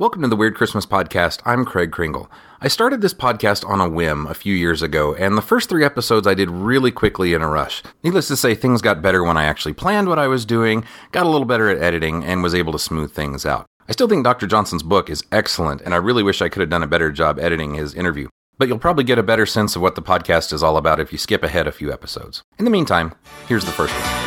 Welcome 0.00 0.22
to 0.22 0.28
the 0.28 0.36
Weird 0.36 0.54
Christmas 0.54 0.86
Podcast. 0.86 1.40
I'm 1.44 1.64
Craig 1.64 1.90
Kringle. 1.90 2.30
I 2.60 2.68
started 2.68 3.00
this 3.00 3.12
podcast 3.12 3.68
on 3.68 3.80
a 3.80 3.88
whim 3.88 4.28
a 4.28 4.34
few 4.34 4.54
years 4.54 4.80
ago, 4.80 5.12
and 5.12 5.36
the 5.36 5.42
first 5.42 5.68
three 5.68 5.84
episodes 5.84 6.24
I 6.24 6.34
did 6.34 6.52
really 6.52 6.92
quickly 6.92 7.34
in 7.34 7.42
a 7.42 7.48
rush. 7.48 7.82
Needless 8.04 8.28
to 8.28 8.36
say, 8.36 8.54
things 8.54 8.80
got 8.80 9.02
better 9.02 9.24
when 9.24 9.36
I 9.36 9.46
actually 9.46 9.72
planned 9.72 10.06
what 10.06 10.20
I 10.20 10.28
was 10.28 10.44
doing, 10.44 10.84
got 11.10 11.26
a 11.26 11.28
little 11.28 11.48
better 11.48 11.68
at 11.68 11.82
editing, 11.82 12.22
and 12.22 12.44
was 12.44 12.54
able 12.54 12.70
to 12.74 12.78
smooth 12.78 13.10
things 13.10 13.44
out. 13.44 13.66
I 13.88 13.92
still 13.92 14.06
think 14.06 14.22
Dr. 14.22 14.46
Johnson's 14.46 14.84
book 14.84 15.10
is 15.10 15.24
excellent, 15.32 15.80
and 15.80 15.92
I 15.92 15.96
really 15.96 16.22
wish 16.22 16.40
I 16.40 16.48
could 16.48 16.60
have 16.60 16.70
done 16.70 16.84
a 16.84 16.86
better 16.86 17.10
job 17.10 17.40
editing 17.40 17.74
his 17.74 17.92
interview. 17.92 18.28
But 18.56 18.68
you'll 18.68 18.78
probably 18.78 19.02
get 19.02 19.18
a 19.18 19.24
better 19.24 19.46
sense 19.46 19.74
of 19.74 19.82
what 19.82 19.96
the 19.96 20.02
podcast 20.02 20.52
is 20.52 20.62
all 20.62 20.76
about 20.76 21.00
if 21.00 21.10
you 21.10 21.18
skip 21.18 21.42
ahead 21.42 21.66
a 21.66 21.72
few 21.72 21.92
episodes. 21.92 22.44
In 22.56 22.64
the 22.64 22.70
meantime, 22.70 23.16
here's 23.48 23.64
the 23.64 23.72
first 23.72 23.94
one. 23.94 24.17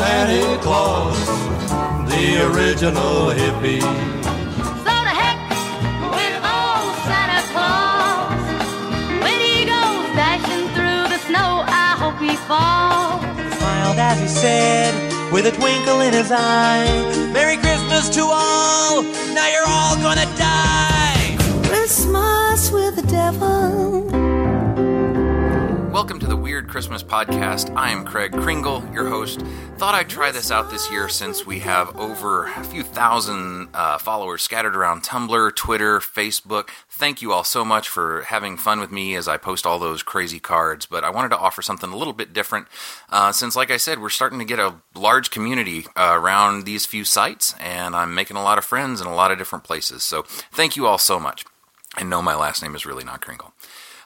Santa 0.00 0.56
Claus, 0.62 1.26
the 2.08 2.40
original 2.50 3.28
hippie. 3.36 3.82
So 3.82 4.94
the 5.06 5.14
heck 5.20 5.36
with 6.16 6.36
old 6.40 6.94
Santa 7.04 7.42
Claus. 7.52 8.32
When 9.20 9.38
he 9.44 9.66
goes 9.66 10.06
dashing 10.16 10.68
through 10.72 11.04
the 11.12 11.18
snow, 11.28 11.64
I 11.68 11.96
hope 12.00 12.18
he 12.18 12.34
falls. 12.48 13.20
Smiled 13.58 13.98
as 13.98 14.18
he 14.18 14.28
said, 14.28 14.94
with 15.34 15.44
a 15.44 15.52
twinkle 15.52 16.00
in 16.00 16.14
his 16.14 16.32
eye. 16.32 16.88
Merry 17.34 17.58
Christmas 17.58 18.08
to 18.16 18.22
all. 18.22 19.02
Now 19.34 19.48
you're 19.52 19.68
all 19.68 19.96
gonna 19.96 20.24
die. 20.38 21.36
Christmas 21.68 22.72
with 22.72 22.96
the 22.96 23.02
devil. 23.02 24.09
Welcome 26.00 26.20
to 26.20 26.26
the 26.26 26.34
Weird 26.34 26.66
Christmas 26.66 27.02
Podcast. 27.02 27.76
I 27.76 27.90
am 27.90 28.06
Craig 28.06 28.32
Kringle, 28.32 28.82
your 28.90 29.06
host. 29.06 29.42
Thought 29.76 29.94
I'd 29.94 30.08
try 30.08 30.30
this 30.30 30.50
out 30.50 30.70
this 30.70 30.90
year 30.90 31.10
since 31.10 31.44
we 31.44 31.58
have 31.58 31.94
over 32.00 32.46
a 32.46 32.64
few 32.64 32.82
thousand 32.82 33.68
uh, 33.74 33.98
followers 33.98 34.40
scattered 34.40 34.74
around 34.74 35.02
Tumblr, 35.02 35.54
Twitter, 35.56 36.00
Facebook. 36.00 36.70
Thank 36.88 37.20
you 37.20 37.34
all 37.34 37.44
so 37.44 37.66
much 37.66 37.86
for 37.86 38.22
having 38.22 38.56
fun 38.56 38.80
with 38.80 38.90
me 38.90 39.14
as 39.14 39.28
I 39.28 39.36
post 39.36 39.66
all 39.66 39.78
those 39.78 40.02
crazy 40.02 40.40
cards. 40.40 40.86
But 40.86 41.04
I 41.04 41.10
wanted 41.10 41.28
to 41.32 41.38
offer 41.38 41.60
something 41.60 41.92
a 41.92 41.96
little 41.96 42.14
bit 42.14 42.32
different 42.32 42.68
uh, 43.10 43.30
since, 43.32 43.54
like 43.54 43.70
I 43.70 43.76
said, 43.76 44.00
we're 44.00 44.08
starting 44.08 44.38
to 44.38 44.46
get 44.46 44.58
a 44.58 44.76
large 44.94 45.30
community 45.30 45.84
uh, 45.96 46.18
around 46.18 46.64
these 46.64 46.86
few 46.86 47.04
sites, 47.04 47.54
and 47.60 47.94
I'm 47.94 48.14
making 48.14 48.38
a 48.38 48.42
lot 48.42 48.56
of 48.56 48.64
friends 48.64 49.02
in 49.02 49.06
a 49.06 49.14
lot 49.14 49.32
of 49.32 49.36
different 49.36 49.64
places. 49.64 50.02
So 50.02 50.22
thank 50.50 50.76
you 50.76 50.86
all 50.86 50.96
so 50.96 51.20
much. 51.20 51.44
And 51.98 52.08
no, 52.08 52.22
my 52.22 52.34
last 52.34 52.62
name 52.62 52.74
is 52.74 52.86
really 52.86 53.04
not 53.04 53.20
Kringle. 53.20 53.52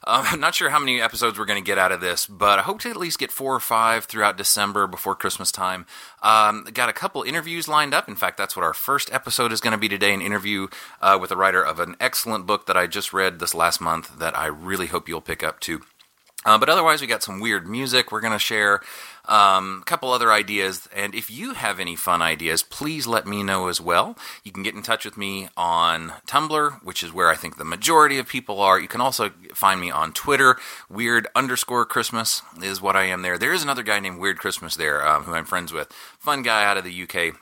Uh, 0.06 0.26
I'm 0.30 0.40
not 0.44 0.54
sure 0.54 0.70
how 0.70 0.78
many 0.78 1.00
episodes 1.00 1.38
we're 1.38 1.44
going 1.44 1.62
to 1.62 1.66
get 1.66 1.78
out 1.78 1.92
of 1.92 2.00
this, 2.00 2.26
but 2.26 2.58
I 2.58 2.62
hope 2.62 2.80
to 2.80 2.90
at 2.90 2.96
least 2.96 3.18
get 3.18 3.32
four 3.32 3.54
or 3.54 3.60
five 3.60 4.04
throughout 4.04 4.36
December 4.36 4.86
before 4.86 5.14
Christmas 5.14 5.50
time. 5.50 5.86
Um, 6.22 6.66
got 6.72 6.88
a 6.88 6.92
couple 6.92 7.22
interviews 7.22 7.68
lined 7.68 7.94
up. 7.94 8.08
In 8.08 8.16
fact, 8.16 8.36
that's 8.36 8.56
what 8.56 8.64
our 8.64 8.74
first 8.74 9.12
episode 9.12 9.52
is 9.52 9.60
going 9.60 9.72
to 9.72 9.78
be 9.78 9.88
today 9.88 10.12
an 10.12 10.22
interview 10.22 10.68
uh, 11.00 11.18
with 11.20 11.30
a 11.30 11.36
writer 11.36 11.64
of 11.64 11.80
an 11.80 11.96
excellent 12.00 12.46
book 12.46 12.66
that 12.66 12.76
I 12.76 12.86
just 12.86 13.12
read 13.12 13.38
this 13.38 13.54
last 13.54 13.80
month 13.80 14.18
that 14.18 14.36
I 14.36 14.46
really 14.46 14.86
hope 14.86 15.08
you'll 15.08 15.20
pick 15.20 15.42
up 15.42 15.60
too. 15.60 15.82
Uh, 16.44 16.58
but 16.58 16.68
otherwise, 16.68 17.00
we 17.00 17.06
got 17.06 17.22
some 17.22 17.40
weird 17.40 17.66
music 17.66 18.12
we're 18.12 18.20
going 18.20 18.32
to 18.32 18.38
share, 18.38 18.80
um, 19.26 19.78
a 19.80 19.84
couple 19.84 20.10
other 20.10 20.30
ideas. 20.30 20.88
And 20.94 21.14
if 21.14 21.30
you 21.30 21.54
have 21.54 21.80
any 21.80 21.96
fun 21.96 22.20
ideas, 22.20 22.62
please 22.62 23.06
let 23.06 23.26
me 23.26 23.42
know 23.42 23.68
as 23.68 23.80
well. 23.80 24.16
You 24.42 24.52
can 24.52 24.62
get 24.62 24.74
in 24.74 24.82
touch 24.82 25.04
with 25.04 25.16
me 25.16 25.48
on 25.56 26.12
Tumblr, 26.26 26.82
which 26.82 27.02
is 27.02 27.12
where 27.12 27.30
I 27.30 27.34
think 27.34 27.56
the 27.56 27.64
majority 27.64 28.18
of 28.18 28.28
people 28.28 28.60
are. 28.60 28.78
You 28.78 28.88
can 28.88 29.00
also 29.00 29.30
find 29.54 29.80
me 29.80 29.90
on 29.90 30.12
Twitter. 30.12 30.56
Weird 30.90 31.26
underscore 31.34 31.86
Christmas 31.86 32.42
is 32.62 32.82
what 32.82 32.96
I 32.96 33.04
am 33.04 33.22
there. 33.22 33.38
There 33.38 33.52
is 33.52 33.62
another 33.62 33.82
guy 33.82 34.00
named 34.00 34.18
Weird 34.18 34.38
Christmas 34.38 34.76
there 34.76 35.06
um, 35.06 35.24
who 35.24 35.34
I'm 35.34 35.46
friends 35.46 35.72
with. 35.72 35.90
Fun 36.18 36.42
guy 36.42 36.64
out 36.64 36.76
of 36.76 36.84
the 36.84 37.02
UK. 37.02 37.34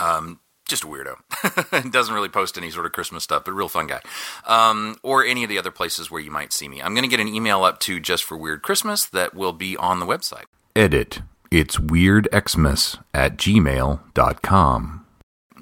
Um, 0.00 0.40
just 0.68 0.84
a 0.84 0.86
weirdo. 0.86 1.90
Doesn't 1.90 2.14
really 2.14 2.28
post 2.28 2.58
any 2.58 2.70
sort 2.70 2.86
of 2.86 2.92
Christmas 2.92 3.24
stuff, 3.24 3.44
but 3.44 3.52
real 3.52 3.68
fun 3.68 3.86
guy. 3.86 4.00
Um, 4.44 4.96
or 5.02 5.24
any 5.24 5.44
of 5.44 5.48
the 5.48 5.58
other 5.58 5.70
places 5.70 6.10
where 6.10 6.20
you 6.20 6.30
might 6.30 6.52
see 6.52 6.68
me. 6.68 6.82
I'm 6.82 6.94
going 6.94 7.08
to 7.08 7.10
get 7.10 7.20
an 7.20 7.28
email 7.28 7.64
up 7.64 7.80
to 7.80 8.00
just 8.00 8.24
for 8.24 8.36
Weird 8.36 8.62
Christmas 8.62 9.06
that 9.06 9.34
will 9.34 9.52
be 9.52 9.76
on 9.76 10.00
the 10.00 10.06
website. 10.06 10.44
Edit. 10.74 11.22
It's 11.50 11.76
weirdxmas 11.76 13.02
at 13.14 13.36
gmail.com. 13.36 15.06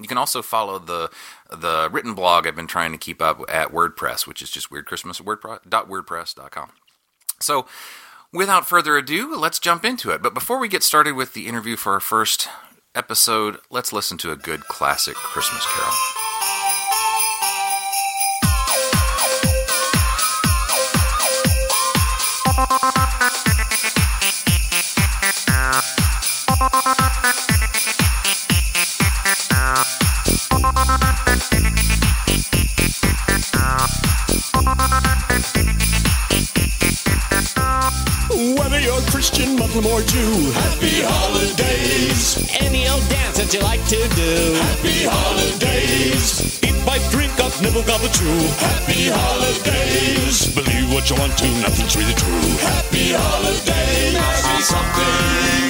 You 0.01 0.09
can 0.09 0.19
also 0.19 0.43
follow 0.43 0.79
the 0.79 1.11
the 1.51 1.89
written 1.93 2.15
blog 2.15 2.47
I've 2.47 2.57
been 2.57 2.67
trying 2.67 2.91
to 2.93 2.99
keep 2.99 3.23
up 3.23 3.41
at 3.49 3.69
WordPress, 3.69 4.27
which 4.27 4.43
is 4.43 4.51
just 4.51 4.71
weirdchristmas 4.71 5.21
at 5.21 5.27
wordpress.wordpress.com. 5.27 6.71
So, 7.41 7.67
without 8.33 8.69
further 8.69 8.97
ado, 8.97 9.37
let's 9.37 9.61
jump 9.61 9.85
into 9.85 10.11
it. 10.11 10.21
But 10.21 10.35
before 10.35 10.59
we 10.59 10.69
get 10.69 10.83
started 10.83 11.15
with 11.15 11.35
the 11.35 11.47
interview 11.47 11.77
for 11.77 11.93
our 11.93 12.01
first 12.01 12.49
episode, 12.95 13.59
let's 13.71 13.93
listen 13.93 14.19
to 14.19 14.31
a 14.31 14.37
good 14.37 14.65
classic 14.69 15.15
Christmas 15.15 15.67
carol. 15.67 16.44
Or 39.75 40.01
Jew, 40.03 40.53
happy 40.53 41.03
holidays. 41.03 42.39
Any 42.61 42.87
old 42.87 43.03
dance 43.09 43.39
that 43.39 43.53
you 43.53 43.59
like 43.61 43.85
to 43.87 43.99
do. 44.15 44.55
Happy 44.55 45.03
holidays. 45.03 46.63
Eat, 46.63 46.79
bite, 46.87 47.03
drink 47.11 47.35
up, 47.41 47.51
nibble, 47.61 47.83
gobble, 47.83 48.07
chew. 48.07 48.39
Happy 48.63 49.11
holidays. 49.11 50.55
Believe 50.55 50.95
what 50.95 51.11
you 51.11 51.17
want 51.17 51.37
to, 51.39 51.49
nothing's 51.59 51.97
really 51.97 52.15
true. 52.15 52.55
Happy 52.63 53.19
holidays. 53.19 54.15
Marry 54.15 54.63
something 54.63 55.64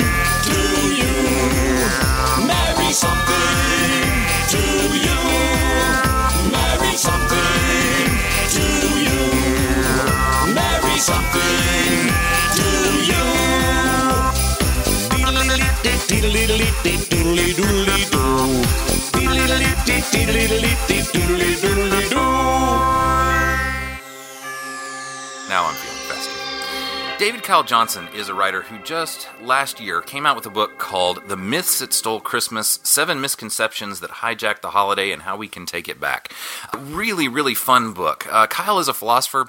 Now 25.48 25.66
I'm 25.66 25.74
feeling 25.74 25.98
festive. 26.08 27.18
David 27.18 27.42
Kyle 27.42 27.62
Johnson 27.62 28.08
is 28.14 28.28
a 28.28 28.34
writer 28.34 28.62
who 28.62 28.78
just 28.84 29.28
last 29.40 29.80
year 29.80 30.00
came 30.00 30.26
out 30.26 30.36
with 30.36 30.46
a 30.46 30.50
book 30.50 30.78
called 30.78 31.28
The 31.28 31.36
Myths 31.36 31.78
That 31.78 31.92
Stole 31.92 32.20
Christmas 32.20 32.80
Seven 32.82 33.20
Misconceptions 33.20 34.00
That 34.00 34.10
Hijacked 34.10 34.62
the 34.62 34.70
Holiday 34.70 35.12
and 35.12 35.22
How 35.22 35.36
We 35.36 35.48
Can 35.48 35.66
Take 35.66 35.88
It 35.88 36.00
Back. 36.00 36.32
A 36.72 36.78
really, 36.78 37.28
really 37.28 37.54
fun 37.54 37.92
book. 37.92 38.26
Uh, 38.30 38.46
Kyle 38.46 38.78
is 38.78 38.88
a 38.88 38.94
philosopher 38.94 39.48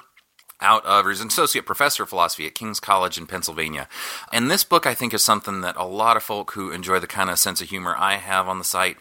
out 0.60 0.84
of, 0.86 1.06
or 1.06 1.10
an 1.10 1.26
associate 1.26 1.66
professor 1.66 2.02
of 2.02 2.08
philosophy 2.08 2.46
at 2.46 2.54
King's 2.54 2.80
College 2.80 3.18
in 3.18 3.26
Pennsylvania. 3.26 3.88
And 4.32 4.50
this 4.50 4.64
book, 4.64 4.86
I 4.86 4.94
think, 4.94 5.12
is 5.12 5.24
something 5.24 5.60
that 5.60 5.76
a 5.76 5.84
lot 5.84 6.16
of 6.16 6.22
folk 6.22 6.52
who 6.52 6.70
enjoy 6.70 6.98
the 6.98 7.06
kind 7.06 7.30
of 7.30 7.38
sense 7.38 7.60
of 7.60 7.68
humor 7.68 7.94
I 7.98 8.14
have 8.14 8.48
on 8.48 8.58
the 8.58 8.64
site 8.64 8.96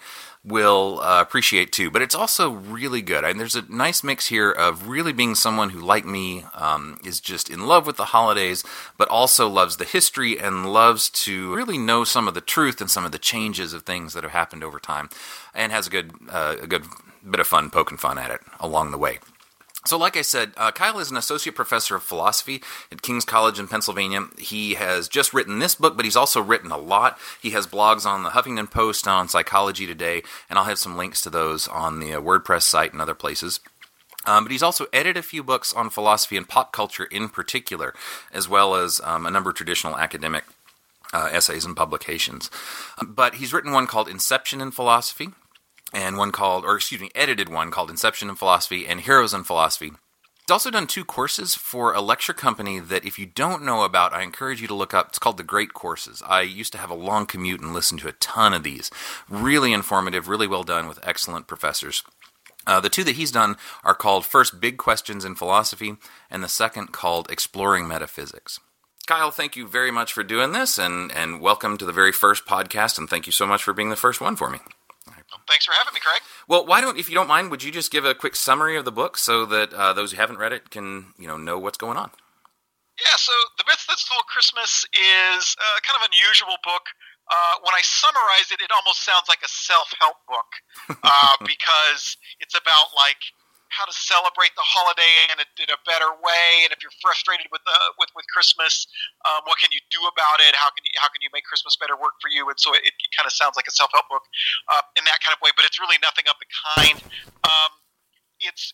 will 0.46 1.00
uh, 1.02 1.22
appreciate 1.22 1.72
too. 1.72 1.90
But 1.90 2.02
it's 2.02 2.16
also 2.16 2.52
really 2.52 3.02
good. 3.02 3.24
And 3.24 3.40
there's 3.40 3.56
a 3.56 3.64
nice 3.70 4.04
mix 4.04 4.28
here 4.28 4.52
of 4.52 4.88
really 4.88 5.12
being 5.12 5.36
someone 5.36 5.72
who, 5.72 5.80
like 5.80 6.06
me, 6.06 6.46
um, 6.54 7.00
is 7.04 7.20
just 7.20 7.50
in 7.50 7.66
love 7.66 7.88
with 7.88 7.98
the 7.98 8.06
holidays, 8.06 8.64
but 8.98 9.08
also 9.10 9.50
loves 9.50 9.78
the 9.78 9.86
history 9.86 10.40
and 10.40 10.72
loves 10.72 11.10
to 11.10 11.54
really 11.54 11.78
know 11.78 12.04
some 12.04 12.28
of 12.28 12.34
the 12.34 12.42
truth 12.42 12.80
and 12.80 12.92
some 12.92 13.06
of 13.06 13.12
the 13.12 13.20
changes 13.20 13.74
of 13.74 13.84
things 13.84 14.14
that 14.14 14.24
have 14.24 14.34
happened 14.34 14.64
over 14.64 14.80
time, 14.80 15.10
and 15.54 15.72
has 15.72 15.88
a 15.88 15.90
good 15.90 16.12
uh, 16.30 16.56
a 16.62 16.68
good 16.68 16.86
bit 17.30 17.40
of 17.40 17.48
fun 17.48 17.72
poking 17.72 17.98
fun 17.98 18.18
at 18.18 18.30
it 18.30 18.42
along 18.60 18.92
the 18.92 18.98
way. 18.98 19.20
So, 19.86 19.98
like 20.00 20.18
I 20.18 20.24
said, 20.24 20.54
uh, 20.58 20.72
Kyle 20.72 20.98
is 20.98 21.12
an 21.12 21.18
associate 21.18 21.56
professor 21.56 21.96
of 21.96 22.02
philosophy 22.02 22.64
at 22.92 23.04
King's 23.04 23.24
College 23.24 23.60
in 23.60 23.68
Pennsylvania. 23.68 24.28
He 24.40 24.74
has 24.74 25.08
just 25.08 25.32
written 25.32 25.60
this 25.60 25.76
book, 25.76 25.96
but 25.96 26.06
he's 26.06 26.16
also 26.16 26.42
written 26.42 26.72
a 26.72 26.78
lot. 26.78 27.20
He 27.40 27.52
has 27.52 27.68
blogs 27.68 28.04
on 28.04 28.24
the 28.24 28.32
Huffington 28.32 28.70
Post, 28.72 29.08
on 29.08 29.30
Psychology 29.30 29.86
Today, 29.86 30.24
and 30.50 30.58
I'll 30.58 30.66
have 30.66 30.80
some 30.80 30.98
links 30.98 31.22
to 31.22 31.30
those 31.30 31.68
on 31.68 32.00
the 32.00 32.14
uh, 32.14 32.20
WordPress 32.20 32.64
site 32.64 32.94
and 32.94 33.02
other 33.02 33.14
places. 33.14 33.60
Um, 34.26 34.44
but 34.44 34.52
he's 34.52 34.64
also 34.64 34.88
edited 34.92 35.18
a 35.18 35.22
few 35.22 35.44
books 35.44 35.72
on 35.72 35.92
philosophy 35.92 36.36
and 36.36 36.50
pop 36.50 36.74
culture 36.74 37.06
in 37.06 37.30
particular, 37.30 37.94
as 38.34 38.50
well 38.50 38.74
as 38.74 39.00
um, 39.04 39.28
a 39.28 39.32
number 39.32 39.52
of 39.52 39.56
traditional 39.56 39.98
academic 39.98 40.46
uh, 41.14 41.30
essays 41.32 41.64
and 41.64 41.78
publications. 41.78 42.50
But 43.06 43.36
he's 43.36 43.54
written 43.54 43.72
one 43.72 43.86
called 43.86 44.10
Inception 44.10 44.62
and 44.62 44.74
Philosophy, 44.74 45.30
and 45.96 46.18
one 46.18 46.34
called, 46.34 46.66
or 46.66 46.76
excuse 46.76 47.00
me, 47.00 47.10
edited 47.16 47.48
one 47.48 47.72
called 47.72 47.90
Inception 47.90 48.28
and 48.28 48.38
Philosophy 48.38 48.86
and 48.86 49.00
Heroes 49.00 49.34
and 49.34 49.48
Philosophy. 49.48 49.94
He's 50.46 50.52
also 50.52 50.70
done 50.70 50.88
two 50.88 51.06
courses 51.06 51.56
for 51.56 51.94
a 51.94 52.02
lecture 52.02 52.34
company 52.34 52.80
that, 52.80 53.06
if 53.06 53.18
you 53.18 53.26
don't 53.26 53.64
know 53.64 53.84
about, 53.84 54.14
I 54.14 54.22
encourage 54.22 54.62
you 54.62 54.68
to 54.68 54.76
look 54.76 54.94
up. 54.94 55.08
It's 55.08 55.20
called 55.20 55.38
The 55.38 55.44
Great 55.44 55.74
Courses. 55.74 56.22
I 56.28 56.42
used 56.42 56.74
to 56.74 56.78
have 56.78 56.92
a 56.92 56.96
long 56.96 57.26
commute 57.26 57.62
and 57.62 57.74
listen 57.74 57.98
to 58.00 58.10
a 58.10 58.12
ton 58.14 58.54
of 58.54 58.62
these. 58.62 58.92
Really 59.30 59.74
informative, 59.74 60.28
really 60.28 60.46
well 60.46 60.64
done 60.64 60.88
with 60.88 61.00
excellent 61.02 61.48
professors. 61.48 62.04
Uh, 62.68 62.80
the 62.80 62.90
two 62.90 63.04
that 63.06 63.16
he's 63.16 63.32
done 63.32 63.56
are 63.84 63.96
called 63.96 64.26
first 64.26 64.60
Big 64.60 64.78
Questions 64.78 65.24
in 65.24 65.36
Philosophy, 65.36 65.96
and 66.30 66.44
the 66.44 66.50
second 66.50 66.92
called 66.92 67.32
Exploring 67.32 67.88
Metaphysics. 67.88 68.60
Kyle, 69.08 69.32
thank 69.32 69.56
you 69.56 69.66
very 69.66 69.92
much 69.92 70.12
for 70.12 70.24
doing 70.24 70.52
this, 70.52 70.78
and, 70.78 71.12
and 71.12 71.40
welcome 71.40 71.78
to 71.78 71.86
the 71.86 71.94
very 71.94 72.12
first 72.12 72.46
podcast, 72.46 72.98
and 72.98 73.10
thank 73.10 73.26
you 73.26 73.32
so 73.32 73.48
much 73.48 73.64
for 73.64 73.74
being 73.74 73.92
the 73.92 73.96
first 73.96 74.20
one 74.20 74.36
for 74.36 74.50
me. 74.50 74.60
Thanks 75.48 75.66
for 75.66 75.74
having 75.78 75.94
me, 75.94 76.00
Craig. 76.00 76.22
Well, 76.48 76.66
why 76.66 76.82
don't, 76.82 76.98
if 76.98 77.08
you 77.10 77.16
don't 77.16 77.28
mind, 77.28 77.52
would 77.52 77.64
you 77.64 77.72
just 77.72 77.92
give 77.92 78.06
a 78.06 78.16
quick 78.16 78.36
summary 78.36 78.78
of 78.78 78.86
the 78.86 78.92
book 78.92 79.18
so 79.18 79.46
that 79.46 79.74
uh, 79.74 79.94
those 79.94 80.12
who 80.12 80.18
haven't 80.18 80.38
read 80.38 80.54
it 80.54 80.70
can, 80.72 81.14
you 81.20 81.28
know, 81.28 81.38
know 81.38 81.60
what's 81.60 81.78
going 81.78 81.98
on? 81.98 82.10
Yeah, 82.98 83.18
so 83.18 83.34
The 83.58 83.66
Myth 83.68 83.86
That 83.90 84.00
Stole 84.00 84.24
Christmas 84.28 84.86
is 84.94 85.56
uh, 85.60 85.78
kind 85.84 86.00
of 86.00 86.08
unusual 86.10 86.56
book. 86.64 86.88
Uh, 87.30 87.60
when 87.62 87.74
I 87.74 87.82
summarize 87.84 88.52
it, 88.52 88.62
it 88.62 88.72
almost 88.72 89.04
sounds 89.04 89.28
like 89.28 89.42
a 89.44 89.50
self-help 89.50 90.18
book 90.30 90.50
uh, 91.04 91.36
because 91.46 92.18
it's 92.40 92.56
about 92.56 92.94
like 92.96 93.20
how 93.70 93.86
to 93.86 93.96
celebrate 93.96 94.54
the 94.54 94.66
holiday 94.66 95.14
in 95.34 95.38
a, 95.42 95.48
in 95.62 95.70
a 95.74 95.80
better 95.86 96.10
way. 96.22 96.66
And 96.66 96.72
if 96.72 96.80
you're 96.86 96.96
frustrated 97.02 97.50
with 97.50 97.62
the 97.66 97.78
with 97.98 98.10
with 98.14 98.26
Christmas, 98.30 98.86
um, 99.26 99.46
what 99.50 99.58
can 99.58 99.70
you 99.74 99.82
do 99.90 100.02
about 100.06 100.40
it? 100.44 100.54
How 100.56 100.70
can 100.72 100.86
you 100.86 100.94
how 101.02 101.10
can 101.10 101.22
you 101.22 101.30
make 101.34 101.46
Christmas 101.46 101.76
better 101.78 101.98
work 101.98 102.18
for 102.22 102.30
you? 102.30 102.48
And 102.48 102.58
so 102.58 102.74
it, 102.74 102.86
it 102.86 103.12
kind 103.16 103.26
of 103.26 103.34
sounds 103.34 103.58
like 103.58 103.66
a 103.68 103.76
self 103.76 103.92
help 103.94 104.08
book 104.08 104.26
uh, 104.70 104.84
in 104.98 105.04
that 105.10 105.20
kind 105.26 105.34
of 105.34 105.40
way, 105.42 105.54
but 105.58 105.66
it's 105.66 105.82
really 105.82 105.98
nothing 106.02 106.26
of 106.30 106.38
the 106.38 106.50
kind. 106.76 106.98
Um, 107.46 107.72
it's 108.42 108.74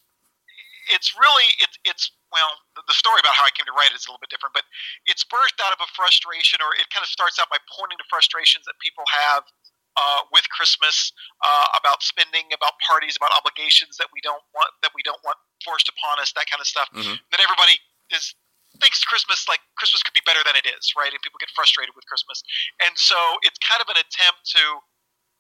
it's 0.90 1.14
really 1.14 1.48
it's 1.62 1.78
it's 1.86 2.06
well 2.34 2.52
the 2.76 2.98
story 2.98 3.22
about 3.22 3.38
how 3.38 3.46
I 3.46 3.54
came 3.54 3.68
to 3.70 3.76
write 3.76 3.94
it 3.94 3.98
is 3.98 4.08
a 4.08 4.12
little 4.12 4.24
bit 4.24 4.34
different, 4.34 4.58
but 4.58 4.66
it's 5.06 5.24
birthed 5.24 5.62
out 5.62 5.72
of 5.72 5.80
a 5.80 5.90
frustration, 5.94 6.60
or 6.60 6.74
it 6.76 6.90
kind 6.90 7.06
of 7.06 7.12
starts 7.12 7.38
out 7.38 7.48
by 7.54 7.62
pointing 7.70 8.02
to 8.02 8.08
frustrations 8.10 8.66
that 8.66 8.76
people 8.82 9.06
have 9.08 9.46
uh, 9.98 10.22
with 10.32 10.48
Christmas 10.50 11.12
uh, 11.44 11.68
about 11.80 12.04
spending, 12.04 12.48
about 12.54 12.74
parties, 12.86 13.18
about 13.18 13.32
obligations 13.36 13.98
that 13.98 14.08
we 14.14 14.22
don't 14.22 14.44
want 14.56 14.72
that 14.82 14.92
we 14.96 15.04
don't 15.04 15.20
want 15.24 15.38
forced 15.64 15.90
upon 15.90 16.20
us, 16.20 16.32
that 16.34 16.48
kind 16.50 16.62
of 16.62 16.68
stuff. 16.68 16.90
Mhm. 16.94 17.20
That 17.32 17.42
everybody 17.42 17.80
is 18.12 18.36
thinks 18.80 19.04
Christmas 19.04 19.48
like 19.48 19.60
Christmas 19.76 20.02
could 20.02 20.14
be 20.16 20.24
better 20.26 20.42
than 20.44 20.56
it 20.56 20.66
is, 20.66 20.94
right? 20.96 21.12
And 21.12 21.22
people 21.22 21.38
get 21.40 21.52
frustrated 21.52 21.94
with 21.96 22.06
Christmas, 22.08 22.42
and 22.80 22.98
so 22.98 23.18
it's 23.44 23.60
kind 23.60 23.82
of 23.82 23.90
an 23.90 23.98
attempt 24.00 24.48
to 24.56 24.82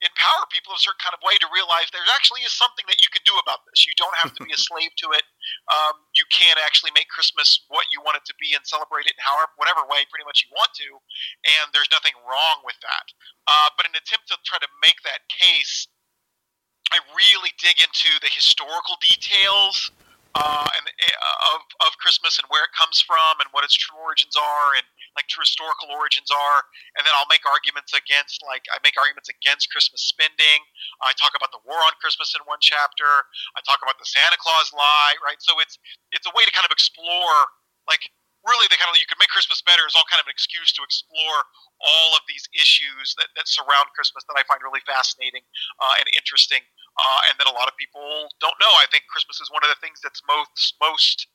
empower 0.02 0.50
people 0.50 0.74
in 0.74 0.82
a 0.82 0.84
certain 0.84 1.02
kind 1.02 1.14
of 1.14 1.22
way 1.22 1.38
to 1.38 1.48
realize 1.54 1.90
there 1.94 2.04
actually 2.18 2.42
is 2.42 2.54
something 2.54 2.86
that 2.90 3.02
you 3.06 3.10
can 3.14 3.22
do 3.22 3.38
about 3.38 3.62
this. 3.70 3.86
You 3.86 3.94
don't 3.98 4.14
have 4.18 4.34
to 4.34 4.42
be 4.42 4.54
a 4.54 4.60
slave 4.70 4.90
to 5.06 5.14
it. 5.14 5.26
Um, 5.70 6.02
you 6.18 6.26
can 6.34 6.58
actually 6.58 6.90
make 6.98 7.10
Christmas 7.14 7.66
what 7.70 7.86
you 7.94 8.02
want 8.02 8.18
it 8.18 8.26
to 8.30 8.36
be 8.42 8.58
and 8.58 8.66
celebrate 8.66 9.06
it 9.06 9.14
in 9.14 9.22
however, 9.22 9.54
whatever 9.62 9.86
way, 9.86 10.04
pretty 10.10 10.26
much 10.26 10.42
you 10.42 10.50
want 10.58 10.74
to. 10.82 10.90
And 11.46 11.70
there's 11.72 11.90
nothing 11.94 12.18
wrong 12.26 12.66
with 12.66 12.78
that. 12.82 13.06
Uh, 13.46 13.70
but 13.78 13.86
an 13.86 13.94
attempt 13.94 14.34
to 14.34 14.38
try 14.42 14.58
to 14.58 14.70
make 14.82 14.98
that 15.06 15.30
case, 15.30 15.86
I 16.90 17.00
really 17.14 17.54
dig 17.62 17.80
into 17.80 18.12
the 18.20 18.34
historical 18.34 18.98
details 19.00 19.94
uh, 20.36 20.68
and 20.78 20.86
uh, 20.88 21.56
of 21.56 21.62
of 21.84 21.92
Christmas 22.00 22.40
and 22.40 22.48
where 22.48 22.64
it 22.64 22.74
comes 22.76 23.04
from 23.04 23.40
and 23.44 23.52
what 23.52 23.68
its 23.68 23.76
true 23.76 24.00
origins 24.00 24.36
are 24.40 24.76
and 24.80 24.86
like 25.20 25.28
true 25.28 25.44
historical 25.44 25.92
origins 25.92 26.32
are. 26.32 26.60
And 26.96 27.04
then 27.04 27.12
I'll 27.20 27.28
make 27.28 27.44
arguments 27.44 27.92
against 27.92 28.40
like 28.48 28.64
I 28.72 28.80
make 28.80 28.96
arguments 28.96 29.28
against 29.28 29.68
Christmas 29.72 30.08
spending. 30.08 30.64
I 31.04 31.12
talk 31.20 31.36
about 31.36 31.52
the 31.52 31.64
war 31.68 31.80
on 31.84 31.96
Christmas 32.00 32.32
in 32.32 32.42
one 32.48 32.64
chapter. 32.64 33.28
I 33.56 33.62
talk 33.68 33.84
about 33.84 34.00
the 34.00 34.08
Santa 34.08 34.40
Claus 34.40 34.72
lie, 34.72 35.20
right? 35.20 35.40
So 35.44 35.60
it's 35.60 35.76
it's 36.16 36.28
a 36.28 36.34
way 36.34 36.48
to 36.48 36.54
kind 36.56 36.64
of 36.64 36.72
explore 36.72 37.52
like 37.90 38.08
really 38.46 38.66
the 38.74 38.78
kind 38.78 38.90
of 38.90 38.98
you 38.98 39.06
can 39.06 39.22
make 39.22 39.30
Christmas 39.30 39.62
better 39.62 39.86
is 39.86 39.94
all 39.94 40.06
kind 40.10 40.22
of 40.22 40.26
an 40.26 40.34
excuse 40.34 40.74
to 40.74 40.82
explore 40.82 41.46
all 41.82 42.10
of 42.18 42.26
these 42.26 42.46
issues 42.54 43.14
that, 43.18 43.30
that 43.38 43.46
surround 43.46 43.90
Christmas 43.94 44.26
that 44.30 44.38
I 44.38 44.44
find 44.50 44.62
really 44.66 44.82
fascinating 44.86 45.46
uh, 45.82 45.94
and 46.02 46.06
interesting, 46.18 46.62
uh, 47.00 47.20
and 47.30 47.36
that 47.40 47.48
a 47.48 47.56
lot 47.56 47.68
of 47.68 47.76
people 47.80 48.28
don't 48.40 48.58
know. 48.60 48.74
I 48.80 48.88
think 48.92 49.08
Christmas 49.08 49.40
is 49.40 49.52
one 49.52 49.64
of 49.64 49.70
the 49.72 49.80
things 49.80 50.00
that's 50.04 50.22
most 50.28 50.76
most 50.82 51.28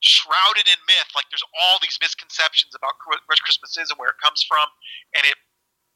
shrouded 0.00 0.66
in 0.66 0.78
myth. 0.86 1.10
Like 1.14 1.26
there's 1.30 1.44
all 1.54 1.78
these 1.82 1.98
misconceptions 2.00 2.74
about 2.74 2.98
what 3.06 3.38
Christmas 3.42 3.76
is 3.78 3.90
and 3.90 3.98
where 3.98 4.10
it 4.10 4.20
comes 4.22 4.42
from, 4.42 4.66
and 5.14 5.22
it 5.26 5.38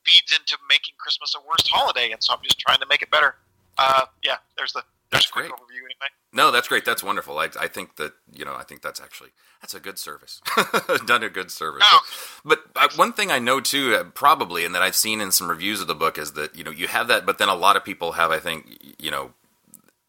feeds 0.04 0.34
into 0.34 0.58
making 0.68 0.94
Christmas 0.98 1.34
a 1.34 1.40
worse 1.46 1.66
holiday. 1.66 2.10
And 2.10 2.22
so 2.22 2.34
I'm 2.34 2.42
just 2.42 2.58
trying 2.58 2.78
to 2.82 2.88
make 2.90 3.02
it 3.02 3.10
better. 3.10 3.36
Uh, 3.78 4.06
yeah, 4.22 4.42
there's 4.56 4.72
the 4.72 4.82
That's 5.12 5.30
great. 5.30 5.50
overview 5.50 5.84
anyway. 5.84 6.08
No, 6.32 6.50
that's 6.50 6.66
great. 6.66 6.84
That's 6.86 7.04
wonderful. 7.04 7.38
I, 7.38 7.48
I 7.60 7.68
think 7.68 7.96
that 7.96 8.14
you 8.32 8.44
know. 8.44 8.54
I 8.54 8.64
think 8.64 8.80
that's 8.80 9.00
actually 9.00 9.30
that's 9.60 9.74
a 9.74 9.80
good 9.80 9.98
service. 9.98 10.40
Done 11.06 11.22
a 11.22 11.28
good 11.28 11.50
service. 11.50 11.84
Oh, 11.90 12.00
but 12.44 12.60
uh, 12.74 12.88
one 12.96 13.12
thing 13.12 13.30
I 13.30 13.38
know 13.38 13.60
too, 13.60 13.94
uh, 13.94 14.04
probably, 14.04 14.64
and 14.64 14.74
that 14.74 14.82
I've 14.82 14.96
seen 14.96 15.20
in 15.20 15.30
some 15.30 15.50
reviews 15.50 15.82
of 15.82 15.86
the 15.86 15.94
book 15.94 16.16
is 16.16 16.32
that 16.32 16.56
you 16.56 16.64
know 16.64 16.70
you 16.70 16.88
have 16.88 17.08
that, 17.08 17.26
but 17.26 17.36
then 17.38 17.50
a 17.50 17.54
lot 17.54 17.76
of 17.76 17.84
people 17.84 18.12
have, 18.12 18.30
I 18.30 18.38
think, 18.38 18.96
you 18.98 19.10
know, 19.10 19.32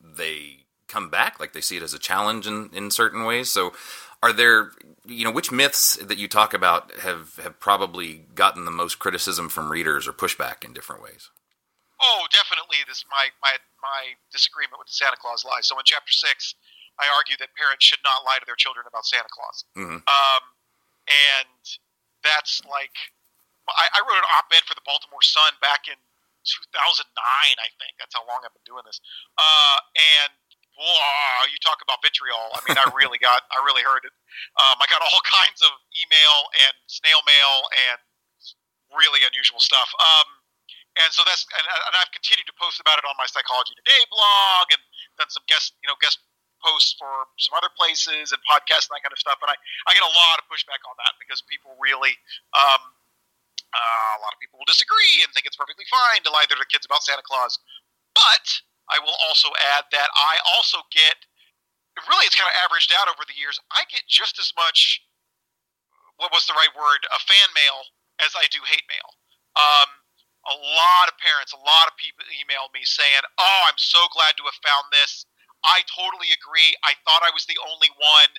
they 0.01 0.59
come 0.87 1.09
back 1.09 1.39
like 1.39 1.53
they 1.53 1.61
see 1.61 1.75
it 1.77 1.83
as 1.83 1.93
a 1.93 1.99
challenge 1.99 2.47
in 2.47 2.69
in 2.71 2.89
certain 2.89 3.25
ways. 3.25 3.51
So, 3.51 3.73
are 4.21 4.31
there 4.31 4.71
you 5.05 5.25
know 5.25 5.31
which 5.31 5.51
myths 5.51 5.97
that 5.97 6.17
you 6.17 6.29
talk 6.29 6.53
about 6.53 6.91
have 6.99 7.35
have 7.43 7.59
probably 7.59 8.25
gotten 8.33 8.63
the 8.63 8.71
most 8.71 8.99
criticism 8.99 9.49
from 9.49 9.69
readers 9.69 10.07
or 10.07 10.13
pushback 10.13 10.63
in 10.63 10.71
different 10.73 11.03
ways? 11.03 11.29
Oh, 12.03 12.27
definitely. 12.31 12.83
This 12.87 13.05
my 13.09 13.31
my 13.41 13.55
my 13.79 14.19
disagreement 14.31 14.79
with 14.79 14.91
the 14.91 14.97
Santa 14.97 15.15
Claus 15.15 15.45
lie. 15.47 15.63
So 15.63 15.79
in 15.79 15.85
chapter 15.87 16.11
six, 16.11 16.55
I 16.99 17.07
argue 17.07 17.37
that 17.39 17.55
parents 17.55 17.85
should 17.85 18.03
not 18.03 18.27
lie 18.27 18.37
to 18.39 18.45
their 18.45 18.59
children 18.59 18.85
about 18.87 19.05
Santa 19.07 19.31
Claus. 19.31 19.63
Mhm. 19.75 20.03
Um, 20.03 20.43
and 21.07 21.63
that's 22.23 22.59
like 22.67 22.93
I, 23.71 23.87
I 23.95 23.99
wrote 24.03 24.19
an 24.19 24.27
op-ed 24.35 24.67
for 24.67 24.75
the 24.75 24.83
Baltimore 24.83 25.23
Sun 25.23 25.55
back 25.63 25.87
in 25.87 25.95
2009. 26.43 27.07
I 27.15 27.69
think 27.79 27.95
that's 27.95 28.11
how 28.11 28.27
long 28.27 28.43
I've 28.43 28.51
been 28.51 28.67
doing 28.67 28.83
this. 28.83 28.99
Uh, 29.39 29.79
and 29.95 30.35
wow, 30.75 31.47
you 31.47 31.55
talk 31.63 31.79
about 31.79 32.03
vitriol. 32.03 32.51
I 32.51 32.59
mean, 32.67 32.75
I 32.75 32.83
really 32.99 33.15
got, 33.23 33.47
I 33.55 33.63
really 33.63 33.83
heard 33.87 34.03
it. 34.03 34.11
Um, 34.59 34.75
I 34.83 34.85
got 34.91 34.99
all 34.99 35.23
kinds 35.39 35.63
of 35.63 35.71
email 35.95 36.35
and 36.67 36.73
snail 36.91 37.23
mail 37.23 37.55
and 37.87 37.99
really 38.91 39.23
unusual 39.23 39.63
stuff. 39.63 39.87
Um, 39.95 40.42
and 41.01 41.09
so 41.09 41.25
that's 41.25 41.45
and, 41.57 41.65
and 41.65 41.93
I've 41.97 42.13
continued 42.13 42.45
to 42.49 42.55
post 42.57 42.77
about 42.77 43.01
it 43.01 43.05
on 43.05 43.17
my 43.17 43.25
Psychology 43.25 43.73
Today 43.77 44.03
blog 44.13 44.69
and 44.73 44.81
done 45.17 45.29
some 45.33 45.45
guest 45.49 45.73
you 45.81 45.89
know 45.89 45.97
guest 45.97 46.21
posts 46.63 46.95
for 46.95 47.27
some 47.35 47.53
other 47.59 47.69
places 47.75 48.31
and 48.31 48.39
podcasts 48.47 48.87
and 48.87 48.95
that 48.95 49.03
kind 49.03 49.11
of 49.11 49.19
stuff. 49.19 49.35
And 49.43 49.51
I, 49.51 49.57
I 49.85 49.91
get 49.91 50.01
a 50.01 50.15
lot 50.15 50.39
of 50.39 50.47
pushback 50.47 50.79
on 50.87 50.95
that 51.03 51.19
because 51.19 51.43
people 51.43 51.75
really 51.75 52.15
um, 52.55 52.81
uh, 53.75 54.11
a 54.17 54.21
lot 54.23 54.31
of 54.31 54.39
people 54.39 54.61
will 54.61 54.69
disagree 54.69 55.21
and 55.21 55.29
think 55.35 55.43
it's 55.43 55.59
perfectly 55.59 55.85
fine 55.91 56.23
to 56.23 56.31
lie 56.31 56.47
to 56.47 56.55
their 56.55 56.69
kids 56.69 56.87
about 56.87 57.03
Santa 57.03 57.25
Claus. 57.25 57.59
But 58.15 58.45
I 58.87 59.01
will 59.03 59.17
also 59.27 59.51
add 59.75 59.89
that 59.91 60.09
I 60.13 60.39
also 60.55 60.85
get 60.93 61.27
really 62.09 62.25
it's 62.25 62.37
kind 62.37 62.49
of 62.49 62.57
averaged 62.63 62.93
out 62.95 63.11
over 63.11 63.25
the 63.27 63.37
years. 63.37 63.59
I 63.73 63.85
get 63.91 64.07
just 64.07 64.39
as 64.39 64.53
much 64.55 65.03
what 66.17 66.31
was 66.31 66.45
the 66.45 66.53
right 66.53 66.71
word 66.77 67.01
a 67.09 67.19
fan 67.25 67.49
mail 67.57 67.89
as 68.21 68.37
I 68.37 68.45
do 68.53 68.61
hate 68.63 68.85
mail. 68.85 69.09
Um, 69.57 69.89
a 70.43 70.55
lot 70.55 71.05
of 71.07 71.15
parents, 71.19 71.55
a 71.55 71.61
lot 71.61 71.87
of 71.87 71.95
people 71.95 72.25
emailed 72.43 72.73
me 72.73 72.83
saying, 72.83 73.23
"Oh, 73.37 73.61
I'm 73.67 73.79
so 73.79 73.99
glad 74.11 74.35
to 74.37 74.43
have 74.43 74.59
found 74.59 74.91
this. 74.91 75.25
I 75.63 75.79
totally 75.87 76.27
agree. 76.35 76.75
I 76.83 76.91
thought 77.07 77.23
I 77.23 77.31
was 77.31 77.47
the 77.47 77.55
only 77.71 77.87
one. 77.95 78.31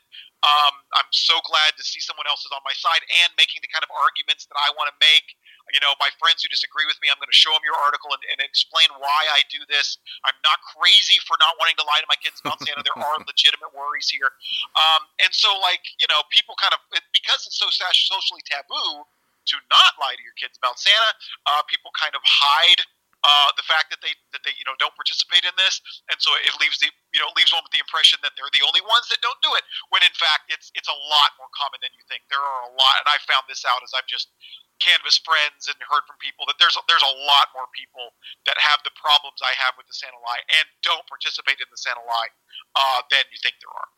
Um, 0.45 0.77
I'm 0.93 1.09
so 1.09 1.41
glad 1.49 1.73
to 1.81 1.83
see 1.83 2.05
someone 2.05 2.29
else 2.29 2.45
is 2.45 2.53
on 2.53 2.61
my 2.69 2.77
side 2.77 3.01
and 3.25 3.33
making 3.41 3.65
the 3.65 3.73
kind 3.73 3.81
of 3.81 3.89
arguments 3.97 4.45
that 4.45 4.61
I 4.61 4.69
want 4.77 4.93
to 4.93 4.97
make. 5.01 5.33
You 5.73 5.81
know, 5.81 5.97
my 5.97 6.13
friends 6.21 6.45
who 6.45 6.53
disagree 6.53 6.85
with 6.85 7.01
me, 7.01 7.09
I'm 7.09 7.17
going 7.17 7.33
to 7.33 7.41
show 7.41 7.49
them 7.57 7.65
your 7.65 7.81
article 7.81 8.13
and, 8.13 8.21
and 8.29 8.45
explain 8.45 8.93
why 9.01 9.25
I 9.33 9.41
do 9.49 9.65
this. 9.73 9.97
I'm 10.29 10.37
not 10.45 10.61
crazy 10.77 11.17
for 11.25 11.41
not 11.41 11.57
wanting 11.57 11.81
to 11.81 11.87
lie 11.89 12.05
to 12.05 12.09
my 12.13 12.21
kids 12.21 12.45
about 12.45 12.61
Santa. 12.61 12.85
there 12.85 13.01
are 13.01 13.17
legitimate 13.25 13.73
worries 13.73 14.13
here. 14.13 14.37
Um, 14.77 15.09
and 15.25 15.33
so, 15.33 15.49
like, 15.65 15.81
you 15.97 16.05
know, 16.13 16.21
people 16.29 16.53
kind 16.61 16.77
of, 16.77 16.85
because 17.17 17.49
it's 17.49 17.57
so 17.57 17.73
socially 17.73 18.45
taboo, 18.45 19.09
to 19.51 19.57
not 19.69 19.93
lie 20.01 20.17
to 20.17 20.25
your 20.25 20.37
kids 20.37 20.57
about 20.57 20.81
Santa. 20.81 21.11
Uh, 21.45 21.63
people 21.69 21.91
kind 21.97 22.17
of 22.17 22.23
hide 22.25 22.83
uh, 23.25 23.49
the 23.57 23.65
fact 23.65 23.89
that 23.89 24.05
they 24.05 24.13
that 24.37 24.45
they 24.45 24.53
you 24.61 24.69
know 24.69 24.77
don't 24.77 24.93
participate 24.93 25.49
in 25.49 25.57
this, 25.57 25.81
and 26.13 26.21
so 26.21 26.29
it 26.45 26.53
leaves 26.61 26.77
the 26.77 26.93
you 27.17 27.21
know 27.25 27.33
leaves 27.33 27.57
one 27.57 27.65
with 27.65 27.73
the 27.73 27.81
impression 27.81 28.21
that 28.21 28.37
they're 28.37 28.53
the 28.53 28.61
only 28.61 28.85
ones 28.85 29.09
that 29.09 29.17
don't 29.25 29.41
do 29.41 29.49
it. 29.57 29.65
When 29.89 30.05
in 30.05 30.13
fact 30.13 30.53
it's 30.53 30.69
it's 30.77 30.93
a 30.93 30.99
lot 31.09 31.33
more 31.41 31.49
common 31.57 31.81
than 31.81 31.89
you 31.97 32.05
think. 32.05 32.29
There 32.29 32.45
are 32.45 32.69
a 32.69 32.73
lot, 32.77 33.01
and 33.01 33.09
I 33.09 33.17
found 33.25 33.49
this 33.49 33.65
out 33.65 33.81
as 33.81 33.97
I've 33.97 34.05
just 34.05 34.29
canvassed 34.77 35.25
friends 35.25 35.73
and 35.73 35.77
heard 35.89 36.05
from 36.05 36.21
people 36.21 36.45
that 36.53 36.61
there's 36.61 36.77
there's 36.85 37.05
a 37.05 37.17
lot 37.25 37.49
more 37.57 37.65
people 37.73 38.13
that 38.45 38.61
have 38.61 38.85
the 38.85 38.93
problems 38.93 39.41
I 39.41 39.57
have 39.57 39.73
with 39.81 39.89
the 39.89 39.97
Santa 39.97 40.21
lie 40.21 40.45
and 40.61 40.69
don't 40.85 41.09
participate 41.09 41.65
in 41.65 41.69
the 41.73 41.81
Santa 41.81 42.05
lie 42.05 42.29
uh, 42.77 43.01
than 43.09 43.25
you 43.33 43.41
think 43.41 43.57
there 43.65 43.73
are. 43.73 43.89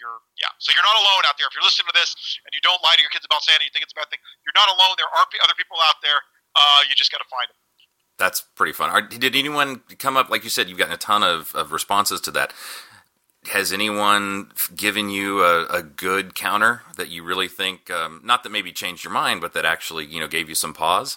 You're 0.00 0.24
yeah. 0.40 0.48
So 0.58 0.72
you're 0.72 0.86
not 0.86 0.96
alone 0.96 1.28
out 1.28 1.36
there. 1.36 1.46
If 1.46 1.52
you're 1.52 1.64
listening 1.64 1.92
to 1.92 1.96
this 1.96 2.16
and 2.48 2.50
you 2.56 2.62
don't 2.64 2.80
lie 2.80 2.96
to 2.96 3.02
your 3.04 3.12
kids 3.12 3.28
about 3.28 3.44
Santa, 3.44 3.62
you 3.62 3.70
think 3.70 3.84
it's 3.84 3.92
a 3.92 4.00
bad 4.00 4.08
thing. 4.08 4.18
You're 4.42 4.56
not 4.56 4.72
alone. 4.72 4.96
There 4.96 5.08
are 5.08 5.28
p- 5.28 5.38
other 5.44 5.54
people 5.54 5.76
out 5.84 6.00
there. 6.00 6.24
Uh, 6.56 6.88
you 6.88 6.96
just 6.96 7.12
got 7.12 7.20
to 7.20 7.28
find 7.28 7.46
them. 7.46 7.58
That's 8.20 8.40
pretty 8.40 8.72
fun. 8.72 8.90
Are, 8.90 9.00
did 9.00 9.36
anyone 9.36 9.80
come 9.98 10.16
up, 10.16 10.28
like 10.28 10.44
you 10.44 10.50
said, 10.50 10.68
you've 10.68 10.78
gotten 10.78 10.92
a 10.92 10.98
ton 10.98 11.22
of, 11.22 11.54
of 11.54 11.72
responses 11.72 12.20
to 12.22 12.30
that. 12.32 12.52
Has 13.46 13.72
anyone 13.72 14.52
given 14.76 15.08
you 15.08 15.42
a, 15.42 15.64
a 15.66 15.82
good 15.82 16.34
counter 16.34 16.82
that 16.98 17.08
you 17.08 17.22
really 17.24 17.48
think, 17.48 17.90
um, 17.90 18.20
not 18.22 18.42
that 18.42 18.52
maybe 18.52 18.72
changed 18.72 19.04
your 19.04 19.12
mind, 19.14 19.40
but 19.40 19.54
that 19.54 19.64
actually, 19.64 20.04
you 20.04 20.20
know, 20.20 20.28
gave 20.28 20.50
you 20.50 20.54
some 20.54 20.74
pause? 20.74 21.16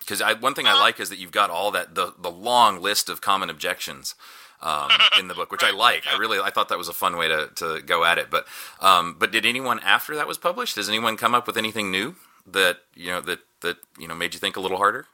Because 0.00 0.20
one 0.40 0.54
thing 0.54 0.66
I 0.66 0.74
like 0.74 0.98
is 0.98 1.08
that 1.10 1.20
you've 1.20 1.30
got 1.30 1.50
all 1.50 1.70
that, 1.70 1.94
the, 1.94 2.14
the 2.18 2.30
long 2.30 2.82
list 2.82 3.08
of 3.08 3.20
common 3.20 3.48
objections 3.48 4.16
um, 4.62 4.90
in 5.18 5.28
the 5.28 5.34
book, 5.34 5.50
which 5.52 5.62
I 5.62 5.70
like. 5.70 6.06
I 6.06 6.18
really, 6.18 6.38
I 6.38 6.50
thought 6.50 6.68
that 6.68 6.78
was 6.78 6.88
a 6.88 6.94
fun 6.94 7.16
way 7.16 7.28
to, 7.28 7.50
to 7.56 7.80
go 7.82 8.04
at 8.04 8.18
it. 8.18 8.30
But, 8.30 8.46
um, 8.80 9.16
but 9.18 9.30
did 9.30 9.46
anyone 9.46 9.80
after 9.80 10.14
that 10.16 10.26
was 10.26 10.38
published? 10.38 10.74
Does 10.74 10.88
anyone 10.88 11.16
come 11.16 11.34
up 11.34 11.46
with 11.46 11.56
anything 11.56 11.90
new 11.90 12.16
that, 12.46 12.78
you 12.94 13.10
know, 13.10 13.20
that, 13.22 13.40
that, 13.62 13.78
you 13.98 14.08
know, 14.08 14.14
made 14.14 14.34
you 14.34 14.40
think 14.40 14.56
a 14.56 14.60
little 14.60 14.78
harder? 14.78 15.06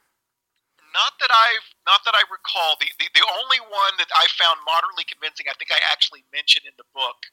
Not 0.97 1.13
that 1.21 1.29
I've 1.29 1.67
not 1.85 2.01
that 2.09 2.17
I 2.17 2.25
recall. 2.25 2.73
The, 2.81 2.89
the 2.97 3.05
the 3.13 3.25
only 3.37 3.61
one 3.61 3.93
that 4.01 4.09
I 4.17 4.25
found 4.33 4.65
moderately 4.65 5.05
convincing, 5.05 5.45
I 5.45 5.53
think 5.53 5.69
I 5.69 5.77
actually 5.93 6.25
mentioned 6.33 6.65
in 6.65 6.73
the 6.73 6.89
book, 6.89 7.29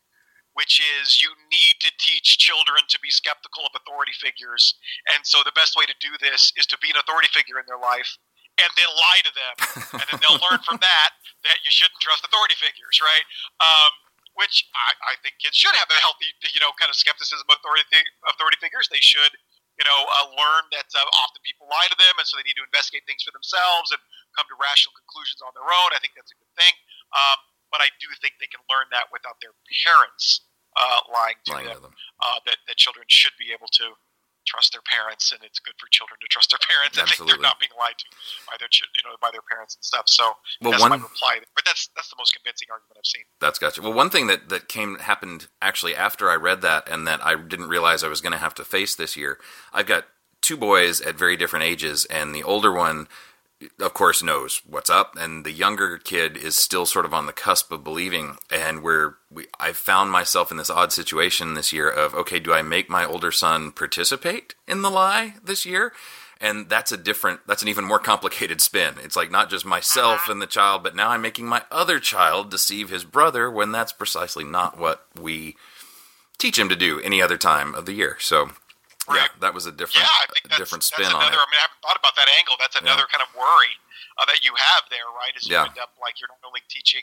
which 0.53 0.85
is 0.85 1.25
you 1.25 1.33
need 1.49 1.81
to 1.81 1.89
teach 1.97 2.37
children 2.37 2.85
to 2.93 3.01
be 3.01 3.09
skeptical 3.09 3.65
of 3.65 3.73
authority 3.73 4.13
figures, 4.13 4.77
and 5.09 5.25
so 5.25 5.41
the 5.41 5.57
best 5.57 5.81
way 5.81 5.89
to 5.89 5.97
do 5.97 6.13
this 6.21 6.53
is 6.61 6.69
to 6.69 6.79
be 6.85 6.93
an 6.93 7.01
authority 7.01 7.33
figure 7.33 7.57
in 7.57 7.65
their 7.65 7.81
life 7.81 8.21
and 8.61 8.71
then 8.79 8.91
lie 8.95 9.23
to 9.27 9.33
them, 9.35 9.55
and 9.99 10.07
then 10.11 10.19
they'll 10.23 10.43
learn 10.51 10.63
from 10.63 10.79
that 10.79 11.11
that 11.47 11.59
you 11.67 11.71
shouldn't 11.75 11.99
trust 12.01 12.23
authority 12.23 12.55
figures, 12.57 13.03
right? 13.03 13.27
Um, 13.61 13.93
which 14.35 14.67
I, 14.75 15.15
I 15.15 15.21
think 15.23 15.39
kids 15.39 15.55
should 15.55 15.75
have 15.79 15.87
a 15.91 15.99
healthy, 16.03 16.27
you 16.51 16.59
know, 16.59 16.75
kind 16.75 16.91
of 16.91 16.99
skepticism 16.99 17.47
of 17.47 17.59
authority 17.59 17.87
authority 18.27 18.59
figures. 18.59 18.91
They 18.91 19.03
should 19.03 19.35
you 19.75 19.83
know, 19.83 20.01
uh, 20.07 20.31
learn 20.39 20.71
that 20.71 20.87
uh, 20.95 21.03
often 21.19 21.43
people 21.43 21.67
lie 21.67 21.91
to 21.91 21.99
them, 21.99 22.15
and 22.19 22.27
so 22.27 22.39
they 22.39 22.47
need 22.47 22.55
to 22.55 22.67
investigate 22.67 23.03
things 23.11 23.27
for 23.27 23.35
themselves 23.35 23.91
and 23.91 23.99
come 24.39 24.47
to 24.47 24.55
rational 24.55 24.95
conclusions 24.95 25.43
on 25.43 25.51
their 25.55 25.67
own. 25.67 25.91
I 25.91 25.99
think 25.99 26.15
that's 26.15 26.31
a 26.31 26.39
good 26.39 26.55
thing. 26.55 26.75
Um, 27.11 27.39
but 27.75 27.83
I 27.83 27.91
do 27.99 28.07
think 28.23 28.39
they 28.39 28.47
can 28.47 28.63
learn 28.71 28.87
that 28.95 29.11
without 29.11 29.43
their 29.43 29.51
parents 29.83 30.47
uh, 30.79 31.03
lying 31.11 31.39
to 31.51 31.59
Lying 31.59 31.67
them. 31.71 31.79
to 31.83 31.83
them. 31.91 31.95
Uh, 32.23 32.39
that 32.47 32.63
that 32.71 32.79
children 32.79 33.03
should 33.11 33.35
be 33.35 33.51
able 33.51 33.67
to 33.83 33.99
trust 34.47 34.73
their 34.73 34.83
parents, 34.87 35.33
and 35.33 35.41
it's 35.43 35.59
good 35.59 35.75
for 35.79 35.87
children 35.91 36.19
to 36.21 36.27
trust 36.29 36.51
their 36.53 36.63
parents. 36.63 36.99
I 36.99 37.05
think 37.05 37.29
they're 37.29 37.41
not 37.43 37.59
being 37.61 37.73
lied 37.79 37.99
to 37.99 38.07
by 38.47 38.57
their, 38.59 38.69
you 38.73 39.03
know, 39.05 39.17
by 39.21 39.31
their 39.33 39.43
parents 39.43 39.75
and 39.77 39.85
stuff. 39.85 40.05
So 40.09 40.37
Well, 40.61 40.73
that's 40.73 40.83
one- 40.83 40.91
my 40.91 40.97
reply. 40.97 41.41
But 41.55 41.65
that's 41.65 41.89
that's 41.97 42.09
the 42.11 42.17
most 42.19 42.33
convincing 42.35 42.69
argument 42.71 42.99
I've 42.99 43.07
seen. 43.07 43.25
That's 43.41 43.59
gotcha. 43.59 43.83
Well, 43.83 43.93
one 43.93 44.11
thing 44.11 44.27
that 44.29 44.49
that 44.49 44.69
came 44.69 44.99
happened 44.99 45.49
actually 45.61 45.95
after 45.97 46.31
I 46.31 46.37
read 46.37 46.63
that, 46.63 46.89
and 46.89 47.07
that 47.07 47.25
I 47.25 47.37
didn't 47.37 47.69
realize 47.69 48.05
I 48.05 48.09
was 48.09 48.21
going 48.21 48.33
to 48.33 48.39
have 48.39 48.55
to 48.55 48.65
face 48.65 48.95
this 48.95 49.17
year. 49.17 49.39
I've 49.73 49.87
got 49.87 50.07
two 50.43 50.57
boys 50.57 51.01
at 51.01 51.17
very 51.17 51.37
different 51.37 51.65
ages, 51.65 52.05
and 52.07 52.35
the 52.35 52.43
older 52.43 52.71
one, 52.73 53.09
of 53.81 53.95
course, 53.95 54.23
knows 54.23 54.63
what's 54.67 54.91
up, 54.91 55.17
and 55.17 55.45
the 55.45 55.53
younger 55.53 55.99
kid 55.99 56.37
is 56.37 56.57
still 56.57 56.87
sort 56.87 57.05
of 57.05 57.15
on 57.15 57.27
the 57.27 57.33
cusp 57.33 57.71
of 57.73 57.85
believing. 57.85 58.37
And 58.51 58.83
where 58.83 59.17
we, 59.31 59.47
I 59.59 59.73
found 59.73 60.11
myself 60.11 60.51
in 60.51 60.57
this 60.57 60.71
odd 60.71 60.93
situation 60.93 61.55
this 61.55 61.73
year 61.73 61.89
of, 61.89 62.15
okay, 62.15 62.39
do 62.39 62.53
I 62.53 62.63
make 62.63 62.89
my 62.89 63.05
older 63.05 63.33
son 63.33 63.73
participate 63.73 64.55
in 64.67 64.83
the 64.83 64.91
lie 64.91 65.35
this 65.43 65.65
year? 65.65 65.93
And 66.41 66.69
that's 66.69 66.93
a 66.93 66.97
different, 66.97 67.41
that's 67.47 67.63
an 67.63 67.69
even 67.69 67.85
more 67.85 67.99
complicated 67.99 68.61
spin. 68.61 68.95
It's 69.03 69.17
like 69.17 69.31
not 69.31 69.51
just 69.51 69.65
myself 69.65 70.23
uh-huh. 70.23 70.33
and 70.33 70.43
the 70.43 70.47
child, 70.47 70.83
but 70.83 70.97
now 70.97 71.11
I'm 71.11 71.23
making 71.23 71.47
my 71.47 71.63
other 71.71 72.01
child 72.01 72.51
deceive 72.51 72.91
his 72.91 73.05
brother 73.05 73.51
when 73.51 73.73
that's 73.73 73.93
precisely 73.93 74.45
not 74.45 74.79
what 74.79 75.07
we 75.19 75.57
teach 76.39 76.59
him 76.59 76.69
to 76.69 76.77
do 76.77 77.01
any 77.01 77.23
other 77.23 77.39
time 77.39 77.75
of 77.75 77.87
the 77.87 77.93
year. 77.93 78.17
So, 78.21 78.51
yeah, 79.13 79.29
that 79.45 79.53
was 79.53 79.67
a 79.67 79.73
different, 79.73 80.07
Yeah, 80.09 80.23
I 80.23 80.27
think 80.33 80.49
that's, 80.49 80.57
different 80.57 80.81
that's 80.87 80.95
spin 80.97 81.13
on 81.13 81.21
another. 81.21 81.37
it. 81.37 81.45
I 81.45 81.49
mean, 81.53 81.61
I 81.61 81.67
haven't 81.69 81.83
thought 81.85 81.99
about 82.01 82.17
that 82.17 82.29
angle. 82.41 82.57
That's 82.59 82.77
another 82.81 83.05
kind 83.13 83.21
of 83.21 83.29
worry 83.37 83.75
uh, 84.17 84.25
that 84.31 84.41
you 84.47 84.55
have 84.57 84.89
there, 84.89 85.05
right? 85.13 85.35
Is 85.37 85.45
you 85.49 85.55
Yeah. 85.59 85.69
end 85.69 85.77
up 85.83 85.93
like 86.01 86.21
you're 86.21 86.31
not 86.33 86.41
only 86.47 86.63
teaching 86.73 87.03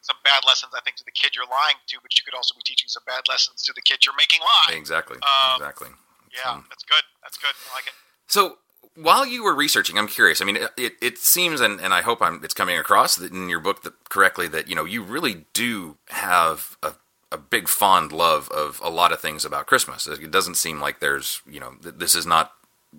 some 0.00 0.16
bad 0.22 0.44
lessons, 0.46 0.72
I 0.76 0.80
think, 0.86 0.96
to 1.02 1.04
the 1.04 1.12
kid 1.12 1.34
you're 1.34 1.48
lying 1.50 1.76
to, 1.90 1.98
but 2.00 2.14
you 2.16 2.22
could 2.24 2.34
also 2.34 2.54
be 2.54 2.62
teaching 2.64 2.88
some 2.88 3.02
bad 3.06 3.26
lessons 3.28 3.62
to 3.64 3.72
the 3.74 3.82
kid 3.82 4.06
you're 4.06 4.16
making 4.16 4.40
lie. 4.40 4.76
Exactly, 4.78 5.18
Um, 5.20 5.58
exactly. 5.58 5.88
Yeah, 6.32 6.60
that's 6.70 6.84
good. 6.84 7.02
That's 7.22 7.36
good. 7.36 7.52
I 7.70 7.74
like 7.74 7.86
it. 7.88 7.94
So 8.28 8.58
while 8.94 9.26
you 9.26 9.42
were 9.44 9.54
researching, 9.54 9.98
I'm 9.98 10.06
curious. 10.08 10.40
I 10.40 10.44
mean, 10.44 10.56
it, 10.56 10.70
it, 10.76 10.92
it 11.02 11.18
seems, 11.18 11.60
and, 11.60 11.80
and 11.80 11.92
I 11.92 12.02
hope 12.02 12.22
I'm, 12.22 12.40
it's 12.44 12.54
coming 12.54 12.78
across 12.78 13.16
that 13.16 13.32
in 13.32 13.48
your 13.48 13.60
book 13.60 13.82
that 13.82 13.92
correctly 14.08 14.46
that 14.48 14.68
you 14.68 14.74
know 14.74 14.84
you 14.84 15.02
really 15.02 15.46
do 15.52 15.96
have 16.08 16.76
a, 16.82 16.92
a 17.32 17.38
big 17.38 17.68
fond 17.68 18.12
love 18.12 18.48
of 18.50 18.80
a 18.82 18.90
lot 18.90 19.12
of 19.12 19.20
things 19.20 19.44
about 19.44 19.66
Christmas. 19.66 20.06
It 20.06 20.30
doesn't 20.30 20.56
seem 20.56 20.80
like 20.80 21.00
there's 21.00 21.42
you 21.48 21.60
know 21.60 21.74
th- 21.82 21.94
this 21.98 22.14
is 22.14 22.26
not 22.26 22.52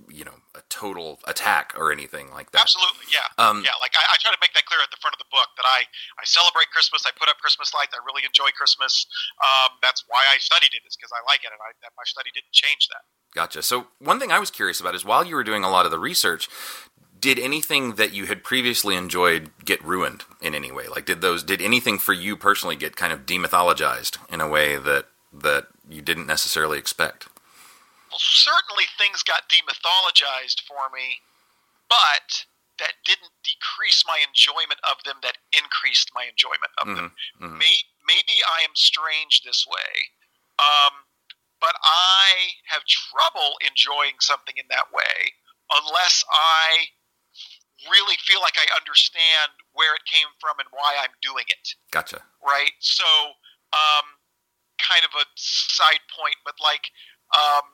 you 0.08 0.24
know 0.24 0.40
a 0.56 0.64
total 0.70 1.20
attack 1.28 1.74
or 1.76 1.92
anything 1.92 2.32
like 2.32 2.52
that. 2.52 2.62
Absolutely, 2.64 3.08
yeah, 3.12 3.28
Um, 3.36 3.60
yeah. 3.64 3.76
Like 3.84 3.92
I, 3.96 4.04
I 4.08 4.16
try 4.24 4.32
to 4.32 4.38
make 4.40 4.54
that 4.56 4.64
clear 4.64 4.80
at 4.80 4.92
the 4.92 4.96
front 5.04 5.16
of 5.16 5.20
the 5.20 5.28
book 5.32 5.48
that 5.58 5.68
I 5.68 5.84
I 6.16 6.24
celebrate 6.24 6.72
Christmas. 6.72 7.04
I 7.06 7.12
put 7.18 7.28
up 7.28 7.38
Christmas 7.44 7.74
lights. 7.74 7.92
I 7.94 8.00
really 8.08 8.24
enjoy 8.24 8.56
Christmas. 8.56 9.06
Um, 9.44 9.76
that's 9.84 10.04
why 10.08 10.24
I 10.32 10.38
studied 10.40 10.72
it. 10.72 10.84
Is 10.88 10.96
because 10.96 11.12
I 11.12 11.20
like 11.28 11.44
it, 11.44 11.52
and 11.52 11.60
I, 11.60 11.76
that 11.84 11.92
my 12.00 12.04
study 12.08 12.32
didn't 12.34 12.52
change 12.56 12.88
that. 12.88 13.04
Gotcha. 13.36 13.64
So 13.64 13.88
one 14.00 14.20
thing 14.20 14.32
I 14.32 14.40
was 14.40 14.52
curious 14.52 14.80
about 14.80 14.96
is 14.96 15.04
while 15.04 15.24
you 15.24 15.36
were 15.36 15.44
doing 15.44 15.64
a 15.64 15.72
lot 15.72 15.86
of 15.86 15.92
the 15.92 16.00
research, 16.00 16.48
did 17.22 17.38
anything 17.38 17.96
that 17.96 18.14
you 18.14 18.26
had 18.26 18.44
previously 18.44 18.96
enjoyed 18.96 19.52
get 19.64 19.82
ruined 19.86 20.26
in 20.42 20.56
any 20.56 20.72
way? 20.72 20.88
Like 20.88 21.06
did 21.06 21.22
those 21.22 21.44
did 21.44 21.62
anything 21.62 22.00
for 22.00 22.14
you 22.14 22.36
personally 22.36 22.76
get 22.76 22.96
kind 22.98 23.14
of 23.14 23.26
demythologized 23.26 24.18
in 24.34 24.42
a 24.42 24.48
way 24.50 24.76
that 24.78 25.06
that 25.32 25.68
you 25.88 26.02
didn't 26.02 26.26
necessarily 26.28 26.80
expect? 26.80 27.28
Well, 28.10 28.20
certainly 28.20 28.86
things 28.98 29.24
got 29.24 29.48
demythologized 29.48 30.62
for 30.68 30.90
me, 30.94 31.22
but 31.88 32.44
that 32.80 32.94
didn't 33.06 33.32
decrease 33.46 34.04
my 34.08 34.20
enjoyment 34.28 34.82
of 34.84 35.04
them. 35.06 35.18
That 35.22 35.38
increased 35.54 36.12
my 36.14 36.26
enjoyment 36.28 36.74
of 36.82 36.88
them. 36.96 37.12
mhm. 37.40 37.58
May, 37.60 37.86
maybe 38.06 38.42
I 38.50 38.64
am 38.64 38.76
strange 38.76 39.44
this 39.46 39.66
way, 39.68 40.10
um, 40.58 41.06
but 41.62 41.76
I 41.84 42.58
have 42.66 42.82
trouble 42.84 43.56
enjoying 43.62 44.18
something 44.20 44.58
in 44.58 44.66
that 44.70 44.92
way 44.92 45.36
unless 45.72 46.26
I 46.32 46.90
really 47.90 48.18
feel 48.22 48.42
like 48.42 48.58
I 48.60 48.68
understand 48.78 49.56
where 49.74 49.96
it 49.96 50.06
came 50.06 50.28
from 50.38 50.60
and 50.60 50.68
why 50.72 50.98
I'm 51.02 51.14
doing 51.22 51.46
it 51.50 51.74
Gotcha. 51.90 52.22
right? 52.44 52.76
So, 52.80 53.06
um, 53.74 54.06
kind 54.78 55.06
of 55.06 55.14
a 55.18 55.26
side 55.38 56.02
point, 56.12 56.36
but 56.44 56.58
like, 56.60 56.90
um, 57.38 57.66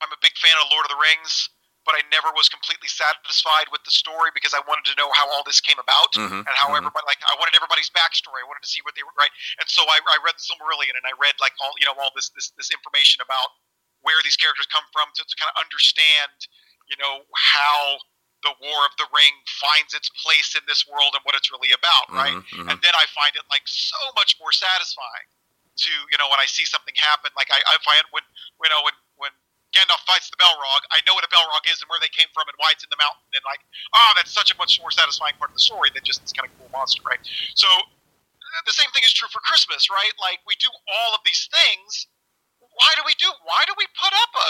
I'm 0.00 0.12
a 0.12 0.20
big 0.22 0.36
fan 0.40 0.52
of 0.60 0.68
Lord 0.72 0.84
of 0.88 0.92
the 0.92 1.00
Rings, 1.00 1.48
but 1.88 1.96
I 1.96 2.04
never 2.12 2.28
was 2.36 2.48
completely 2.52 2.88
satisfied 2.92 3.72
with 3.72 3.82
the 3.88 3.90
story 3.92 4.30
because 4.36 4.52
I 4.52 4.60
wanted 4.68 4.84
to 4.92 4.96
know 5.00 5.08
how 5.16 5.28
all 5.32 5.42
this 5.44 5.60
came 5.64 5.80
about 5.80 6.12
Mhm, 6.12 6.44
and 6.44 6.52
how 6.56 6.68
mhm. 6.70 6.76
everybody, 6.76 7.04
like, 7.08 7.20
I 7.24 7.34
wanted 7.40 7.56
everybody's 7.56 7.88
backstory. 7.90 8.44
I 8.44 8.48
wanted 8.48 8.62
to 8.64 8.70
see 8.70 8.80
what 8.84 8.94
they 8.94 9.02
were, 9.02 9.16
right? 9.16 9.32
And 9.58 9.66
so 9.68 9.82
I, 9.88 9.98
I 10.00 10.18
read 10.24 10.36
the 10.36 10.44
Silmarillion 10.44 10.92
and 10.96 11.04
I 11.08 11.12
read 11.18 11.34
like 11.40 11.52
all, 11.60 11.72
you 11.80 11.88
know, 11.88 11.96
all 11.96 12.12
this, 12.14 12.28
this, 12.36 12.52
this 12.56 12.70
information 12.70 13.24
about 13.24 13.48
where 14.04 14.20
these 14.24 14.36
characters 14.36 14.68
come 14.68 14.84
from 14.92 15.08
to, 15.16 15.24
to 15.24 15.34
kind 15.40 15.50
of 15.52 15.56
understand, 15.60 16.32
you 16.88 16.96
know, 17.00 17.24
how 17.36 17.98
the 18.42 18.54
War 18.60 18.80
of 18.88 18.92
the 18.96 19.08
Ring 19.12 19.34
finds 19.60 19.92
its 19.92 20.08
place 20.22 20.56
in 20.56 20.64
this 20.64 20.88
world 20.88 21.12
and 21.12 21.22
what 21.28 21.36
it's 21.36 21.52
really 21.52 21.72
about, 21.76 22.08
right? 22.08 22.32
Mhm, 22.32 22.64
mhm. 22.64 22.68
And 22.72 22.76
then 22.80 22.94
I 22.96 23.04
find 23.12 23.36
it 23.36 23.44
like 23.52 23.64
so 23.68 23.98
much 24.16 24.36
more 24.40 24.52
satisfying 24.52 25.28
to 25.84 25.92
you 26.12 26.18
know 26.18 26.28
when 26.28 26.40
I 26.40 26.46
see 26.46 26.64
something 26.64 26.94
happen. 26.96 27.30
Like 27.36 27.48
I, 27.52 27.60
I 27.68 27.76
find 27.84 28.04
when 28.10 28.24
you 28.64 28.70
know 28.72 28.80
when 28.84 28.96
when 29.16 29.32
Gandalf 29.72 30.02
fights 30.02 30.28
the 30.30 30.36
Balrog, 30.40 30.82
I 30.90 30.98
know 31.06 31.14
what 31.14 31.22
a 31.24 31.30
Balrog 31.30 31.62
is 31.70 31.78
and 31.80 31.88
where 31.88 32.00
they 32.02 32.10
came 32.10 32.26
from 32.34 32.48
and 32.50 32.56
why 32.58 32.74
it's 32.74 32.82
in 32.82 32.90
the 32.90 32.98
mountain. 32.98 33.22
And 33.32 33.44
like, 33.46 33.62
oh, 33.94 34.10
that's 34.18 34.32
such 34.32 34.50
a 34.50 34.56
much 34.58 34.80
more 34.82 34.90
satisfying 34.90 35.38
part 35.38 35.54
of 35.54 35.56
the 35.56 35.62
story 35.62 35.90
than 35.94 36.02
just 36.02 36.20
this 36.22 36.32
kind 36.34 36.48
of 36.48 36.52
cool 36.58 36.68
monster, 36.74 37.02
right? 37.06 37.22
So 37.54 37.68
uh, 37.70 38.60
the 38.66 38.74
same 38.74 38.90
thing 38.90 39.06
is 39.06 39.12
true 39.14 39.30
for 39.30 39.38
Christmas, 39.46 39.86
right? 39.88 40.10
Like 40.18 40.42
we 40.42 40.58
do 40.58 40.68
all 40.90 41.14
of 41.14 41.22
these 41.24 41.46
things. 41.46 42.08
Why 42.58 42.90
do 42.98 43.02
we 43.06 43.14
do? 43.14 43.30
Why 43.46 43.62
do 43.66 43.74
we 43.78 43.86
put 43.94 44.10
up 44.10 44.32
a 44.34 44.48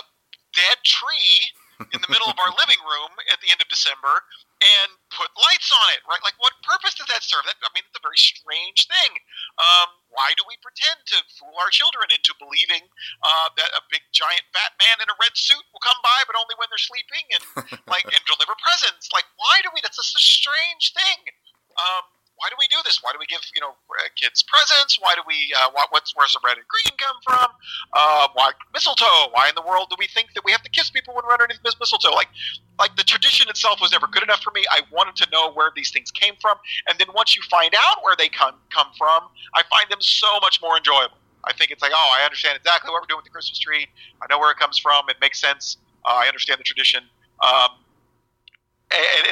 dead 0.57 0.79
tree 0.85 1.53
in 1.93 2.01
the 2.05 2.11
middle 2.13 2.29
of 2.29 2.37
our 2.37 2.53
living 2.61 2.81
room 2.85 3.13
at 3.33 3.41
the 3.41 3.49
end 3.49 3.61
of 3.65 3.69
December 3.73 4.21
and 4.61 4.91
put 5.09 5.33
lights 5.41 5.73
on 5.73 5.87
it, 5.97 6.05
right? 6.05 6.21
Like, 6.21 6.37
what 6.37 6.53
purpose 6.61 6.93
does 6.93 7.09
that 7.09 7.25
serve? 7.25 7.49
That, 7.49 7.57
I 7.65 7.73
mean, 7.73 7.85
it's 7.89 7.97
a 7.97 8.05
very 8.05 8.21
strange 8.21 8.85
thing. 8.85 9.13
Um, 9.57 9.97
why 10.13 10.37
do 10.37 10.45
we 10.45 10.61
pretend 10.61 11.01
to 11.09 11.25
fool 11.41 11.57
our 11.57 11.73
children 11.73 12.13
into 12.13 12.37
believing 12.37 12.85
uh, 13.25 13.49
that 13.57 13.73
a 13.73 13.83
big, 13.89 14.05
giant, 14.13 14.45
fat 14.53 14.77
man 14.77 15.01
in 15.01 15.09
a 15.09 15.17
red 15.17 15.33
suit 15.33 15.65
will 15.73 15.81
come 15.81 15.97
by, 16.05 16.21
but 16.29 16.37
only 16.37 16.53
when 16.61 16.69
they're 16.69 16.81
sleeping, 16.81 17.25
and 17.33 17.43
like 17.89 18.05
and 18.15 18.23
deliver 18.29 18.53
presents? 18.61 19.09
Like, 19.17 19.25
why 19.41 19.65
do 19.65 19.73
we? 19.73 19.81
That's 19.81 19.97
just 19.97 20.13
a 20.13 20.21
strange 20.21 20.93
thing. 20.93 21.33
Um, 21.81 22.05
why 22.41 22.49
do 22.49 22.57
we 22.57 22.67
do 22.73 22.81
this? 22.89 23.05
Why 23.05 23.13
do 23.13 23.21
we 23.21 23.27
give 23.27 23.45
you 23.55 23.61
know 23.61 23.77
uh, 23.77 24.09
kids 24.17 24.43
presents? 24.43 24.97
Why 24.97 25.13
do 25.15 25.21
we? 25.29 25.53
Uh, 25.53 25.69
why, 25.77 25.85
what's 25.91 26.17
where's 26.17 26.33
the 26.33 26.41
red 26.41 26.57
and 26.57 26.65
green 26.65 26.97
come 26.97 27.17
from? 27.21 27.53
Uh, 27.93 28.29
why 28.33 28.53
mistletoe? 28.73 29.29
Why 29.37 29.53
in 29.53 29.55
the 29.55 29.63
world 29.63 29.93
do 29.93 29.97
we 30.01 30.09
think 30.09 30.33
that 30.33 30.43
we 30.43 30.51
have 30.51 30.63
to 30.65 30.71
kiss 30.73 30.89
people 30.89 31.13
when 31.13 31.29
we're 31.29 31.37
underneath 31.37 31.61
mis- 31.63 31.77
mistletoe? 31.79 32.17
Like, 32.17 32.33
like 32.81 32.97
the 32.97 33.05
tradition 33.05 33.53
itself 33.53 33.77
was 33.85 33.93
never 33.93 34.09
good 34.09 34.23
enough 34.23 34.41
for 34.41 34.57
me. 34.57 34.65
I 34.73 34.81
wanted 34.91 35.21
to 35.21 35.29
know 35.29 35.53
where 35.53 35.69
these 35.77 35.93
things 35.93 36.11
came 36.11 36.33
from, 36.41 36.57
and 36.89 36.99
then 36.99 37.09
once 37.15 37.37
you 37.37 37.43
find 37.53 37.77
out 37.77 38.01
where 38.03 38.17
they 38.17 38.33
come 38.33 38.57
come 38.73 38.89
from, 38.97 39.29
I 39.53 39.61
find 39.69 39.93
them 39.93 40.01
so 40.01 40.41
much 40.41 40.65
more 40.65 40.81
enjoyable. 40.81 41.21
I 41.45 41.53
think 41.53 41.71
it's 41.71 41.83
like, 41.83 41.93
oh, 41.95 42.17
I 42.19 42.25
understand 42.25 42.57
exactly 42.57 42.91
what 42.91 43.03
we're 43.03 43.13
doing 43.13 43.21
with 43.21 43.29
the 43.29 43.37
Christmas 43.37 43.59
tree. 43.59 43.87
I 44.23 44.27
know 44.33 44.39
where 44.39 44.51
it 44.51 44.57
comes 44.57 44.79
from. 44.79 45.09
It 45.09 45.17
makes 45.21 45.41
sense. 45.41 45.77
Uh, 46.05 46.25
I 46.25 46.27
understand 46.27 46.61
the 46.61 46.65
tradition. 46.65 47.05
Um, 47.45 47.81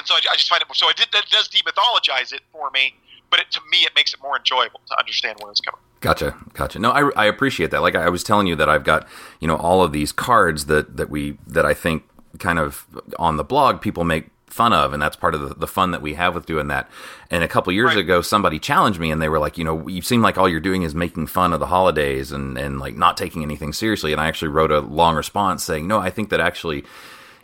so 0.09 0.15
I, 0.15 0.21
I 0.33 0.37
just 0.37 0.49
find 0.49 0.63
it. 0.63 0.69
So 0.75 0.89
it 0.89 0.97
did, 0.97 1.09
that 1.13 1.27
does 1.31 1.49
demythologize 1.49 2.33
it 2.33 2.41
for 2.53 2.71
me, 2.73 2.95
but 3.31 3.41
it, 3.41 3.51
to 3.53 3.61
me, 3.71 3.79
it 3.79 3.93
makes 3.95 4.13
it 4.15 4.21
more 4.23 4.37
enjoyable 4.37 4.81
to 4.89 4.99
understand 4.99 5.37
where 5.41 5.51
it's 5.51 5.61
coming. 5.61 5.81
Gotcha, 6.01 6.37
gotcha. 6.55 6.79
No, 6.79 6.91
I, 6.93 7.11
I 7.17 7.27
appreciate 7.27 7.71
that. 7.73 7.83
Like 7.83 7.95
I 7.97 8.09
was 8.09 8.23
telling 8.25 8.47
you 8.47 8.57
that 8.57 8.69
I've 8.69 8.85
got 8.85 9.07
you 9.41 9.49
know 9.49 9.57
all 9.57 9.83
of 9.83 9.93
these 9.93 10.13
cards 10.13 10.67
that 10.67 10.97
that 10.97 11.11
we 11.11 11.39
that 11.47 11.67
I 11.67 11.75
think 11.75 12.05
kind 12.39 12.59
of 12.59 12.87
on 13.19 13.37
the 13.37 13.45
blog 13.45 13.81
people 13.81 14.05
make 14.05 14.29
fun 14.47 14.73
of 14.73 14.93
and 14.95 15.03
that's 15.03 15.17
part 15.17 15.35
of 15.35 15.41
the, 15.47 15.55
the 15.55 15.67
fun 15.67 15.91
that 15.91 16.01
we 16.01 16.15
have 16.15 16.35
with 16.35 16.47
doing 16.47 16.69
that 16.69 16.89
and 17.31 17.45
a 17.45 17.49
couple 17.49 17.71
years 17.73 17.89
Right. 17.89 17.99
ago 17.99 18.23
somebody 18.23 18.59
challenged 18.59 18.99
me 18.99 19.11
and 19.11 19.21
they 19.21 19.29
were 19.29 19.39
like 19.39 19.59
you 19.59 19.65
know 19.65 19.87
you 19.89 20.01
seem 20.03 20.23
like 20.23 20.39
all 20.39 20.49
you're 20.49 20.59
doing 20.59 20.83
is 20.83 20.95
making 20.95 21.27
fun 21.27 21.53
of 21.53 21.61
the 21.61 21.67
holidays 21.67 22.33
and 22.33 22.57
and 22.57 22.81
like 22.81 22.97
not 22.97 23.17
taking 23.17 23.43
anything 23.43 23.73
seriously 23.75 24.11
and 24.13 24.21
i 24.21 24.27
actually 24.27 24.49
wrote 24.49 24.71
a 24.73 24.81
long 24.81 25.15
response 25.17 25.63
saying 25.65 25.87
no 25.87 25.99
i 26.01 26.09
think 26.11 26.31
that 26.31 26.41
actually 26.41 26.83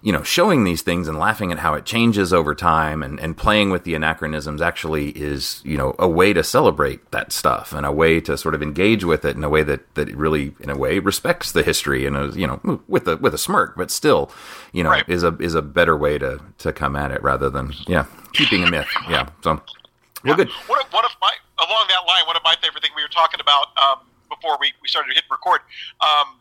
you 0.05 0.13
know, 0.13 0.23
showing 0.23 0.65
these 0.65 0.83
things 0.83 1.09
and 1.09 1.19
laughing 1.19 1.51
at 1.51 1.59
how 1.61 1.73
it 1.73 1.87
changes 1.87 2.31
over 2.31 2.55
time 2.55 3.03
and, 3.03 3.19
and 3.19 3.39
playing 3.39 3.71
with 3.71 3.85
the 3.85 3.95
anachronisms 3.95 4.61
actually 4.61 5.09
is, 5.13 5.63
you 5.65 5.79
know, 5.79 5.97
a 5.99 6.07
way 6.07 6.35
to 6.35 6.45
celebrate 6.45 7.11
that 7.11 7.33
stuff 7.33 7.73
and 7.73 7.87
a 7.87 7.91
way 7.91 8.21
to 8.21 8.37
sort 8.37 8.55
of 8.55 8.63
engage 8.63 9.03
with 9.03 9.25
it 9.25 9.35
in 9.35 9.43
a 9.43 9.49
way 9.49 9.63
that, 9.63 9.95
that 9.95 10.15
really, 10.15 10.55
in 10.61 10.69
a 10.69 10.77
way, 10.77 10.99
respects 10.99 11.53
the 11.53 11.63
history 11.63 12.05
and, 12.05 12.37
you 12.37 12.47
know, 12.47 12.83
with 12.87 13.09
a, 13.09 13.17
with 13.17 13.33
a 13.33 13.39
smirk, 13.39 13.77
but 13.79 13.91
still, 13.91 14.31
you 14.73 14.83
know, 14.83 14.91
Right. 14.91 15.09
is 15.09 15.23
a, 15.23 15.35
is 15.39 15.55
a 15.55 15.63
better 15.63 15.97
way 15.97 16.19
to, 16.19 16.39
to 16.59 16.71
come 16.71 16.97
at 16.97 17.11
it 17.11 17.23
rather 17.23 17.49
than, 17.49 17.73
yeah, 17.87 18.05
keeping 18.35 18.63
a 18.63 18.71
myth. 18.71 18.89
Yeah. 19.09 19.31
So, 19.43 19.63
well, 20.23 20.37
good. 20.37 20.51
One 20.67 20.81
of, 20.83 20.93
one 20.93 21.07
of 21.07 21.13
my 21.23 21.31
along 21.67 21.87
that 21.89 22.07
line, 22.07 22.27
one 22.27 22.37
of 22.37 22.43
my 22.45 22.57
favorite 22.61 22.83
things 22.83 22.93
we 22.95 23.03
were 23.03 23.09
talking 23.09 23.41
about 23.41 23.69
um, 23.83 24.01
before 24.29 24.59
we, 24.61 24.75
we 24.83 24.89
started 24.89 25.09
to 25.09 25.15
hit 25.15 25.25
record, 25.31 25.61
um, 26.03 26.39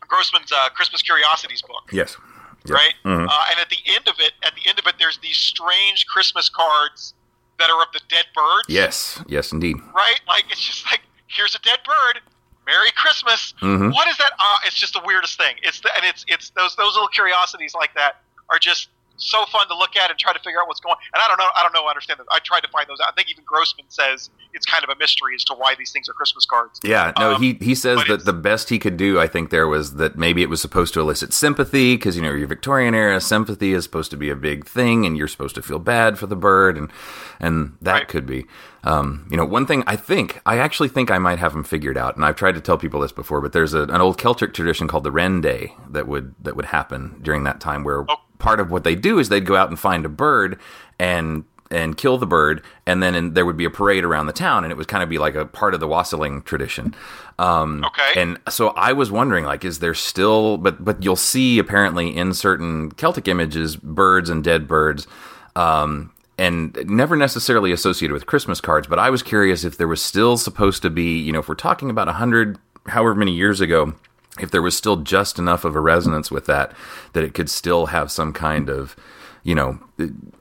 Grossman's 0.00 0.50
uh, 0.50 0.68
Christmas 0.70 1.02
Curiosities 1.02 1.62
book. 1.62 1.90
Yes. 1.92 2.16
Yeah. 2.64 2.74
right? 2.74 2.94
Mhm. 3.04 3.28
Uh, 3.28 3.44
and 3.50 3.60
at 3.60 3.70
the 3.70 3.78
end 3.86 4.08
of 4.08 4.16
it, 4.18 4.32
at 4.42 4.54
the 4.54 4.68
end 4.68 4.78
of 4.78 4.86
it, 4.86 4.96
there's 4.98 5.18
these 5.18 5.36
strange 5.36 6.06
Christmas 6.06 6.48
cards 6.48 7.14
that 7.58 7.70
are 7.70 7.80
of 7.82 7.88
the 7.92 8.00
dead 8.08 8.26
birds. 8.34 8.68
Yes. 8.68 9.22
Yes, 9.26 9.52
indeed. 9.52 9.76
Right? 9.94 10.20
Like 10.28 10.44
it's 10.50 10.62
just 10.62 10.84
like 10.86 11.00
here's 11.28 11.54
a 11.54 11.58
dead 11.60 11.78
bird. 11.84 12.20
Merry 12.66 12.90
Christmas. 12.92 13.54
Mhm. 13.62 13.94
What 13.94 14.08
is 14.08 14.16
that? 14.18 14.32
Uh, 14.38 14.56
it's 14.66 14.76
just 14.76 14.92
the 14.92 15.00
weirdest 15.04 15.38
thing. 15.38 15.56
It's 15.62 15.80
the, 15.80 15.90
and 15.96 16.04
it's 16.04 16.24
it's 16.28 16.50
those 16.50 16.76
those 16.76 16.92
little 16.94 17.08
curiosities 17.08 17.74
like 17.74 17.94
that 17.94 18.22
are 18.50 18.58
just 18.58 18.88
so 19.18 19.44
fun 19.46 19.68
to 19.68 19.76
look 19.76 19.96
at 19.96 20.10
and 20.10 20.18
try 20.18 20.32
to 20.32 20.38
figure 20.40 20.60
out 20.60 20.66
what's 20.68 20.80
going. 20.80 20.96
And 21.12 21.20
I 21.22 21.28
don't 21.28 21.38
know. 21.38 21.48
I 21.56 21.62
don't 21.62 21.74
know. 21.74 21.84
I 21.86 21.90
understand 21.90 22.20
that. 22.20 22.26
I 22.30 22.38
tried 22.38 22.60
to 22.60 22.68
find 22.68 22.86
those. 22.88 22.98
I 23.06 23.12
think 23.12 23.30
even 23.30 23.44
Grossman 23.44 23.86
says 23.88 24.30
it's 24.54 24.64
kind 24.64 24.82
of 24.84 24.90
a 24.90 24.96
mystery 24.96 25.34
as 25.34 25.44
to 25.44 25.54
why 25.54 25.74
these 25.76 25.92
things 25.92 26.08
are 26.08 26.12
Christmas 26.12 26.46
cards. 26.46 26.80
Yeah, 26.82 27.12
no, 27.18 27.34
Um, 27.34 27.42
he 27.42 27.58
he 27.60 27.74
says 27.74 28.00
that 28.08 28.24
the 28.24 28.32
best 28.32 28.68
he 28.70 28.78
could 28.78 28.96
do, 28.96 29.20
I 29.20 29.26
think, 29.26 29.50
there 29.50 29.68
was 29.68 29.94
that 29.96 30.16
maybe 30.16 30.42
it 30.42 30.48
was 30.48 30.60
supposed 30.60 30.94
to 30.94 31.00
elicit 31.00 31.32
sympathy 31.32 31.96
because 31.96 32.16
you 32.16 32.22
know 32.22 32.32
your 32.32 32.46
Victorian 32.48 32.94
era 32.94 33.20
sympathy 33.20 33.72
is 33.72 33.84
supposed 33.84 34.10
to 34.12 34.16
be 34.16 34.30
a 34.30 34.36
big 34.36 34.66
thing, 34.66 35.04
and 35.04 35.16
you're 35.16 35.28
supposed 35.28 35.54
to 35.56 35.62
feel 35.62 35.78
bad 35.78 36.18
for 36.18 36.26
the 36.26 36.36
bird, 36.36 36.78
and 36.78 36.90
and 37.40 37.76
that 37.82 37.92
Right. 37.94 38.08
could 38.08 38.26
be, 38.26 38.46
um, 38.84 39.26
you 39.30 39.36
know, 39.36 39.44
one 39.44 39.66
thing 39.66 39.82
I 39.86 39.96
think 39.96 40.40
I 40.46 40.58
actually 40.58 40.88
think 40.88 41.10
I 41.10 41.18
might 41.18 41.38
have 41.38 41.52
them 41.52 41.64
figured 41.64 41.98
out, 41.98 42.16
and 42.16 42.24
I've 42.24 42.36
tried 42.36 42.54
to 42.54 42.60
tell 42.60 42.78
people 42.78 43.00
this 43.00 43.12
before, 43.12 43.40
but 43.40 43.52
there's 43.52 43.74
a, 43.74 43.82
an 43.82 44.00
old 44.00 44.16
Celtic 44.18 44.54
tradition 44.54 44.86
called 44.88 45.04
the 45.04 45.10
Wren 45.12 45.40
Day 45.40 45.74
that 45.90 46.06
would 46.06 46.34
that 46.40 46.54
would 46.56 46.66
happen 46.66 47.18
during 47.22 47.44
that 47.44 47.60
time 47.60 47.82
where 47.84 48.04
Oh. 48.08 48.16
Part 48.38 48.60
of 48.60 48.70
what 48.70 48.84
they 48.84 48.94
do 48.94 49.18
is 49.18 49.28
they'd 49.28 49.46
go 49.46 49.56
out 49.56 49.68
and 49.68 49.78
find 49.78 50.04
a 50.04 50.08
bird 50.08 50.58
and 50.98 51.44
and 51.70 51.98
kill 51.98 52.16
the 52.16 52.26
bird, 52.26 52.62
and 52.86 53.02
then 53.02 53.14
in, 53.14 53.34
there 53.34 53.44
would 53.44 53.58
be 53.58 53.66
a 53.66 53.70
parade 53.70 54.02
around 54.02 54.26
the 54.26 54.32
town, 54.32 54.64
and 54.64 54.72
it 54.72 54.76
would 54.78 54.88
kind 54.88 55.02
of 55.02 55.10
be 55.10 55.18
like 55.18 55.34
a 55.34 55.44
part 55.44 55.74
of 55.74 55.80
the 55.80 55.86
wassailing 55.86 56.40
tradition. 56.42 56.94
Um, 57.38 57.84
Okay. 57.84 58.20
And 58.20 58.38
so 58.48 58.68
I 58.70 58.94
was 58.94 59.10
wondering, 59.10 59.44
like, 59.44 59.66
is 59.66 59.78
there 59.80 59.92
still? 59.94 60.56
But 60.56 60.82
but 60.82 61.04
you'll 61.04 61.14
see 61.16 61.58
apparently 61.58 62.16
in 62.16 62.32
certain 62.32 62.90
Celtic 62.92 63.28
images, 63.28 63.76
birds 63.76 64.30
and 64.30 64.42
dead 64.42 64.66
birds. 64.66 65.06
Um, 65.56 66.10
and 66.38 66.78
never 66.86 67.16
necessarily 67.16 67.72
associated 67.72 68.14
with 68.14 68.26
Christmas 68.26 68.60
cards, 68.60 68.86
but 68.86 69.00
I 69.00 69.10
was 69.10 69.24
curious 69.24 69.64
if 69.64 69.76
there 69.76 69.88
was 69.88 70.00
still 70.00 70.36
supposed 70.36 70.82
to 70.82 70.90
be, 70.90 71.18
you 71.18 71.32
know, 71.32 71.40
if 71.40 71.48
we're 71.48 71.56
talking 71.56 71.90
about 71.90 72.06
a 72.08 72.12
hundred, 72.12 72.58
however 72.86 73.16
many 73.16 73.32
years 73.32 73.60
ago, 73.60 73.92
if 74.40 74.50
there 74.50 74.62
was 74.62 74.76
still 74.76 74.96
just 74.96 75.38
enough 75.38 75.64
of 75.64 75.74
a 75.74 75.80
resonance 75.80 76.30
with 76.30 76.46
that 76.46 76.72
that 77.12 77.24
it 77.24 77.34
could 77.34 77.50
still 77.50 77.86
have 77.86 78.10
some 78.10 78.32
kind 78.32 78.68
of 78.68 78.96
you 79.42 79.54
know 79.54 79.78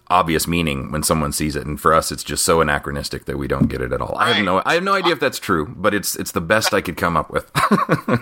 obvious 0.10 0.48
meaning 0.48 0.91
when 0.91 1.04
someone 1.04 1.32
sees 1.34 1.56
it 1.56 1.65
and 1.65 1.82
for 1.82 1.93
us 1.93 2.12
it's 2.12 2.24
just 2.24 2.46
so 2.46 2.62
anachronistic 2.62 3.26
that 3.26 3.38
we 3.38 3.46
don't 3.48 3.67
get 3.67 3.82
it 3.82 3.91
at 3.91 4.00
all 4.00 4.15
i 4.17 4.32
have 4.32 4.46
no 4.46 4.62
i 4.65 4.76
have 4.76 4.84
no 4.84 4.93
idea 4.93 5.12
if 5.12 5.20
that's 5.20 5.39
true 5.39 5.65
but 5.76 5.93
it's 5.93 6.15
it's 6.15 6.32
the 6.32 6.39
best 6.39 6.74
i 6.74 6.80
could 6.80 6.96
come 6.96 7.17
up 7.17 7.30
with 7.32 7.52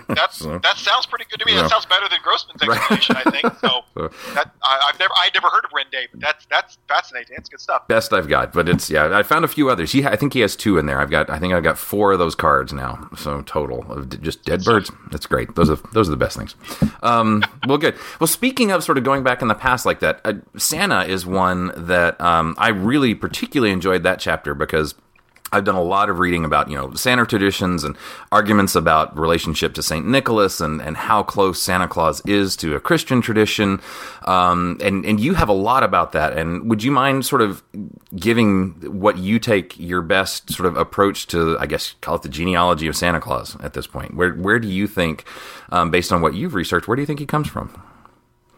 That's 0.08 0.38
that 0.40 0.74
sounds 0.76 1.06
pretty 1.06 1.26
good 1.30 1.38
to 1.40 1.46
me. 1.46 1.52
Yeah. 1.54 1.62
That 1.62 1.70
sounds 1.70 1.86
better 1.86 2.08
than 2.08 2.18
Grossman's 2.22 2.66
Right. 2.66 2.78
explanation, 2.90 3.16
I 3.16 3.30
think. 3.30 3.54
So 3.60 3.82
So- 3.94 4.10
that 4.34 4.50
I, 4.64 4.88
I've 4.90 4.98
never 4.98 5.12
I 5.14 5.30
never 5.34 5.48
heard 5.48 5.64
of 5.64 5.70
Wren 5.74 5.86
Day, 5.92 6.08
but 6.10 6.20
that's 6.20 6.46
that's 6.50 6.78
fascinating. 6.88 7.36
It's 7.38 7.48
good 7.48 7.60
stuff. 7.60 7.86
best 7.88 8.12
i've 8.12 8.28
got 8.28 8.52
but 8.52 8.68
it's 8.68 8.90
yeah 8.90 9.16
i 9.16 9.22
found 9.22 9.44
a 9.44 9.48
few 9.48 9.68
others 9.70 9.92
he 9.92 10.04
i 10.06 10.16
think 10.16 10.32
he 10.32 10.40
has 10.40 10.56
two 10.56 10.78
in 10.78 10.86
there 10.86 11.00
i've 11.00 11.10
got 11.10 11.28
i 11.30 11.38
think 11.38 11.52
i've 11.54 11.62
got 11.62 11.78
four 11.78 12.12
of 12.12 12.18
those 12.18 12.34
cards 12.34 12.72
now 12.72 13.08
so 13.16 13.42
total 13.42 13.90
of 13.92 14.20
just 14.22 14.44
dead 14.44 14.64
birds 14.64 14.90
that's 15.10 15.26
great 15.26 15.54
those 15.54 15.68
are 15.70 15.76
those 15.92 16.08
are 16.08 16.12
the 16.12 16.16
best 16.16 16.36
things 16.36 16.54
um 17.02 17.42
well 17.66 17.78
good 17.78 17.94
well 18.20 18.26
speaking 18.26 18.70
of 18.70 18.82
sort 18.82 18.96
of 18.98 19.04
going 19.04 19.22
back 19.22 19.42
in 19.42 19.48
the 19.48 19.54
past 19.54 19.84
like 19.86 20.00
that 20.00 20.20
uh, 20.24 20.32
santa 20.56 21.04
is 21.04 21.25
one 21.26 21.72
that 21.76 22.20
um 22.20 22.54
i 22.58 22.68
really 22.68 23.14
particularly 23.14 23.72
enjoyed 23.72 24.02
that 24.02 24.18
chapter 24.18 24.54
because 24.54 24.94
I've 25.52 25.64
done 25.64 25.76
a 25.76 25.82
lot 25.82 26.10
of 26.10 26.18
reading 26.18 26.44
about, 26.44 26.68
you 26.68 26.76
know, 26.76 26.92
Santa 26.94 27.24
traditions 27.24 27.84
and 27.84 27.96
arguments 28.32 28.74
about 28.74 29.16
relationship 29.16 29.74
to 29.74 29.82
St. 29.82 30.04
Nicholas 30.04 30.60
and, 30.60 30.82
and 30.82 30.96
how 30.96 31.22
close 31.22 31.62
Santa 31.62 31.86
Claus 31.86 32.20
is 32.26 32.56
to 32.56 32.74
a 32.74 32.80
Christian 32.80 33.20
tradition. 33.20 33.80
Um, 34.24 34.76
and, 34.82 35.06
and 35.06 35.20
you 35.20 35.34
have 35.34 35.48
a 35.48 35.54
lot 35.54 35.84
about 35.84 36.10
that. 36.12 36.36
And 36.36 36.68
would 36.68 36.82
you 36.82 36.90
mind 36.90 37.24
sort 37.26 37.42
of 37.42 37.62
giving 38.16 39.00
what 39.00 39.18
you 39.18 39.38
take 39.38 39.78
your 39.78 40.02
best 40.02 40.50
sort 40.50 40.66
of 40.66 40.76
approach 40.76 41.28
to, 41.28 41.56
I 41.60 41.66
guess, 41.66 41.94
call 42.00 42.16
it 42.16 42.22
the 42.22 42.28
genealogy 42.28 42.88
of 42.88 42.96
Santa 42.96 43.20
Claus 43.20 43.56
at 43.60 43.72
this 43.72 43.86
point? 43.86 44.14
Where, 44.14 44.32
where 44.32 44.58
do 44.58 44.66
you 44.66 44.88
think, 44.88 45.24
um, 45.70 45.92
based 45.92 46.12
on 46.12 46.22
what 46.22 46.34
you've 46.34 46.54
researched, 46.54 46.88
where 46.88 46.96
do 46.96 47.02
you 47.02 47.06
think 47.06 47.20
he 47.20 47.26
comes 47.26 47.46
from? 47.48 47.70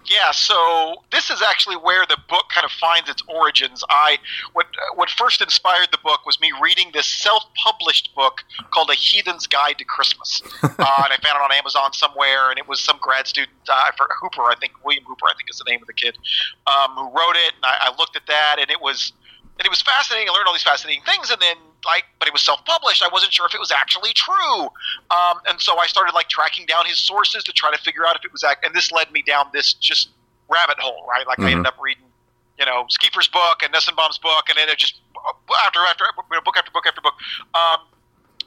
Yeah, 0.08 0.30
so 0.30 1.02
this 1.12 1.28
is 1.28 1.42
actually 1.42 1.76
where 1.76 2.06
the 2.06 2.16
book 2.28 2.44
kind 2.50 2.64
of 2.64 2.70
finds 2.72 3.10
its 3.10 3.22
origins. 3.28 3.84
I 3.88 4.18
what 4.54 4.66
what 4.94 5.10
first 5.10 5.42
inspired 5.42 5.88
the 5.92 5.98
book 5.98 6.24
was 6.24 6.40
me 6.40 6.50
reading 6.62 6.90
this 6.94 7.06
self-published 7.06 8.14
book 8.14 8.42
called 8.72 8.90
A 8.90 8.94
Heathen's 8.94 9.46
Guide 9.46 9.76
to 9.78 9.84
Christmas, 9.84 10.42
uh, 10.62 10.68
and 10.68 10.78
I 10.78 11.16
found 11.22 11.36
it 11.36 11.42
on 11.42 11.52
Amazon 11.52 11.92
somewhere, 11.92 12.50
and 12.50 12.58
it 12.58 12.66
was 12.66 12.80
some 12.80 12.98
grad 13.00 13.26
student, 13.26 13.52
uh, 13.68 13.90
for 13.96 14.08
Hooper, 14.20 14.42
I 14.42 14.54
think 14.58 14.72
William 14.84 15.04
Hooper, 15.04 15.26
I 15.26 15.34
think 15.36 15.50
is 15.50 15.58
the 15.58 15.70
name 15.70 15.82
of 15.82 15.86
the 15.86 15.92
kid, 15.92 16.16
um, 16.66 16.92
who 16.94 17.04
wrote 17.04 17.36
it, 17.36 17.52
and 17.56 17.64
I, 17.64 17.90
I 17.90 17.96
looked 17.98 18.16
at 18.16 18.26
that, 18.26 18.56
and 18.60 18.70
it 18.70 18.80
was 18.80 19.12
and 19.58 19.66
it 19.66 19.70
was 19.70 19.82
fascinating. 19.82 20.28
I 20.28 20.32
learned 20.32 20.46
all 20.46 20.54
these 20.54 20.62
fascinating 20.62 21.02
things, 21.02 21.30
and 21.30 21.40
then 21.40 21.56
like, 21.84 22.04
but 22.18 22.28
it 22.28 22.32
was 22.32 22.42
self-published. 22.42 23.02
I 23.02 23.08
wasn't 23.12 23.32
sure 23.32 23.46
if 23.46 23.54
it 23.54 23.60
was 23.60 23.70
actually 23.70 24.12
true, 24.14 24.62
um, 25.10 25.40
and 25.48 25.60
so 25.60 25.78
I 25.78 25.86
started 25.86 26.14
like 26.14 26.28
tracking 26.28 26.66
down 26.66 26.86
his 26.86 26.98
sources 26.98 27.44
to 27.44 27.52
try 27.52 27.70
to 27.70 27.78
figure 27.78 28.06
out 28.06 28.16
if 28.16 28.24
it 28.24 28.32
was. 28.32 28.44
Act- 28.44 28.64
and 28.64 28.74
this 28.74 28.90
led 28.92 29.12
me 29.12 29.22
down 29.22 29.46
this 29.52 29.74
just 29.74 30.10
rabbit 30.48 30.78
hole, 30.78 31.06
right? 31.08 31.26
Like 31.26 31.40
I 31.40 31.50
ended 31.50 31.66
up 31.66 31.76
reading, 31.80 32.04
you 32.58 32.66
know, 32.66 32.86
Skeefer's 32.88 33.28
book 33.28 33.62
and 33.62 33.72
Nissenbaum's 33.72 34.18
book, 34.18 34.48
and 34.48 34.58
then 34.58 34.68
it 34.68 34.78
just 34.78 35.00
after 35.66 35.80
after 35.80 36.04
you 36.04 36.36
know, 36.36 36.40
book 36.42 36.56
after 36.56 36.70
book 36.70 36.86
after 36.86 37.00
book. 37.00 37.14
Um, 37.54 37.80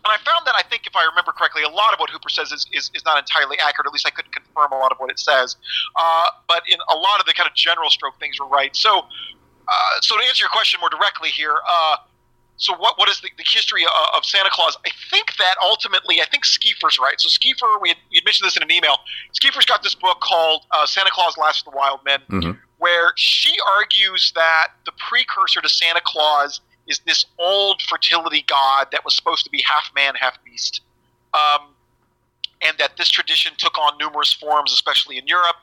and 0.03 0.09
I 0.09 0.17
found 0.25 0.47
that 0.47 0.55
I 0.57 0.63
think, 0.63 0.87
if 0.87 0.95
I 0.95 1.05
remember 1.05 1.31
correctly, 1.31 1.61
a 1.61 1.69
lot 1.69 1.93
of 1.93 1.99
what 1.99 2.09
Hooper 2.09 2.29
says 2.29 2.51
is, 2.51 2.65
is, 2.73 2.89
is 2.95 3.05
not 3.05 3.19
entirely 3.19 3.57
accurate. 3.61 3.85
At 3.85 3.93
least 3.93 4.07
I 4.07 4.09
couldn't 4.09 4.33
confirm 4.33 4.71
a 4.71 4.77
lot 4.77 4.91
of 4.91 4.97
what 4.97 5.11
it 5.11 5.19
says. 5.19 5.55
Uh, 5.95 6.25
but 6.47 6.63
in 6.67 6.79
a 6.89 6.97
lot 6.97 7.19
of 7.19 7.27
the 7.27 7.33
kind 7.33 7.47
of 7.47 7.53
general 7.53 7.91
stroke 7.91 8.17
things 8.19 8.39
were 8.39 8.47
right. 8.47 8.75
So, 8.75 9.05
uh, 9.05 10.01
so 10.01 10.17
to 10.17 10.23
answer 10.25 10.41
your 10.41 10.49
question 10.49 10.79
more 10.79 10.89
directly 10.89 11.29
here, 11.29 11.53
uh, 11.53 11.97
so 12.61 12.75
what 12.77 12.97
what 12.99 13.09
is 13.09 13.19
the, 13.21 13.29
the 13.37 13.43
history 13.43 13.83
of, 13.83 13.89
of 14.15 14.23
Santa 14.23 14.49
Claus? 14.51 14.77
I 14.85 14.91
think 15.09 15.35
that 15.37 15.55
ultimately, 15.63 16.21
I 16.21 16.25
think 16.25 16.45
Skeefer's 16.45 16.99
right. 16.99 17.19
So 17.19 17.27
Skeefer, 17.27 17.65
we 17.81 17.89
had, 17.89 17.97
we 18.11 18.17
had 18.17 18.23
mentioned 18.25 18.45
this 18.47 18.55
in 18.55 18.61
an 18.63 18.71
email. 18.71 18.97
Skeefer's 19.33 19.65
got 19.65 19.81
this 19.81 19.95
book 19.95 20.19
called 20.21 20.65
uh, 20.71 20.85
Santa 20.85 21.09
Claus 21.11 21.37
Last 21.37 21.65
of 21.65 21.73
the 21.73 21.77
Wild 21.77 22.01
Men, 22.05 22.21
Mhm. 22.29 22.59
where 22.77 23.13
she 23.15 23.55
argues 23.79 24.31
that 24.35 24.67
the 24.85 24.91
precursor 24.93 25.59
to 25.59 25.67
Santa 25.69 26.01
Claus 26.05 26.61
is 26.87 26.99
this 26.99 27.25
old 27.39 27.81
fertility 27.81 28.43
god 28.47 28.87
that 28.91 29.03
was 29.03 29.15
supposed 29.15 29.43
to 29.45 29.49
be 29.49 29.63
half 29.67 29.91
man, 29.95 30.13
half 30.15 30.37
beast. 30.43 30.81
Um, 31.33 31.73
and 32.61 32.77
that 32.77 32.95
this 32.97 33.09
tradition 33.09 33.53
took 33.57 33.75
on 33.79 33.97
numerous 33.97 34.31
forms, 34.33 34.71
especially 34.71 35.17
in 35.17 35.25
Europe, 35.25 35.55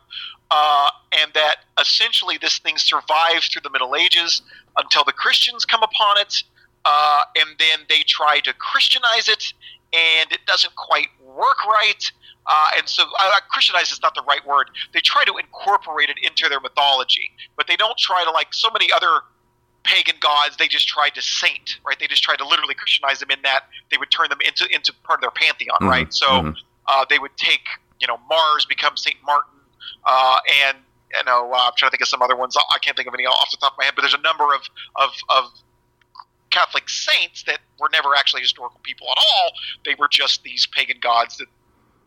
uh, 0.51 0.91
and 1.13 1.33
that 1.35 1.59
essentially 1.81 2.39
this 2.39 2.59
thing 2.59 2.77
survives 2.77 3.47
through 3.49 3.63
the 3.63 3.71
Middle 3.71 3.95
Ages 3.95 4.43
until 4.77 5.05
the 5.05 5.13
Christians 5.13 5.65
come 5.65 5.83
upon 5.85 6.19
it, 6.19 6.43
uh, 6.88 7.22
and 7.37 7.51
then 7.59 7.81
they 7.88 8.01
try 8.07 8.40
to 8.40 8.53
Christianize 8.55 9.29
it, 9.29 9.53
and 9.92 10.33
it 10.33 10.40
doesn't 10.46 10.74
quite 10.77 11.09
work 11.22 11.61
right. 11.66 12.11
Uh, 12.46 12.70
and 12.79 12.88
so, 12.88 13.05
uh, 13.20 13.40
Christianize 13.51 13.92
is 13.92 14.01
not 14.01 14.14
the 14.14 14.22
right 14.27 14.44
word. 14.46 14.70
They 14.94 15.01
try 15.01 15.24
to 15.24 15.37
incorporate 15.37 16.09
it 16.09 16.16
into 16.22 16.48
their 16.48 16.61
mythology, 16.61 17.31
but 17.57 17.66
they 17.66 17.77
don't 17.77 17.98
try 17.98 18.24
to, 18.24 18.31
like 18.31 18.55
so 18.55 18.70
many 18.72 18.90
other 18.90 19.20
pagan 19.85 20.16
gods, 20.20 20.57
they 20.57 20.68
just 20.68 20.88
tried 20.88 21.14
to 21.14 21.22
saint, 21.22 21.79
right? 21.85 21.98
They 21.98 22.07
just 22.07 22.22
tried 22.22 22.38
to 22.38 22.46
literally 22.46 22.74
Christianize 22.74 23.20
them 23.20 23.31
in 23.31 23.40
that 23.42 23.64
they 23.90 23.96
would 23.96 24.11
turn 24.11 24.29
them 24.29 24.40
into 24.46 24.66
into 24.74 24.92
part 25.05 25.18
of 25.18 25.22
their 25.22 25.31
pantheon, 25.31 25.79
Mhm, 25.81 25.88
right? 25.88 26.12
So 26.12 26.27
mhm. 26.27 26.57
uh, 26.87 27.05
they 27.09 27.18
would 27.18 27.37
take, 27.37 27.66
you 28.01 28.07
know, 28.07 28.18
Mars 28.29 28.64
become 28.66 28.96
Saint 28.96 29.16
Martin, 29.24 29.61
uh, 30.07 30.38
and 30.64 30.79
you 31.14 31.24
know, 31.24 31.53
uh, 31.53 31.68
I'm 31.68 31.72
trying 31.77 31.88
to 31.88 31.92
think 31.92 32.03
of 32.03 32.09
some 32.09 32.20
other 32.20 32.37
ones. 32.37 32.55
I 32.57 32.79
can't 32.79 32.96
think 32.96 33.09
of 33.09 33.14
any 33.14 33.24
off 33.24 33.51
the 33.51 33.57
top 33.57 33.72
of 33.72 33.79
my 33.79 33.85
head, 33.85 33.94
but 33.94 34.03
there's 34.03 34.14
a 34.14 34.27
number 34.31 34.55
of 34.55 34.62
of, 34.96 35.11
of 35.31 35.44
Catholic 36.51 36.89
saints 36.89 37.43
that 37.45 37.59
were 37.79 37.89
never 37.93 38.15
actually 38.15 38.43
historical 38.43 38.81
people 38.83 39.07
at 39.11 39.19
all. 39.19 39.53
They 39.85 39.95
were 39.99 40.09
just 40.09 40.43
these 40.43 40.67
pagan 40.67 40.99
gods 41.01 41.37
that 41.39 41.47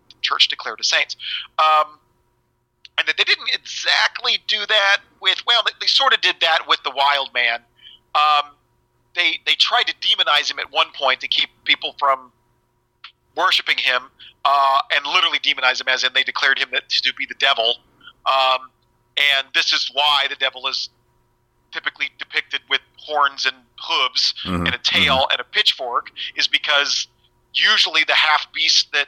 the 0.10 0.15
church 0.21 0.47
declared 0.47 0.80
as 0.80 0.88
saints. 0.88 1.15
Um, 1.60 1.99
and 2.97 3.08
that 3.08 3.17
they 3.17 3.23
didn't 3.23 3.49
exactly 3.54 4.38
do 4.47 4.60
that 4.67 4.97
with, 5.21 5.41
well, 5.47 5.63
they, 5.65 5.71
they 5.80 5.88
sort 5.88 6.13
of 6.13 6.21
did 6.21 6.36
that 6.41 6.67
with 6.67 6.82
the 6.84 6.91
wild 6.91 7.34
man. 7.34 7.62
Um, 8.15 8.51
they, 9.15 9.39
they 9.45 9.56
tried 9.56 9.84
to 9.88 9.93
demonize 9.95 10.51
him 10.51 10.60
at 10.60 10.71
one 10.71 10.88
point 10.93 11.21
to 11.21 11.27
keep 11.27 11.49
people 11.63 11.95
from 11.97 12.32
worshiping 13.36 13.77
him, 13.77 14.04
uh, 14.43 14.80
and 14.93 15.06
literally 15.06 15.39
demonize 15.39 15.80
him, 15.80 15.88
as 15.88 16.04
in 16.04 16.12
they 16.13 16.23
declared 16.23 16.60
him 16.60 16.69
to 16.89 17.13
be 17.13 17.25
the 17.25 17.36
devil. 17.36 17.77
Um, 18.25 18.69
and 19.17 19.47
this 19.54 19.71
is 19.73 19.89
why 19.93 20.25
the 20.30 20.36
devil 20.36 20.67
is 20.67 20.89
typically 21.71 22.10
depicted 22.17 22.62
with 22.69 22.81
horns 22.97 23.45
and 23.45 23.55
hooves 23.79 24.34
Mhm, 24.43 24.65
and 24.67 24.75
a 24.75 24.77
tail 24.77 25.27
and 25.31 25.39
a 25.39 25.43
pitchfork 25.43 26.12
is 26.36 26.47
because 26.47 27.07
usually 27.53 28.03
the 28.05 28.13
half 28.15 28.51
beast 28.53 28.91
that 28.93 29.07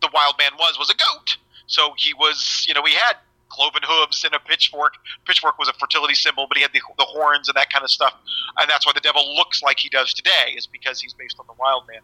the 0.00 0.08
wild 0.12 0.36
man 0.38 0.52
was 0.58 0.78
was 0.78 0.90
a 0.90 0.94
goat. 0.94 1.36
So 1.66 1.94
he 1.96 2.14
was, 2.14 2.64
you 2.66 2.74
know, 2.74 2.82
he 2.84 2.94
had 2.94 3.16
cloven 3.50 3.82
hooves 3.84 4.24
and 4.24 4.34
a 4.34 4.38
pitchfork. 4.38 4.94
Pitchfork 5.26 5.58
was 5.58 5.68
a 5.68 5.72
fertility 5.74 6.14
symbol, 6.14 6.46
but 6.46 6.56
he 6.56 6.62
had 6.62 6.72
the, 6.72 6.80
the 6.98 7.04
horns 7.04 7.48
and 7.48 7.56
that 7.56 7.70
kind 7.70 7.84
of 7.84 7.90
stuff. 7.90 8.14
And 8.58 8.68
that's 8.70 8.86
why 8.86 8.92
the 8.94 9.00
devil 9.00 9.34
looks 9.36 9.62
like 9.62 9.78
he 9.78 9.88
does 9.88 10.12
today, 10.14 10.54
is 10.56 10.66
because 10.66 11.00
he's 11.00 11.14
based 11.14 11.36
on 11.38 11.46
the 11.46 11.54
wild 11.54 11.84
man. 11.88 12.00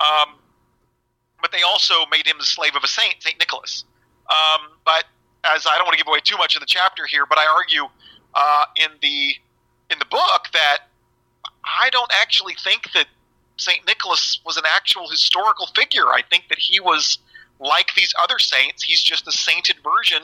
Um, 0.00 0.36
but 1.40 1.52
they 1.52 1.62
also 1.62 1.94
made 2.10 2.26
him 2.26 2.36
the 2.38 2.44
slave 2.44 2.74
of 2.76 2.82
a 2.84 2.88
saint, 2.88 3.16
Saint 3.20 3.38
Nicholas. 3.38 3.84
Um, 4.28 4.68
but 4.84 5.04
as 5.44 5.66
I 5.66 5.76
don't 5.76 5.86
want 5.86 5.96
to 5.96 6.02
give 6.04 6.08
away 6.08 6.20
too 6.22 6.36
much 6.36 6.56
in 6.56 6.60
the 6.60 6.66
chapter 6.66 7.06
here, 7.06 7.26
but 7.26 7.38
I 7.38 7.46
argue 7.46 7.84
uh, 8.38 8.64
in 8.76 8.90
the 9.02 9.34
in 9.90 9.98
the 9.98 10.04
book 10.04 10.48
that 10.52 10.78
I 11.64 11.90
don't 11.90 12.10
actually 12.20 12.54
think 12.54 12.92
that 12.92 13.06
Saint 13.56 13.84
Nicholas 13.86 14.40
was 14.46 14.56
an 14.56 14.64
actual 14.66 15.08
historical 15.10 15.66
figure. 15.74 16.08
I 16.08 16.22
think 16.30 16.44
that 16.48 16.58
he 16.58 16.78
was 16.78 17.18
like 17.58 17.94
these 17.96 18.14
other 18.22 18.38
saints. 18.38 18.82
He's 18.84 19.02
just 19.02 19.26
a 19.26 19.32
sainted 19.32 19.76
version 19.82 20.22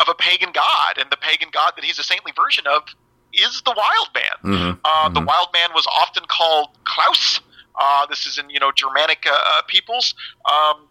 of 0.00 0.08
a 0.08 0.14
pagan 0.14 0.50
god, 0.52 0.98
and 0.98 1.10
the 1.10 1.16
pagan 1.16 1.48
god 1.52 1.72
that 1.76 1.84
he's 1.84 1.98
a 1.98 2.04
saintly 2.04 2.32
version 2.36 2.66
of 2.66 2.82
is 3.32 3.62
the 3.64 3.74
wild 3.76 4.08
man. 4.14 4.36
Mhm, 4.44 4.80
Uh, 4.84 5.08
The 5.08 5.20
mhm. 5.20 5.26
wild 5.26 5.52
man 5.52 5.72
was 5.72 5.86
often 5.86 6.24
called 6.26 6.70
Klaus. 6.84 7.40
Uh, 7.76 8.04
this 8.06 8.26
is 8.26 8.36
in 8.38 8.50
you 8.50 8.60
know 8.60 8.72
Germanic 8.72 9.26
uh, 9.26 9.30
uh, 9.32 9.62
peoples, 9.62 10.14
um, 10.50 10.88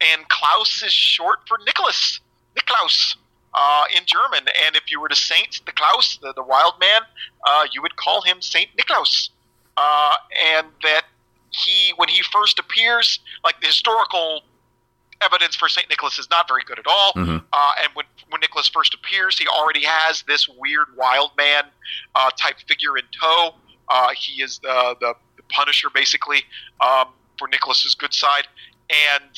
and 0.00 0.26
Klaus 0.28 0.82
is 0.82 0.92
short 0.92 1.40
for 1.46 1.58
Nicholas, 1.58 2.18
Niklaus 2.56 3.14
uh, 3.54 3.84
in 3.96 4.02
German. 4.06 4.48
And 4.66 4.76
if 4.76 4.90
you 4.90 5.00
were 5.00 5.08
to 5.08 5.14
saint 5.16 5.60
the 5.66 5.72
Klaus, 5.72 6.18
the, 6.22 6.32
the 6.34 6.42
wild 6.42 6.74
man, 6.80 7.02
uh, 7.46 7.66
you 7.72 7.82
would 7.82 7.96
call 7.96 8.22
him 8.22 8.40
Saint 8.40 8.68
Niklaus. 8.76 9.30
Uh, 9.76 10.14
and 10.54 10.66
that 10.82 11.02
he, 11.50 11.92
when 11.96 12.08
he 12.08 12.22
first 12.22 12.58
appears, 12.58 13.20
like 13.44 13.60
the 13.60 13.66
historical 13.66 14.42
evidence 15.22 15.54
for 15.54 15.68
Saint 15.68 15.88
Nicholas 15.88 16.18
is 16.18 16.28
not 16.30 16.48
very 16.48 16.62
good 16.66 16.78
at 16.78 16.86
all. 16.86 17.12
Mhm. 17.14 17.44
Uh, 17.52 17.72
and 17.82 17.92
when 17.94 18.06
when 18.30 18.40
Nicholas 18.40 18.68
first 18.68 18.94
appears, 18.94 19.38
he 19.38 19.46
already 19.46 19.84
has 19.84 20.22
this 20.22 20.48
weird 20.48 20.86
wild 20.96 21.32
man 21.36 21.64
uh, 22.14 22.30
type 22.38 22.56
figure 22.66 22.96
in 22.96 23.04
tow. 23.20 23.54
Uh, 23.88 24.08
he 24.16 24.42
is 24.42 24.58
the, 24.60 24.96
the 25.00 25.14
the 25.36 25.42
Punisher 25.50 25.88
basically 25.90 26.42
um, 26.80 27.08
for 27.38 27.46
Nicholas's 27.48 27.94
good 27.94 28.14
side, 28.14 28.46
and 28.90 29.30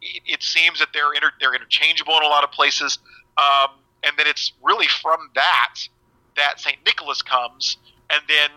it, 0.00 0.22
it 0.26 0.42
seems 0.42 0.78
that 0.78 0.88
they're 0.94 1.12
inter- 1.12 1.32
they're 1.38 1.54
interchangeable 1.54 2.16
in 2.16 2.22
a 2.22 2.28
lot 2.28 2.44
of 2.44 2.50
places. 2.50 2.98
Um, 3.36 3.70
and 4.02 4.16
then 4.16 4.26
it's 4.26 4.52
really 4.62 4.86
from 4.88 5.30
that 5.34 5.74
that 6.36 6.60
Saint 6.60 6.78
Nicholas 6.84 7.22
comes, 7.22 7.76
and 8.10 8.20
then 8.28 8.50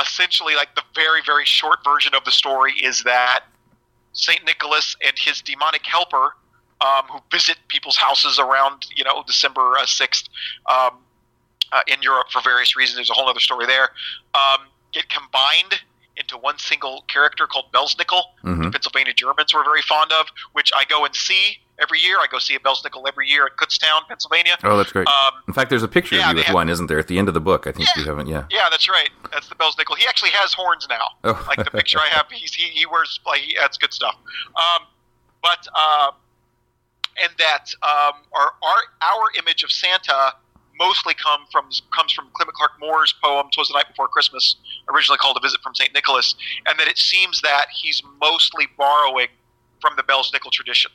essentially 0.00 0.54
like 0.54 0.74
the 0.74 0.82
very 0.94 1.20
very 1.24 1.44
short 1.44 1.78
version 1.84 2.14
of 2.14 2.24
the 2.24 2.30
story 2.30 2.72
is 2.74 3.02
that 3.04 3.44
Saint 4.12 4.44
Nicholas 4.44 4.96
and 5.06 5.18
his 5.18 5.40
demonic 5.42 5.84
helper, 5.86 6.34
um, 6.80 7.04
who 7.10 7.18
visit 7.30 7.56
people's 7.68 7.96
houses 7.96 8.38
around 8.38 8.86
you 8.94 9.04
know 9.04 9.22
December 9.26 9.76
sixth 9.86 10.28
um, 10.70 10.98
uh, 11.72 11.80
in 11.86 12.02
Europe 12.02 12.28
for 12.30 12.40
various 12.42 12.76
reasons. 12.76 12.96
There's 12.96 13.10
a 13.10 13.14
whole 13.14 13.28
other 13.28 13.40
story 13.40 13.66
there. 13.66 13.90
Um, 14.34 14.66
get 14.92 15.08
combined 15.08 15.80
into 16.16 16.38
one 16.38 16.58
single 16.58 17.04
character 17.08 17.46
called 17.46 17.66
Belsnickel. 17.72 18.22
The 18.42 18.48
Mhm. 18.50 18.72
Pennsylvania 18.72 19.12
Germans 19.12 19.52
were 19.52 19.62
very 19.62 19.82
fond 19.82 20.12
of, 20.12 20.26
which 20.52 20.72
I 20.74 20.84
go 20.86 21.04
and 21.04 21.14
see 21.14 21.58
every 21.80 22.00
year. 22.00 22.16
I 22.18 22.26
go 22.30 22.38
see 22.38 22.54
a 22.54 22.58
Belsnickel 22.58 23.06
every 23.06 23.28
year 23.28 23.46
at 23.46 23.56
Kutztown, 23.56 24.06
Pennsylvania. 24.08 24.56
Oh, 24.64 24.76
that's 24.76 24.92
great. 24.92 25.06
Um, 25.06 25.32
In 25.48 25.54
fact, 25.54 25.70
there's 25.70 25.82
a 25.82 25.88
picture 25.88 26.16
yeah, 26.16 26.26
of 26.26 26.30
you 26.32 26.36
with 26.36 26.46
have- 26.46 26.54
one, 26.54 26.68
isn't 26.68 26.86
there? 26.86 26.98
At 26.98 27.08
the 27.08 27.18
end 27.18 27.28
of 27.28 27.34
the 27.34 27.40
book, 27.40 27.66
I 27.66 27.72
think 27.72 27.88
Yeah. 27.96 28.02
you 28.02 28.08
haven't. 28.08 28.26
Yeah. 28.28 28.44
Yeah, 28.50 28.68
that's 28.70 28.88
right. 28.88 29.10
That's 29.32 29.48
the 29.48 29.54
Belsnickel. 29.54 29.96
He 29.98 30.06
actually 30.06 30.30
has 30.30 30.52
horns 30.54 30.86
now. 30.88 31.08
Oh. 31.24 31.44
Like 31.48 31.64
the 31.64 31.70
picture 31.70 31.98
I 31.98 32.08
have, 32.08 32.26
he's, 32.30 32.54
he 32.54 32.64
he 32.68 32.86
wears 32.86 33.20
like 33.26 33.40
he, 33.40 33.56
that's 33.58 33.76
good 33.78 33.92
stuff. 33.92 34.16
Um, 34.56 34.86
but 35.42 35.66
uh, 35.74 36.10
and 37.22 37.32
that 37.38 37.72
um, 37.82 38.22
our 38.34 38.52
our 38.62 38.80
our 39.02 39.24
image 39.38 39.62
of 39.62 39.70
Santa 39.70 40.34
mostly 40.78 41.14
come 41.14 41.40
from 41.50 41.68
comes 41.94 42.12
from 42.12 42.28
Clement 42.34 42.54
Clarke 42.54 42.72
Moore's 42.80 43.14
poem 43.22 43.46
"Twas 43.54 43.68
the 43.68 43.74
Night 43.74 43.88
Before 43.88 44.08
Christmas," 44.08 44.56
originally 44.92 45.18
called 45.18 45.36
"A 45.36 45.40
Visit 45.40 45.60
from 45.62 45.74
Saint 45.74 45.94
Nicholas," 45.94 46.34
and 46.66 46.78
that 46.78 46.88
it 46.88 46.98
seems 46.98 47.40
that 47.42 47.66
he's 47.74 48.02
mostly 48.20 48.66
borrowing 48.76 49.28
from 49.80 49.94
the 49.96 50.02
Belsnickel 50.02 50.50
tradition. 50.52 50.90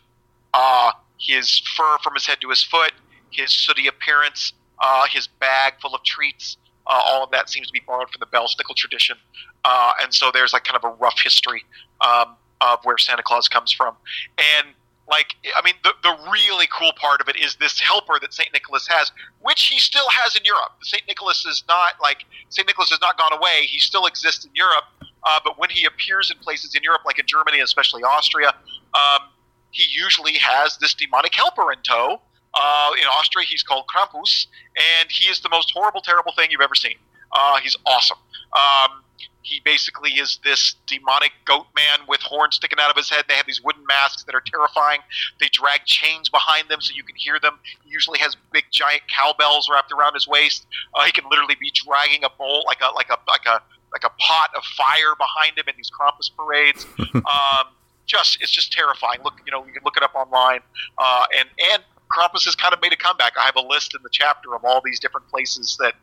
Uh, 0.53 0.91
his 1.19 1.59
fur 1.75 1.97
from 2.03 2.13
his 2.13 2.25
head 2.25 2.41
to 2.41 2.49
his 2.49 2.63
foot, 2.63 2.93
his 3.31 3.51
sooty 3.51 3.87
appearance, 3.87 4.53
uh, 4.81 5.05
his 5.09 5.27
bag 5.27 5.73
full 5.81 5.93
of 5.93 6.03
treats, 6.03 6.57
uh, 6.87 7.01
all 7.05 7.23
of 7.23 7.31
that 7.31 7.49
seems 7.49 7.67
to 7.67 7.73
be 7.73 7.81
borrowed 7.85 8.09
from 8.09 8.19
the 8.19 8.25
Belsnickel 8.25 8.75
tradition. 8.75 9.17
Uh, 9.63 9.93
and 10.01 10.13
so 10.13 10.31
there's 10.33 10.53
like 10.53 10.63
kind 10.63 10.75
of 10.75 10.83
a 10.83 10.93
rough 10.95 11.19
history 11.19 11.63
um, 12.01 12.35
of 12.59 12.79
where 12.83 12.97
Santa 12.97 13.23
Claus 13.23 13.47
comes 13.47 13.71
from. 13.71 13.95
And 14.37 14.73
like, 15.07 15.35
I 15.55 15.61
mean, 15.63 15.75
the, 15.83 15.93
the 16.03 16.17
really 16.31 16.67
cool 16.73 16.91
part 16.99 17.21
of 17.21 17.27
it 17.27 17.35
is 17.35 17.55
this 17.57 17.79
helper 17.79 18.17
that 18.21 18.33
St. 18.33 18.51
Nicholas 18.53 18.87
has, 18.87 19.11
which 19.41 19.63
he 19.63 19.77
still 19.77 20.09
has 20.09 20.35
in 20.35 20.43
Europe. 20.43 20.71
St. 20.81 21.03
Nicholas 21.07 21.45
is 21.45 21.63
not 21.67 21.93
like, 22.01 22.25
St. 22.49 22.67
Nicholas 22.67 22.89
has 22.89 23.01
not 23.01 23.17
gone 23.17 23.33
away. 23.33 23.65
He 23.65 23.77
still 23.77 24.05
exists 24.05 24.45
in 24.45 24.51
Europe. 24.55 24.85
Uh, 25.23 25.39
but 25.43 25.59
when 25.59 25.69
he 25.69 25.85
appears 25.85 26.31
in 26.31 26.37
places 26.39 26.73
in 26.73 26.81
Europe, 26.81 27.01
like 27.05 27.19
in 27.19 27.25
Germany, 27.27 27.59
especially 27.59 28.03
Austria, 28.03 28.55
um, 28.95 29.29
he 29.71 29.86
usually 29.91 30.34
has 30.34 30.77
this 30.77 30.93
demonic 30.93 31.34
helper 31.34 31.71
in 31.71 31.79
tow. 31.84 32.21
Uh, 32.53 32.91
in 32.99 33.07
Austria, 33.07 33.45
he's 33.45 33.63
called 33.63 33.86
Krampus, 33.88 34.47
and 34.75 35.10
he 35.10 35.29
is 35.29 35.39
the 35.39 35.49
most 35.49 35.71
horrible, 35.73 36.01
terrible 36.01 36.34
thing 36.34 36.49
you've 36.51 36.62
ever 36.62 36.75
seen. 36.75 36.95
Uh, 37.31 37.60
he's 37.60 37.77
awesome. 37.86 38.17
Um, 38.53 39.03
he 39.43 39.62
basically 39.63 40.12
is 40.12 40.39
this 40.43 40.75
demonic 40.86 41.31
goat 41.45 41.65
man 41.75 42.05
with 42.07 42.21
horns 42.21 42.55
sticking 42.55 42.79
out 42.79 42.89
of 42.89 42.97
his 42.97 43.10
head. 43.10 43.25
They 43.27 43.36
have 43.36 43.45
these 43.45 43.62
wooden 43.63 43.86
masks 43.88 44.23
that 44.23 44.36
are 44.36 44.41
terrifying. 44.45 44.99
They 45.39 45.47
drag 45.51 45.86
chains 45.86 46.29
behind 46.29 46.69
them 46.69 46.81
so 46.81 46.93
you 46.93 47.03
can 47.03 47.15
hear 47.15 47.39
them. 47.39 47.60
He 47.84 47.89
usually 47.89 48.19
has 48.19 48.36
big, 48.51 48.65
giant 48.71 49.01
cowbells 49.07 49.69
wrapped 49.71 49.91
around 49.91 50.13
his 50.13 50.27
waist. 50.27 50.67
Uh, 50.93 51.05
he 51.05 51.12
can 51.12 51.23
literally 51.29 51.55
be 51.60 51.71
dragging 51.73 52.23
a 52.23 52.29
bowl 52.29 52.63
like 52.67 52.81
a 52.81 52.93
like 52.93 53.10
a 53.10 53.17
like 53.27 53.45
a 53.45 53.62
like 53.91 54.03
a 54.03 54.10
pot 54.19 54.51
of 54.55 54.63
fire 54.63 55.15
behind 55.17 55.57
him 55.57 55.65
in 55.67 55.73
these 55.75 55.91
Krampus 55.91 56.29
parades. 56.36 56.86
um, 57.15 57.73
just 58.05 58.37
it's 58.41 58.51
just 58.51 58.71
terrifying. 58.71 59.19
Look, 59.23 59.35
you 59.45 59.51
know, 59.51 59.65
you 59.65 59.71
can 59.73 59.83
look 59.83 59.97
it 59.97 60.03
up 60.03 60.15
online. 60.15 60.59
Uh, 60.97 61.23
and 61.37 61.47
and 61.73 61.83
Krampus 62.11 62.43
has 62.45 62.55
kind 62.55 62.73
of 62.73 62.81
made 62.81 62.93
a 62.93 62.97
comeback. 62.97 63.33
I 63.39 63.45
have 63.45 63.55
a 63.55 63.61
list 63.65 63.95
in 63.95 64.01
the 64.03 64.09
chapter 64.11 64.53
of 64.55 64.63
all 64.65 64.81
these 64.83 64.99
different 64.99 65.27
places 65.29 65.77
that 65.79 65.93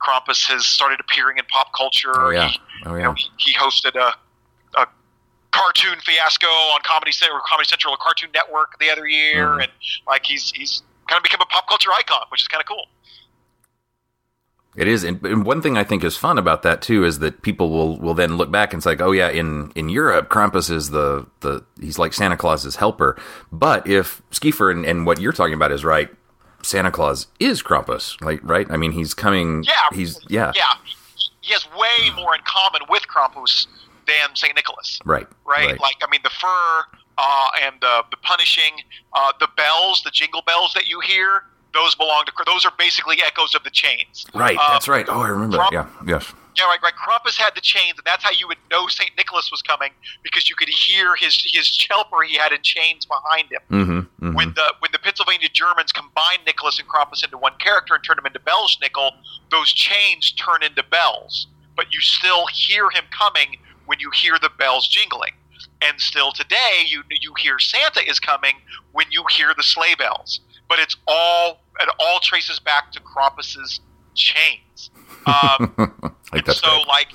Krampus 0.00 0.44
has 0.46 0.64
started 0.66 1.00
appearing 1.00 1.38
in 1.38 1.44
pop 1.46 1.72
culture. 1.76 2.12
Oh 2.14 2.30
yeah. 2.30 2.48
He, 2.48 2.60
Oh 2.86 2.94
you 2.94 3.02
know, 3.02 3.10
yeah. 3.10 3.14
he, 3.38 3.50
he 3.52 3.56
hosted 3.58 3.96
a, 3.96 4.14
a 4.80 4.86
cartoon 5.50 5.98
fiasco 6.00 6.46
on 6.46 6.80
Comedy 6.84 7.10
Central, 7.10 7.40
Comedy 7.48 7.66
Central, 7.66 7.92
or 7.92 7.96
Cartoon 7.96 8.30
Network 8.32 8.78
the 8.78 8.90
other 8.90 9.06
year, 9.08 9.46
Mhm. 9.48 9.62
and 9.64 9.72
like 10.06 10.24
he's 10.24 10.52
he's 10.52 10.82
kind 11.08 11.16
of 11.18 11.24
become 11.24 11.40
a 11.40 11.46
pop 11.46 11.66
culture 11.68 11.90
icon, 11.98 12.24
which 12.30 12.42
is 12.42 12.48
kind 12.48 12.60
of 12.60 12.68
cool. 12.68 12.86
It 14.76 14.86
is, 14.86 15.02
and, 15.02 15.44
one 15.44 15.60
thing 15.60 15.76
I 15.76 15.82
think 15.82 16.04
is 16.04 16.16
fun 16.16 16.38
about 16.38 16.62
that 16.62 16.82
too 16.82 17.04
is 17.04 17.18
that 17.18 17.42
people 17.42 17.70
will 17.70 17.98
will 17.98 18.14
then 18.14 18.36
look 18.36 18.50
back 18.50 18.72
and 18.72 18.82
say, 18.82 18.90
like, 18.90 19.00
"Oh 19.00 19.10
yeah, 19.10 19.28
in 19.28 19.72
in 19.74 19.88
Europe, 19.88 20.28
Krampus 20.28 20.70
is 20.70 20.90
the 20.90 21.26
the 21.40 21.64
he's 21.80 21.98
like 21.98 22.12
Santa 22.12 22.36
Claus's 22.36 22.76
helper." 22.76 23.18
But 23.50 23.86
if 23.88 24.22
Skiefer 24.30 24.70
and, 24.70 24.84
and 24.86 25.04
what 25.04 25.20
you're 25.20 25.32
talking 25.32 25.54
about 25.54 25.72
is 25.72 25.84
right, 25.84 26.08
Santa 26.62 26.90
Claus 26.90 27.26
is 27.40 27.62
Krampus, 27.62 28.20
like 28.20 28.40
right? 28.42 28.70
I 28.70 28.76
mean, 28.76 28.92
he's 28.92 29.14
coming. 29.14 29.64
Yeah, 29.64 29.72
he's 29.92 30.20
yeah, 30.28 30.52
yeah. 30.54 30.74
He 31.40 31.52
has 31.54 31.66
way 31.72 32.14
more 32.14 32.34
in 32.34 32.42
common 32.44 32.82
with 32.88 33.02
Krampus 33.08 33.66
than 34.06 34.36
Saint 34.36 34.54
Nicholas. 34.54 35.00
right, 35.04 35.26
right? 35.46 35.80
Like, 35.80 35.96
I 36.02 36.10
mean, 36.10 36.20
the 36.22 36.30
fur 36.30 36.82
uh, 37.18 37.46
and 37.62 37.76
the 37.80 38.02
the 38.10 38.16
punishing, 38.18 38.72
uh, 39.12 39.32
the 39.40 39.48
bells, 39.56 40.02
the 40.02 40.10
jingle 40.10 40.42
bells 40.42 40.72
that 40.74 40.88
you 40.88 41.00
hear, 41.00 41.44
those 41.74 41.94
belong 41.94 42.24
to. 42.26 42.32
Those 42.46 42.64
are 42.64 42.72
basically 42.78 43.18
echoes 43.24 43.54
of 43.54 43.62
the 43.64 43.70
chains. 43.70 44.26
right. 44.34 44.56
Uh, 44.58 44.72
That's 44.72 44.88
right. 44.88 45.06
Oh, 45.08 45.20
I 45.20 45.28
remember. 45.28 45.58
Yeah, 45.72 45.86
yes. 46.06 46.32
Yeah, 46.56 46.64
right, 46.64 46.80
right. 46.82 46.94
Krampus 46.94 47.36
had 47.36 47.54
the 47.54 47.60
chains, 47.60 47.98
and 47.98 48.04
that's 48.04 48.24
how 48.24 48.30
you 48.32 48.48
would 48.48 48.56
know 48.68 48.88
Saint 48.88 49.10
Nicholas 49.16 49.48
was 49.52 49.62
coming 49.62 49.90
because 50.24 50.50
you 50.50 50.56
could 50.56 50.68
hear 50.68 51.14
his 51.14 51.36
his 51.54 51.66
chelper 51.68 52.24
he 52.26 52.36
had 52.36 52.50
in 52.52 52.62
chains 52.62 53.06
behind 53.06 53.48
him. 53.52 53.60
Mm-hmm, 54.18 54.34
When 54.34 54.54
the 54.54 54.74
when 54.80 54.90
the 54.90 54.98
Pennsylvania 54.98 55.48
Germans 55.52 55.92
combined 55.92 56.40
Nicholas 56.46 56.80
and 56.80 56.88
Krampus 56.88 57.22
into 57.22 57.38
one 57.38 57.52
character 57.60 57.94
and 57.94 58.02
turned 58.02 58.18
him 58.18 58.26
into 58.26 58.40
Belschnickel, 58.40 59.12
those 59.52 59.72
chains 59.72 60.32
turn 60.32 60.64
into 60.64 60.82
bells, 60.82 61.46
but 61.76 61.92
you 61.92 62.00
still 62.00 62.46
hear 62.48 62.90
him 62.90 63.04
coming 63.16 63.56
when 63.86 64.00
you 64.00 64.10
hear 64.10 64.36
the 64.42 64.50
bells 64.58 64.88
jingling. 64.88 65.32
And 65.80 66.00
still 66.00 66.32
today, 66.32 66.82
you 66.88 67.04
you 67.20 67.34
hear 67.38 67.60
Santa 67.60 68.00
is 68.08 68.18
coming 68.18 68.54
when 68.90 69.06
you 69.12 69.22
hear 69.30 69.52
the 69.56 69.62
sleigh 69.62 69.94
bells. 69.94 70.40
But 70.68 70.78
it's 70.78 70.96
all 71.06 71.60
it 71.80 71.88
all 71.98 72.20
traces 72.20 72.58
back 72.60 72.92
to 72.92 73.00
Krampus's 73.00 73.80
chains. 74.14 74.90
Um, 75.26 75.74
like 76.32 76.46
and 76.46 76.56
so, 76.56 76.82
like, 76.88 77.08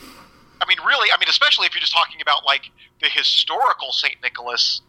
I 0.61 0.65
mean, 0.67 0.77
really, 0.85 1.09
I 1.13 1.19
mean, 1.19 1.29
especially 1.29 1.67
if 1.67 1.73
you're 1.73 1.81
just 1.81 1.93
talking 1.93 2.21
about 2.21 2.45
like 2.45 2.63
the 3.01 3.09
historical 3.09 3.91
Saint 3.91 4.15
Nicholas, 4.23 4.81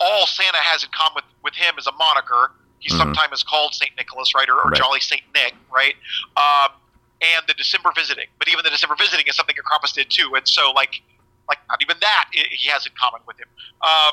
all 0.00 0.26
Santa 0.26 0.58
has 0.58 0.82
in 0.84 0.90
common 0.94 1.16
with, 1.16 1.24
with 1.42 1.54
him 1.54 1.74
is 1.78 1.86
a 1.86 1.92
moniker. 1.92 2.52
He 2.78 2.92
Mhm. 2.92 2.98
sometimes 2.98 3.32
is 3.32 3.42
called 3.42 3.74
Saint 3.74 3.92
Nicholas, 3.96 4.34
right, 4.34 4.48
or, 4.48 4.60
or 4.60 4.70
Right. 4.70 4.78
Jolly 4.78 5.00
Saint 5.00 5.22
Nick, 5.34 5.54
right? 5.70 5.96
Um, 6.36 6.72
and 7.22 7.46
the 7.48 7.54
December 7.54 7.90
visiting, 7.96 8.26
but 8.38 8.48
even 8.48 8.62
the 8.62 8.70
December 8.70 8.94
visiting 8.94 9.26
is 9.26 9.34
something 9.34 9.56
that 9.56 9.64
Krampus 9.64 9.94
did 9.94 10.10
too. 10.10 10.34
And 10.36 10.46
so, 10.46 10.70
like, 10.72 11.00
like 11.48 11.58
not 11.68 11.80
even 11.82 11.96
that 12.00 12.26
he 12.32 12.68
has 12.68 12.84
in 12.86 12.92
common 13.00 13.20
with 13.26 13.38
him. 13.38 13.48
Um, 13.82 14.12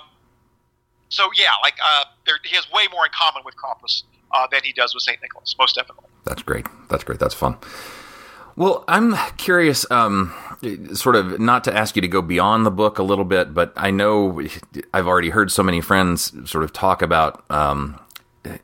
so 1.09 1.29
yeah, 1.37 1.51
like 1.61 1.75
uh, 1.83 2.05
there, 2.25 2.35
he 2.43 2.55
has 2.55 2.69
way 2.71 2.83
more 2.91 3.05
in 3.05 3.11
common 3.17 3.43
with 3.45 3.55
Krampus 3.55 4.03
uh, 4.31 4.47
than 4.51 4.61
he 4.63 4.73
does 4.73 4.93
with 4.93 5.03
Saint 5.03 5.21
Nicholas, 5.21 5.55
most 5.57 5.75
definitely. 5.75 6.09
That's 6.25 6.43
great. 6.43 6.65
That's 6.89 7.03
great. 7.03 7.19
That's 7.19 7.35
fun. 7.35 7.57
Well, 8.55 8.83
I'm 8.87 9.15
curious, 9.37 9.89
um, 9.89 10.31
sort 10.93 11.15
of 11.15 11.39
not 11.39 11.63
to 11.63 11.75
ask 11.75 11.95
you 11.95 12.03
to 12.03 12.07
go 12.07 12.21
beyond 12.21 12.65
the 12.67 12.71
book 12.71 12.99
a 12.99 13.03
little 13.03 13.25
bit, 13.25 13.53
but 13.53 13.73
I 13.75 13.89
know 13.89 14.41
I've 14.93 15.07
already 15.07 15.29
heard 15.29 15.51
so 15.51 15.63
many 15.63 15.81
friends 15.81 16.31
sort 16.49 16.63
of 16.63 16.71
talk 16.71 17.01
about, 17.01 17.43
um, 17.49 17.99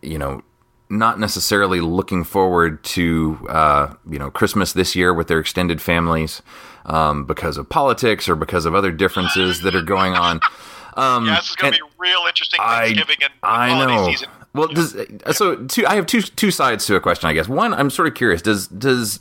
you 0.03 0.19
know, 0.19 0.43
not 0.91 1.19
necessarily 1.19 1.81
looking 1.81 2.23
forward 2.23 2.83
to, 2.83 3.47
uh, 3.49 3.93
you 4.07 4.19
know, 4.19 4.29
Christmas 4.29 4.73
this 4.73 4.95
year 4.95 5.11
with 5.11 5.27
their 5.27 5.39
extended 5.39 5.81
families 5.81 6.43
um, 6.85 7.25
because 7.25 7.57
of 7.57 7.67
politics 7.67 8.29
or 8.29 8.35
because 8.35 8.65
of 8.65 8.75
other 8.75 8.91
differences 8.91 9.61
that 9.61 9.75
are 9.75 9.83
going 9.83 10.13
on. 10.13 10.39
Um, 10.95 11.27
Yeah, 11.27 11.35
this 11.35 11.51
is 11.51 11.55
going 11.55 11.73
to 11.73 11.79
be 11.79 11.88
real 11.99 12.21
interesting 12.27 12.59
I- 12.61 12.85
Thanksgiving 12.85 13.17
and 13.21 13.33
I 13.43 13.69
holiday 13.69 13.95
know. 13.95 14.05
season. 14.09 14.29
Well, 14.53 14.67
does 14.67 14.95
uh, 14.95 15.31
so 15.31 15.55
two? 15.67 15.85
I 15.85 15.95
have 15.95 16.07
two 16.07 16.21
two 16.21 16.49
sides 16.49 16.85
to 16.87 16.95
a 16.95 16.99
question. 16.99 17.29
I 17.29 17.33
guess 17.33 17.47
one, 17.47 17.73
I'm 17.73 17.91
sort 17.91 18.07
of 18.07 18.15
curious. 18.15 18.41
Does 18.41 18.67
does 18.67 19.19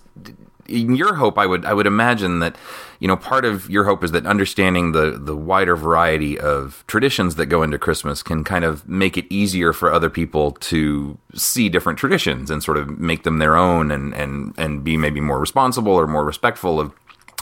in 0.66 0.96
your 0.96 1.14
hope? 1.16 1.38
I 1.38 1.44
would 1.44 1.66
I 1.66 1.74
would 1.74 1.86
imagine 1.86 2.38
that 2.38 2.56
you 2.98 3.08
know 3.08 3.16
part 3.16 3.44
of 3.44 3.68
your 3.68 3.84
hope 3.84 4.02
is 4.02 4.12
that 4.12 4.24
understanding 4.24 4.92
the 4.92 5.10
the 5.22 5.36
wider 5.36 5.76
variety 5.76 6.38
of 6.40 6.82
traditions 6.86 7.34
that 7.34 7.46
go 7.46 7.62
into 7.62 7.78
Christmas 7.78 8.22
can 8.22 8.42
kind 8.42 8.64
of 8.64 8.88
make 8.88 9.18
it 9.18 9.26
easier 9.28 9.74
for 9.74 9.92
other 9.92 10.08
people 10.08 10.52
to 10.52 11.18
see 11.34 11.68
different 11.68 11.98
traditions 11.98 12.50
and 12.50 12.62
sort 12.62 12.78
of 12.78 12.98
make 12.98 13.24
them 13.24 13.38
their 13.38 13.54
own 13.54 13.90
and 13.90 14.14
and 14.14 14.54
and 14.56 14.82
be 14.82 14.96
maybe 14.96 15.20
more 15.20 15.38
responsible 15.38 15.92
or 15.92 16.06
more 16.06 16.24
respectful 16.24 16.80
of 16.80 16.94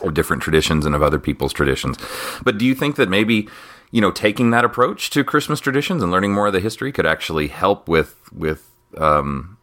of 0.02 0.12
different 0.12 0.42
traditions 0.42 0.84
and 0.84 0.94
of 0.94 1.02
other 1.04 1.20
people's 1.20 1.52
traditions. 1.52 1.96
But 2.42 2.58
do 2.58 2.64
you 2.66 2.74
think 2.74 2.96
that 2.96 3.08
maybe 3.08 3.48
you 3.90 4.00
know 4.00 4.10
taking 4.10 4.50
that 4.50 4.64
approach 4.64 5.10
to 5.10 5.24
Christmas 5.24 5.60
traditions 5.60 6.02
and 6.02 6.10
learning 6.10 6.32
more 6.32 6.48
of 6.48 6.52
the 6.52 6.60
history 6.60 6.92
could 6.92 7.06
actually 7.06 7.48
help 7.48 7.88
with 7.88 8.32
with 8.32 8.70
um, 8.96 9.58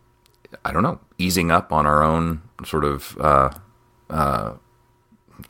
I 0.65 0.71
don't 0.71 0.83
know 0.83 0.99
easing 1.17 1.51
up 1.51 1.71
on 1.71 1.86
our 1.86 2.03
own 2.03 2.41
sort 2.65 2.86
of 2.86 3.17
uh, 3.19 3.49
uh, 4.09 4.53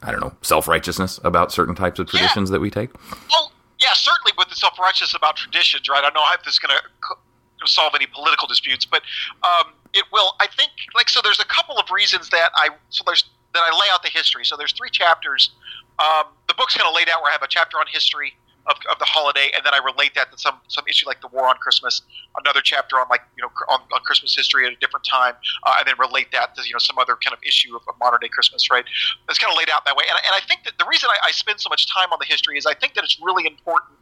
I 0.01 0.11
don't 0.11 0.21
know 0.21 0.33
self 0.41 0.67
righteousness 0.67 1.19
about 1.23 1.51
certain 1.51 1.75
types 1.75 1.99
of 1.99 2.07
traditions 2.07 2.49
that 2.49 2.59
we 2.59 2.69
take. 2.69 2.91
Well, 3.29 3.51
yeah, 3.79 3.93
certainly 3.93 4.31
with 4.37 4.49
the 4.49 4.55
self 4.55 4.79
righteousness 4.79 5.15
about 5.15 5.35
traditions, 5.35 5.87
right? 5.89 5.99
I 5.99 6.01
don't 6.03 6.15
know 6.15 6.25
if 6.33 6.43
this 6.43 6.55
is 6.55 6.59
going 6.59 6.75
to 6.75 7.67
solve 7.67 7.93
any 7.95 8.05
political 8.07 8.47
disputes, 8.47 8.85
but 8.85 9.01
um, 9.43 9.73
it 9.93 10.05
will. 10.11 10.33
I 10.39 10.47
think, 10.47 10.71
like, 10.95 11.09
so 11.09 11.21
there's 11.23 11.39
a 11.39 11.45
couple 11.45 11.77
of 11.77 11.89
reasons 11.91 12.29
that 12.29 12.49
I 12.55 12.69
so 12.89 13.03
there's 13.05 13.25
that 13.53 13.63
I 13.65 13.71
lay 13.71 13.87
out 13.93 14.03
the 14.03 14.09
history. 14.09 14.45
So 14.45 14.57
there's 14.57 14.73
three 14.73 14.89
chapters. 14.89 15.51
Um, 15.99 16.25
the 16.47 16.55
book's 16.55 16.75
kind 16.75 16.87
of 16.87 16.95
laid 16.95 17.07
out 17.09 17.21
where 17.21 17.29
I 17.29 17.33
have 17.33 17.43
a 17.43 17.47
chapter 17.47 17.77
on 17.77 17.85
history 17.87 18.33
of, 18.65 18.77
of 18.89 18.97
the 18.99 19.05
holiday, 19.05 19.51
and 19.55 19.65
then 19.65 19.73
I 19.73 19.79
relate 19.83 20.15
that 20.15 20.31
to 20.31 20.37
some 20.37 20.55
some 20.67 20.85
issue 20.87 21.05
like 21.07 21.21
the 21.21 21.27
war 21.27 21.47
on 21.47 21.55
Christmas. 21.57 22.01
Another 22.39 22.61
chapter 22.63 22.97
on 22.99 23.07
like 23.09 23.21
you 23.35 23.43
know 23.43 23.49
on, 23.69 23.81
on 23.93 24.01
Christmas 24.01 24.35
history 24.35 24.65
at 24.65 24.73
a 24.73 24.75
different 24.77 25.05
time, 25.05 25.33
uh, 25.63 25.73
and 25.79 25.87
then 25.87 25.95
relate 25.99 26.31
that 26.31 26.55
to 26.55 26.63
you 26.65 26.73
know 26.73 26.79
some 26.79 26.97
other 26.97 27.17
kind 27.23 27.33
of 27.33 27.39
issue 27.45 27.75
of, 27.75 27.81
of 27.87 27.95
modern 27.99 28.19
day 28.21 28.29
Christmas. 28.29 28.69
Right? 28.71 28.85
It's 29.29 29.37
kind 29.39 29.51
of 29.51 29.57
laid 29.57 29.69
out 29.69 29.85
that 29.85 29.95
way, 29.95 30.05
and, 30.07 30.17
I- 30.17 30.25
and 30.27 30.35
I 30.35 30.45
think 30.47 30.63
that 30.63 30.77
the 30.79 30.85
reason 30.89 31.09
I, 31.11 31.27
I 31.27 31.31
spend 31.31 31.59
so 31.59 31.69
much 31.69 31.91
time 31.93 32.07
on 32.11 32.19
the 32.19 32.25
history 32.25 32.57
is 32.57 32.65
I 32.65 32.73
think 32.73 32.93
that 32.95 33.03
it's 33.03 33.19
really 33.21 33.45
important 33.45 33.99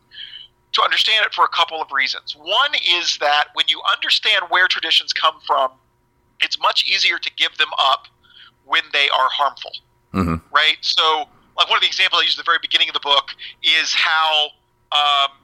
to 0.73 0.83
understand 0.83 1.25
it 1.25 1.33
for 1.33 1.43
a 1.43 1.49
couple 1.49 1.81
of 1.81 1.91
reasons. 1.91 2.35
One 2.37 2.71
is 2.89 3.17
that 3.17 3.47
when 3.55 3.65
you 3.67 3.81
understand 3.91 4.45
where 4.49 4.67
traditions 4.67 5.11
come 5.11 5.35
from, 5.45 5.71
it's 6.41 6.57
much 6.61 6.85
easier 6.89 7.17
to 7.17 7.31
give 7.35 7.57
them 7.57 7.67
up 7.77 8.07
when 8.65 8.83
they 8.93 9.09
are 9.09 9.29
harmful 9.29 9.71
hmm 10.13 10.35
right? 10.53 10.77
So, 10.81 11.25
like 11.61 11.69
one 11.69 11.77
of 11.77 11.81
the 11.81 11.87
examples 11.87 12.21
I 12.21 12.25
used 12.25 12.39
at 12.39 12.45
the 12.45 12.49
very 12.49 12.57
beginning 12.61 12.89
of 12.89 12.93
the 12.93 13.05
book 13.05 13.31
is 13.61 13.93
how 13.93 14.49
um, 14.91 15.37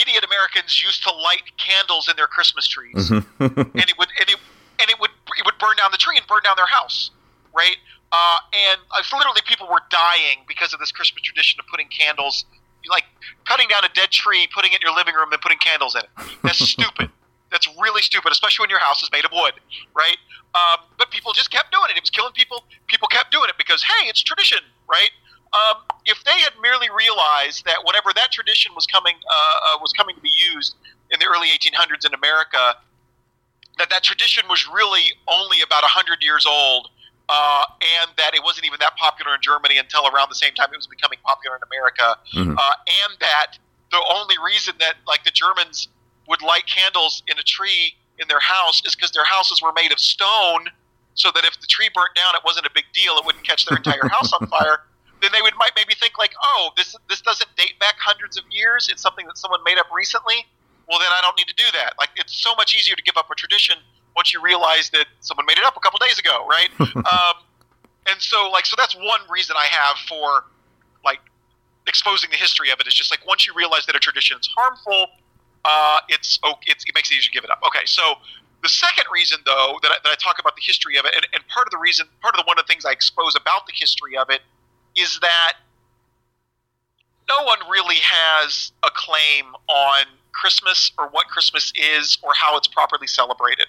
idiot 0.00 0.24
Americans 0.24 0.82
used 0.82 1.02
to 1.04 1.12
light 1.12 1.44
candles 1.58 2.08
in 2.08 2.16
their 2.16 2.26
Christmas 2.26 2.66
trees, 2.66 3.10
and 3.10 3.20
it 3.38 3.98
would 3.98 4.08
and 4.18 4.28
it 4.28 4.36
and 4.80 4.88
it 4.88 4.98
would 4.98 5.10
it 5.36 5.44
would 5.44 5.58
burn 5.60 5.76
down 5.76 5.90
the 5.92 5.98
tree 5.98 6.16
and 6.16 6.26
burn 6.26 6.40
down 6.42 6.56
their 6.56 6.66
house, 6.66 7.10
right? 7.54 7.76
Uh, 8.12 8.38
and 8.72 8.80
uh, 8.90 9.02
literally, 9.16 9.42
people 9.46 9.68
were 9.68 9.82
dying 9.90 10.42
because 10.48 10.72
of 10.72 10.80
this 10.80 10.90
Christmas 10.90 11.22
tradition 11.22 11.60
of 11.60 11.66
putting 11.68 11.86
candles, 11.88 12.44
like 12.88 13.04
cutting 13.44 13.68
down 13.68 13.84
a 13.84 13.92
dead 13.94 14.10
tree, 14.10 14.48
putting 14.52 14.72
it 14.72 14.76
in 14.76 14.80
your 14.82 14.96
living 14.96 15.14
room, 15.14 15.30
and 15.30 15.40
putting 15.40 15.58
candles 15.58 15.94
in 15.94 16.02
it. 16.02 16.38
That's 16.42 16.58
stupid. 16.68 17.10
That's 17.50 17.68
really 17.80 18.02
stupid, 18.02 18.32
especially 18.32 18.64
when 18.64 18.70
your 18.70 18.78
house 18.78 19.02
is 19.02 19.10
made 19.12 19.24
of 19.24 19.32
wood, 19.32 19.54
right? 19.94 20.16
Um, 20.54 20.84
but 20.98 21.10
people 21.10 21.32
just 21.32 21.50
kept 21.50 21.72
doing 21.72 21.90
it. 21.90 21.96
It 21.96 22.02
was 22.02 22.10
killing 22.10 22.32
people. 22.32 22.64
People 22.86 23.08
kept 23.08 23.30
doing 23.32 23.48
it 23.48 23.56
because, 23.58 23.82
hey, 23.82 24.08
it's 24.08 24.22
tradition, 24.22 24.60
right? 24.88 25.10
Um, 25.52 25.82
if 26.06 26.22
they 26.24 26.38
had 26.40 26.52
merely 26.62 26.88
realized 26.90 27.64
that 27.66 27.82
whenever 27.84 28.12
that 28.14 28.30
tradition 28.30 28.72
was 28.74 28.86
coming 28.86 29.16
uh, 29.28 29.74
uh, 29.74 29.78
was 29.80 29.92
coming 29.92 30.14
to 30.14 30.20
be 30.22 30.30
used 30.30 30.76
in 31.10 31.18
the 31.18 31.26
early 31.26 31.48
1800s 31.48 32.06
in 32.06 32.14
America, 32.14 32.76
that 33.78 33.90
that 33.90 34.02
tradition 34.04 34.44
was 34.48 34.68
really 34.72 35.10
only 35.26 35.60
about 35.60 35.82
100 35.82 36.22
years 36.22 36.46
old, 36.46 36.88
uh, 37.28 37.64
and 37.82 38.10
that 38.16 38.34
it 38.34 38.44
wasn't 38.44 38.64
even 38.66 38.78
that 38.78 38.94
popular 38.96 39.34
in 39.34 39.40
Germany 39.42 39.78
until 39.78 40.06
around 40.06 40.30
the 40.30 40.36
same 40.38 40.54
time 40.54 40.68
it 40.72 40.76
was 40.76 40.86
becoming 40.86 41.18
popular 41.24 41.56
in 41.56 41.62
America, 41.66 42.16
Mhm. 42.34 42.56
uh, 42.58 42.72
and 42.86 43.18
that 43.18 43.58
the 43.90 44.02
only 44.08 44.36
reason 44.38 44.74
that 44.78 44.96
like 45.06 45.24
the 45.24 45.32
Germans 45.32 45.88
would 46.30 46.40
light 46.40 46.64
candles 46.66 47.22
in 47.26 47.38
a 47.38 47.42
tree 47.42 47.94
in 48.18 48.28
their 48.28 48.40
house 48.40 48.80
is 48.86 48.94
because 48.94 49.10
their 49.10 49.24
houses 49.24 49.60
were 49.60 49.72
made 49.74 49.92
of 49.92 49.98
stone, 49.98 50.66
so 51.14 51.30
that 51.34 51.44
if 51.44 51.60
the 51.60 51.66
tree 51.66 51.90
burnt 51.92 52.14
down, 52.14 52.34
it 52.34 52.42
wasn't 52.44 52.64
a 52.64 52.70
big 52.72 52.84
deal; 52.94 53.18
it 53.18 53.26
wouldn't 53.26 53.46
catch 53.46 53.66
their 53.66 53.76
entire 53.76 54.08
house 54.14 54.32
on 54.32 54.46
fire. 54.46 54.86
Then 55.20 55.30
they 55.32 55.42
would 55.42 55.54
might 55.58 55.72
maybe 55.76 55.92
think 55.94 56.16
like, 56.16 56.32
oh, 56.42 56.70
this 56.76 56.96
this 57.10 57.20
doesn't 57.20 57.50
date 57.56 57.78
back 57.78 57.96
hundreds 57.98 58.38
of 58.38 58.44
years; 58.50 58.88
it's 58.88 59.02
something 59.02 59.26
that 59.26 59.36
someone 59.36 59.60
made 59.64 59.78
up 59.78 59.86
recently. 59.92 60.46
Well, 60.88 60.98
then 60.98 61.10
I 61.12 61.20
don't 61.20 61.36
need 61.36 61.48
to 61.48 61.54
do 61.54 61.68
that. 61.74 61.94
Like 61.98 62.10
it's 62.16 62.34
so 62.34 62.54
much 62.54 62.74
easier 62.74 62.96
to 62.96 63.02
give 63.02 63.16
up 63.16 63.30
a 63.30 63.34
tradition 63.34 63.76
once 64.16 64.32
you 64.32 64.40
realize 64.40 64.90
that 64.90 65.06
someone 65.20 65.46
made 65.46 65.58
it 65.58 65.64
up 65.64 65.76
a 65.76 65.80
couple 65.80 65.98
days 65.98 66.18
ago, 66.18 66.46
right? 66.48 66.68
um, 66.80 67.34
and 68.08 68.20
so, 68.20 68.50
like, 68.50 68.66
so 68.66 68.74
that's 68.76 68.94
one 68.96 69.20
reason 69.30 69.56
I 69.58 69.66
have 69.66 69.96
for 70.08 70.44
like 71.04 71.20
exposing 71.86 72.30
the 72.30 72.36
history 72.36 72.70
of 72.70 72.80
it 72.80 72.86
is 72.86 72.94
just 72.94 73.10
like 73.10 73.26
once 73.26 73.46
you 73.46 73.54
realize 73.54 73.86
that 73.86 73.96
a 73.96 73.98
tradition 73.98 74.38
is 74.38 74.48
harmful, 74.56 75.06
uh, 75.64 75.98
it's, 76.08 76.38
it's 76.66 76.84
it 76.84 76.94
makes 76.94 77.10
it 77.10 77.14
easier 77.14 77.30
to 77.30 77.30
give 77.30 77.44
it 77.44 77.50
up. 77.50 77.60
Okay, 77.66 77.84
so 77.84 78.14
the 78.62 78.68
second 78.68 79.04
reason 79.12 79.38
though 79.46 79.78
that 79.82 79.90
I, 79.90 79.96
that 80.04 80.10
I 80.10 80.14
talk 80.16 80.38
about 80.38 80.56
the 80.56 80.62
history 80.62 80.96
of 80.96 81.04
it, 81.04 81.14
and, 81.14 81.26
and 81.34 81.46
part 81.48 81.66
of 81.66 81.70
the 81.70 81.78
reason, 81.78 82.06
part 82.20 82.34
of 82.34 82.38
the 82.38 82.44
one 82.46 82.58
of 82.58 82.66
the 82.66 82.72
things 82.72 82.84
I 82.84 82.92
expose 82.92 83.34
about 83.36 83.66
the 83.66 83.72
history 83.74 84.16
of 84.16 84.30
it 84.30 84.40
is 84.96 85.18
that 85.20 85.54
no 87.28 87.44
one 87.44 87.58
really 87.70 87.98
has 88.02 88.72
a 88.82 88.90
claim 88.90 89.46
on 89.68 90.06
Christmas 90.32 90.92
or 90.98 91.08
what 91.08 91.26
Christmas 91.28 91.72
is 91.74 92.18
or 92.22 92.32
how 92.34 92.56
it's 92.56 92.68
properly 92.68 93.06
celebrated. 93.06 93.66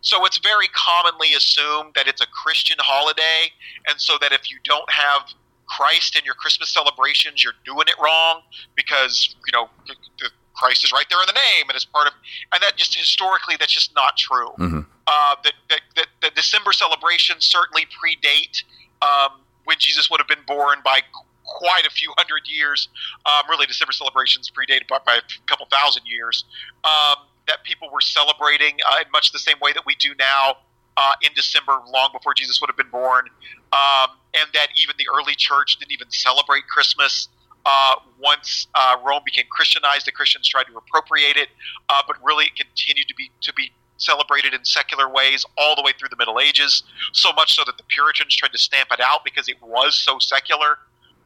So 0.00 0.24
it's 0.24 0.38
very 0.38 0.68
commonly 0.68 1.32
assumed 1.34 1.92
that 1.94 2.08
it's 2.08 2.20
a 2.20 2.26
Christian 2.26 2.76
holiday, 2.80 3.52
and 3.88 4.00
so 4.00 4.18
that 4.20 4.32
if 4.32 4.50
you 4.50 4.58
don't 4.64 4.90
have 4.90 5.22
Christ 5.66 6.16
in 6.16 6.24
your 6.24 6.34
Christmas 6.34 6.70
celebrations, 6.70 7.42
you're 7.42 7.54
doing 7.64 7.86
it 7.88 7.94
wrong 8.02 8.42
because 8.74 9.34
you 9.46 9.52
know 9.52 9.68
the- 9.86 10.30
Christ 10.54 10.84
is 10.84 10.92
right 10.92 11.06
there 11.10 11.20
in 11.20 11.26
the 11.26 11.32
name, 11.32 11.68
and 11.68 11.76
it's 11.76 11.84
part 11.84 12.06
of. 12.06 12.12
And 12.52 12.62
that 12.62 12.76
just 12.76 12.94
historically, 12.94 13.56
that's 13.58 13.72
just 13.72 13.94
not 13.94 14.16
true. 14.16 14.50
Mhm. 14.58 14.86
Uh, 15.06 15.36
that, 15.44 15.52
that, 15.68 15.80
that 15.96 16.06
the 16.22 16.30
December 16.30 16.72
celebrations 16.72 17.44
certainly 17.44 17.86
predate 17.86 18.62
um, 19.02 19.40
when 19.64 19.76
Jesus 19.78 20.10
would 20.10 20.20
have 20.20 20.28
been 20.28 20.44
born 20.46 20.78
by 20.84 21.00
quite 21.44 21.86
a 21.86 21.90
few 21.90 22.12
hundred 22.16 22.42
years. 22.46 22.88
Um, 23.26 23.42
really, 23.48 23.66
December 23.66 23.92
celebrations 23.92 24.50
predated 24.50 24.88
by, 24.88 24.98
by 25.04 25.16
a 25.16 25.22
couple 25.46 25.66
thousand 25.70 26.04
years. 26.06 26.44
Um, 26.84 27.16
that 27.46 27.62
people 27.64 27.90
were 27.92 28.00
celebrating 28.00 28.78
uh, 28.90 28.96
in 29.04 29.10
much 29.12 29.32
the 29.32 29.38
same 29.38 29.56
way 29.60 29.72
that 29.72 29.84
we 29.84 29.94
do 29.96 30.14
now 30.18 30.56
uh, 30.96 31.12
in 31.22 31.30
December, 31.34 31.78
long 31.92 32.10
before 32.12 32.34
Jesus 32.34 32.60
would 32.60 32.70
have 32.70 32.76
been 32.76 32.90
born. 32.90 33.26
Um, 33.72 34.16
and 34.34 34.48
that 34.54 34.68
even 34.76 34.94
the 34.98 35.06
early 35.14 35.34
church 35.34 35.76
didn't 35.78 35.92
even 35.92 36.10
celebrate 36.10 36.66
Christmas. 36.68 37.28
Uh, 37.66 37.94
once 38.20 38.66
uh, 38.74 38.96
Rome 39.04 39.22
became 39.24 39.46
Christianized, 39.50 40.06
the 40.06 40.12
Christians 40.12 40.48
tried 40.48 40.64
to 40.64 40.76
appropriate 40.76 41.36
it, 41.36 41.48
uh, 41.88 42.02
but 42.06 42.16
really 42.22 42.46
it 42.46 42.56
continued 42.56 43.08
to 43.08 43.14
be 43.14 43.30
to 43.40 43.52
be 43.54 43.72
celebrated 43.96 44.52
in 44.52 44.64
secular 44.64 45.08
ways 45.08 45.46
all 45.56 45.76
the 45.76 45.82
way 45.82 45.92
through 45.98 46.08
the 46.08 46.16
Middle 46.16 46.40
Ages. 46.40 46.82
So 47.12 47.32
much 47.32 47.54
so 47.54 47.62
that 47.64 47.76
the 47.76 47.84
Puritans 47.84 48.34
tried 48.34 48.52
to 48.52 48.58
stamp 48.58 48.88
it 48.92 49.00
out 49.00 49.24
because 49.24 49.48
it 49.48 49.56
was 49.62 49.94
so 49.94 50.18
secular. 50.18 50.78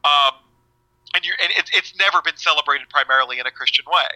Um, 0.05 0.33
and, 1.15 1.25
you 1.25 1.33
and 1.41 1.51
it, 1.57 1.69
it's 1.73 1.97
never 1.97 2.21
been 2.21 2.37
celebrated 2.37 2.87
primarily 2.89 3.39
in 3.39 3.47
a 3.47 3.51
Christian 3.51 3.85
way. 3.87 4.07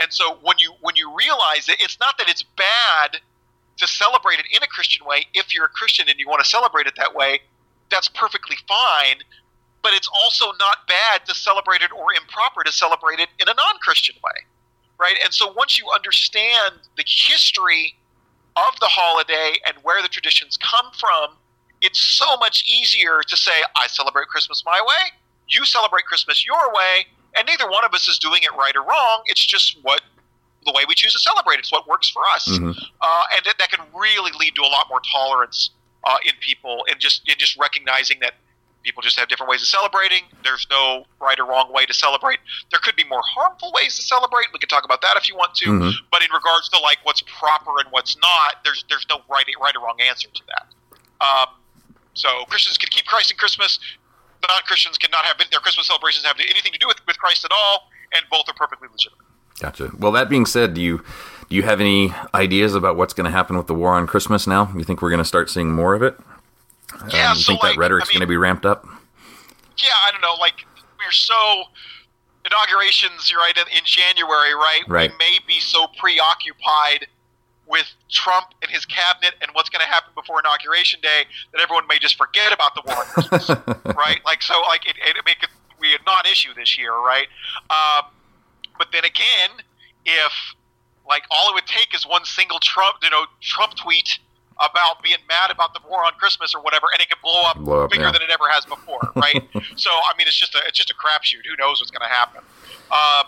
And 0.00 0.12
so 0.12 0.38
when 0.42 0.58
you 0.58 0.74
when 0.80 0.96
you 0.96 1.14
realize 1.16 1.68
it, 1.68 1.76
it's 1.80 1.98
not 1.98 2.18
that 2.18 2.28
it's 2.28 2.42
bad 2.42 3.20
to 3.76 3.86
celebrate 3.88 4.38
it 4.38 4.46
in 4.54 4.62
a 4.62 4.66
Christian 4.66 5.06
way. 5.06 5.26
If 5.34 5.54
you're 5.54 5.64
a 5.64 5.68
Christian 5.68 6.08
and 6.08 6.18
you 6.18 6.28
want 6.28 6.42
to 6.42 6.48
celebrate 6.48 6.86
it 6.86 6.94
that 6.96 7.14
way, 7.14 7.40
that's 7.90 8.08
perfectly 8.08 8.56
fine. 8.68 9.16
But 9.84 9.92
it's 9.92 10.08
also 10.08 10.46
not 10.58 10.88
bad 10.88 11.26
to 11.26 11.34
celebrate 11.34 11.82
it 11.82 11.92
or 11.92 12.06
improper 12.14 12.64
to 12.64 12.72
celebrate 12.72 13.20
it 13.20 13.28
in 13.38 13.48
a 13.48 13.54
non-Christian 13.54 14.16
way, 14.24 14.40
right? 14.98 15.16
And 15.22 15.32
so 15.32 15.52
once 15.52 15.78
you 15.78 15.84
understand 15.94 16.76
the 16.96 17.04
history 17.06 17.94
of 18.56 18.80
the 18.80 18.88
holiday 18.88 19.52
and 19.66 19.76
where 19.82 20.00
the 20.02 20.08
traditions 20.08 20.56
come 20.56 20.86
from, 20.98 21.36
it's 21.82 22.00
so 22.00 22.38
much 22.38 22.64
easier 22.66 23.20
to 23.28 23.36
say, 23.36 23.52
I 23.76 23.86
celebrate 23.88 24.28
Christmas 24.28 24.62
my 24.64 24.80
way, 24.80 25.12
you 25.48 25.66
celebrate 25.66 26.06
Christmas 26.06 26.46
your 26.46 26.72
way, 26.72 27.04
and 27.36 27.46
neither 27.46 27.68
one 27.68 27.84
of 27.84 27.92
us 27.92 28.08
is 28.08 28.18
doing 28.18 28.42
it 28.42 28.54
right 28.56 28.74
or 28.74 28.82
wrong. 28.82 29.22
It's 29.26 29.44
just 29.44 29.76
what 29.82 30.00
the 30.64 30.72
way 30.72 30.84
we 30.88 30.94
choose 30.94 31.12
to 31.12 31.18
celebrate. 31.18 31.58
It's 31.58 31.70
what 31.70 31.86
works 31.86 32.08
for 32.08 32.22
us, 32.34 32.48
Mhm. 32.48 32.74
uh, 33.02 33.24
and 33.36 33.44
that, 33.44 33.58
that 33.58 33.70
can 33.70 33.84
really 33.92 34.32
lead 34.40 34.54
to 34.54 34.62
a 34.62 34.70
lot 34.76 34.88
more 34.88 35.02
tolerance 35.12 35.70
uh, 36.04 36.16
in 36.24 36.32
people, 36.40 36.86
and 36.88 36.98
just 36.98 37.28
in 37.28 37.36
just 37.36 37.56
recognizing 37.58 38.20
that 38.20 38.34
people 38.84 39.02
just 39.02 39.18
have 39.18 39.28
different 39.28 39.50
ways 39.50 39.62
of 39.62 39.68
celebrating. 39.68 40.22
There's 40.44 40.66
no 40.70 41.04
right 41.20 41.38
or 41.40 41.46
wrong 41.46 41.72
way 41.72 41.86
to 41.86 41.94
celebrate. 41.94 42.38
There 42.70 42.78
could 42.80 42.94
be 42.96 43.04
more 43.04 43.22
harmful 43.24 43.72
ways 43.74 43.96
to 43.96 44.02
celebrate. 44.02 44.46
We 44.52 44.58
could 44.58 44.68
talk 44.68 44.84
about 44.84 45.00
that 45.02 45.16
if 45.16 45.28
you 45.28 45.34
want 45.34 45.54
to. 45.56 45.66
Mhm. 45.66 45.92
But 46.12 46.22
in 46.22 46.30
regards 46.32 46.68
to 46.68 46.78
like 46.78 46.98
what's 47.02 47.22
proper 47.22 47.80
and 47.80 47.90
what's 47.90 48.16
not, 48.18 48.62
there's 48.64 48.84
there's 48.88 49.06
no 49.08 49.22
right 49.28 49.46
right 49.60 49.74
or 49.74 49.80
wrong 49.84 50.00
answer 50.00 50.28
to 50.28 50.42
that. 50.48 50.66
Um, 51.26 51.46
so 52.12 52.44
Christians 52.44 52.78
can 52.78 52.90
keep 52.90 53.06
Christ 53.06 53.30
in 53.30 53.36
Christmas. 53.36 53.78
But 54.40 54.50
non 54.50 54.62
Christians 54.62 54.98
cannot 54.98 55.24
have 55.24 55.38
their 55.50 55.60
Christmas 55.60 55.86
celebrations 55.86 56.24
have 56.26 56.38
anything 56.38 56.72
to 56.72 56.78
do 56.78 56.86
with, 56.86 56.98
with 57.06 57.18
Christ 57.18 57.44
at 57.46 57.50
all, 57.50 57.88
and 58.12 58.24
both 58.30 58.46
are 58.48 58.52
perfectly 58.54 58.88
legitimate. 58.92 59.24
Gotcha. 59.60 59.90
Well, 59.98 60.12
that 60.12 60.28
being 60.28 60.44
said, 60.44 60.74
do 60.74 60.82
you 60.82 60.98
do 61.48 61.56
you 61.56 61.62
have 61.62 61.80
any 61.80 62.12
ideas 62.34 62.74
about 62.74 62.96
what's 62.96 63.14
going 63.14 63.24
to 63.24 63.30
happen 63.30 63.56
with 63.56 63.66
the 63.68 63.74
war 63.74 63.94
on 63.94 64.06
Christmas 64.06 64.46
now? 64.46 64.70
You 64.76 64.84
think 64.84 65.00
we're 65.00 65.10
going 65.10 65.18
to 65.22 65.24
start 65.24 65.48
seeing 65.48 65.72
more 65.72 65.94
of 65.94 66.02
it? 66.02 66.18
Yeah, 67.12 67.30
Um, 67.30 67.36
you 67.36 67.42
so 67.42 67.52
think 67.52 67.62
like, 67.62 67.74
that 67.74 67.78
rhetoric's 67.80 68.08
I 68.08 68.14
mean, 68.14 68.20
going 68.20 68.26
to 68.28 68.32
be 68.32 68.36
ramped 68.36 68.66
up? 68.66 68.84
yeah, 69.78 69.90
I 70.06 70.10
don't 70.12 70.20
know. 70.20 70.34
Like 70.40 70.64
we're 70.98 71.10
so 71.12 71.64
inaugurations, 72.44 73.30
you're 73.30 73.40
right 73.40 73.56
in, 73.56 73.64
January, 73.84 74.54
right? 74.54 74.82
Right. 74.86 75.10
We 75.10 75.16
may 75.18 75.38
be 75.46 75.60
so 75.60 75.86
preoccupied 75.98 77.06
with 77.66 77.90
Trump 78.10 78.48
and 78.62 78.70
his 78.70 78.84
cabinet 78.84 79.34
and 79.40 79.50
what's 79.54 79.70
going 79.70 79.80
to 79.80 79.86
happen 79.90 80.10
before 80.14 80.38
inauguration 80.40 81.00
day 81.02 81.24
that 81.52 81.62
everyone 81.62 81.86
may 81.88 81.98
just 81.98 82.16
forget 82.16 82.52
about 82.52 82.74
the 82.74 82.82
war 82.84 83.94
right? 83.96 84.20
Like 84.26 84.42
so, 84.42 84.60
like 84.68 84.86
it, 84.86 84.96
it, 84.98 85.16
it 85.26 85.40
could 85.40 85.48
be 85.80 85.94
a 85.94 85.98
non-issue 86.06 86.52
this 86.54 86.76
year, 86.78 86.92
right? 86.92 87.26
Um, 87.70 88.10
but 88.78 88.88
then 88.92 89.04
again, 89.04 89.64
if 90.04 90.32
like 91.08 91.22
all 91.30 91.50
it 91.50 91.54
would 91.54 91.66
take 91.66 91.94
is 91.94 92.06
one 92.06 92.24
single 92.24 92.58
Trump, 92.60 92.96
you 93.02 93.10
know, 93.10 93.24
Trump 93.40 93.74
tweet 93.76 94.18
about 94.60 95.02
being 95.02 95.18
mad 95.28 95.50
about 95.50 95.74
the 95.74 95.80
war 95.88 96.04
on 96.04 96.12
Christmas 96.12 96.54
or 96.54 96.62
whatever, 96.62 96.86
and 96.92 97.00
it 97.02 97.08
could 97.08 97.20
blow 97.22 97.42
up, 97.46 97.56
Blow 97.58 97.84
up, 97.84 97.90
bigger 97.90 98.04
yeah. 98.04 98.12
than 98.12 98.22
it 98.22 98.30
ever 98.30 98.48
has 98.48 98.64
before, 98.64 99.00
right? 99.16 99.42
so 99.76 99.90
I 99.90 100.12
mean, 100.16 100.26
it's 100.26 100.36
just 100.38 100.54
a 100.54 100.58
it's 100.66 100.78
just 100.78 100.90
a 100.90 100.94
crapshoot. 100.94 101.44
Who 101.48 101.56
knows 101.58 101.80
what's 101.80 101.90
going 101.90 102.08
to 102.08 102.14
happen? 102.14 102.40
Um, 102.92 103.26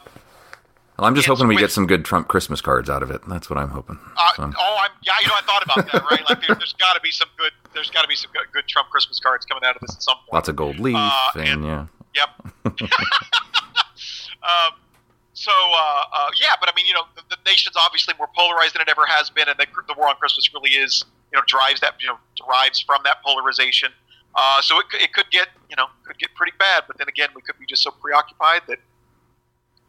Well, 0.99 1.07
I'm 1.09 1.15
just 1.15 1.27
hoping 1.29 1.49
we 1.49 1.55
with- 1.57 1.63
get 1.63 1.73
some 1.73 1.87
good 1.87 2.05
Trump 2.05 2.29
Christmas 2.29 2.61
cards 2.61 2.89
out 2.89 3.03
of 3.03 3.11
it. 3.11 3.21
That's 3.29 3.51
what 3.51 3.59
I'm 3.59 3.69
hoping. 3.71 3.99
uh, 4.17 4.29
So, 4.37 4.51
oh, 4.57 4.77
I'm 4.83 4.91
yeah, 5.03 5.13
you 5.21 5.29
know, 5.29 5.35
I 5.37 5.41
thought 5.43 5.63
about 5.65 5.93
that, 5.93 6.03
right? 6.11 6.23
Like, 6.29 6.47
there, 6.47 6.55
there's 6.57 6.73
got 6.75 6.95
to 6.95 7.01
be 7.01 7.11
some 7.11 7.29
good, 7.37 7.53
there's 7.75 7.91
got 7.91 8.03
to 8.03 8.09
be 8.09 8.17
some 8.17 8.31
good, 8.33 8.51
good 8.53 8.67
Trump 8.67 8.89
Christmas 8.91 9.19
cards 9.21 9.45
coming 9.45 9.63
out 9.65 9.75
of 9.77 9.81
this 9.83 9.95
at 9.97 10.03
some 10.03 10.17
point. 10.17 10.33
lots 10.33 10.49
of 10.49 10.57
gold 10.57 10.79
leaf 10.79 10.97
Uh, 10.97 11.31
and, 11.35 11.49
and- 11.49 11.65
yeah. 11.65 11.87
Yep. 12.15 12.31
um, 14.43 14.73
so 15.35 15.51
uh, 15.53 16.03
uh, 16.15 16.31
yeah, 16.41 16.55
but 16.61 16.71
I 16.71 16.73
mean, 16.75 16.87
you 16.87 16.95
know, 16.95 17.03
the, 17.15 17.23
the 17.29 17.37
nation's 17.45 17.77
obviously 17.77 18.15
more 18.19 18.29
polarized 18.35 18.75
than 18.75 18.83
it 18.83 18.89
ever 18.89 19.05
has 19.07 19.29
been, 19.29 19.49
and 19.49 19.59
the, 19.59 19.67
the 19.87 19.95
war 19.99 20.09
on 20.09 20.17
Christmas 20.17 20.49
really 20.55 20.71
is, 20.71 21.05
you 21.37 21.43
know, 21.43 21.45
drives 21.47 21.81
that, 21.81 21.95
you 22.01 22.09
know, 22.09 22.17
derives 22.35 22.81
from 22.81 23.03
that 23.05 23.23
polarization. 23.23 23.91
Uh, 24.35 24.61
so 24.63 24.79
it, 24.79 24.87
it 24.95 25.13
could 25.13 25.31
get, 25.31 25.49
you 25.69 25.77
know, 25.77 25.87
could 26.05 26.19
get 26.19 26.35
pretty 26.35 26.53
bad. 26.59 26.85
But 26.87 26.97
then 26.99 27.09
again, 27.09 27.29
we 27.35 27.43
could 27.43 27.59
be 27.59 27.67
just 27.67 27.83
so 27.83 27.91
preoccupied 27.91 28.63
that 28.69 28.79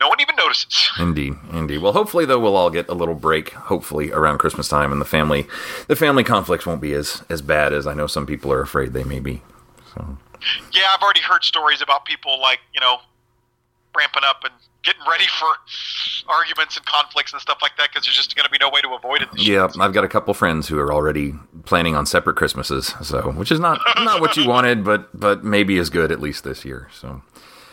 no 0.01 0.09
one 0.09 0.19
even 0.19 0.35
notices. 0.35 0.89
Indeed, 0.99 1.33
indeed. 1.53 1.79
Well, 1.79 1.93
hopefully, 1.93 2.25
though, 2.25 2.39
we'll 2.39 2.55
all 2.55 2.69
get 2.69 2.87
a 2.87 2.93
little 2.93 3.15
break. 3.15 3.49
Hopefully, 3.53 4.11
around 4.11 4.37
Christmas 4.37 4.67
time, 4.67 4.91
and 4.91 5.01
the 5.01 5.05
family, 5.05 5.47
the 5.87 5.95
family 5.95 6.23
conflicts 6.23 6.65
won't 6.65 6.81
be 6.81 6.93
as 6.93 7.23
as 7.29 7.41
bad 7.41 7.73
as 7.73 7.87
I 7.87 7.93
know 7.95 8.05
some 8.07 8.27
people 8.27 8.51
are 8.53 8.61
afraid 8.61 8.93
they 8.93 9.03
may 9.03 9.19
be. 9.19 9.41
So, 9.95 10.17
Yeah, 10.71 10.83
I've 10.93 11.01
already 11.01 11.21
heard 11.21 11.43
stories 11.43 11.81
about 11.81 12.05
people 12.05 12.39
like 12.39 12.59
you 12.75 12.81
know 12.81 12.97
ramping 13.95 14.23
up 14.23 14.43
and 14.43 14.53
getting 14.87 15.01
ready 15.09 15.25
for 15.27 15.47
arguments 16.29 16.77
and 16.77 16.85
conflicts 16.85 17.33
and 17.33 17.41
stuff 17.41 17.59
like 17.61 17.75
that 17.77 17.89
because 17.91 18.05
there's 18.05 18.15
just 18.15 18.35
going 18.35 18.45
to 18.45 18.49
be 18.49 18.57
no 18.59 18.69
way 18.69 18.81
to 18.81 18.93
avoid 18.93 19.21
it. 19.21 19.31
This 19.33 19.45
year. 19.45 19.59
yeah, 19.59 19.83
I've 19.83 19.93
got 19.93 20.05
a 20.05 20.07
couple 20.07 20.33
friends 20.33 20.67
who 20.67 20.79
are 20.79 20.93
already 20.93 21.33
planning 21.65 21.95
on 21.95 22.05
separate 22.05 22.37
Christmases. 22.37 22.93
So, 23.03 23.31
which 23.33 23.51
is 23.51 23.59
not 23.59 23.79
not 23.97 24.21
what 24.21 24.37
you 24.37 24.47
wanted, 24.55 24.83
but 24.83 25.17
but 25.17 25.43
maybe 25.43 25.77
is 25.77 25.89
good 25.89 26.11
at 26.11 26.21
least 26.21 26.43
this 26.43 26.63
year. 26.63 26.87
So. 26.93 27.21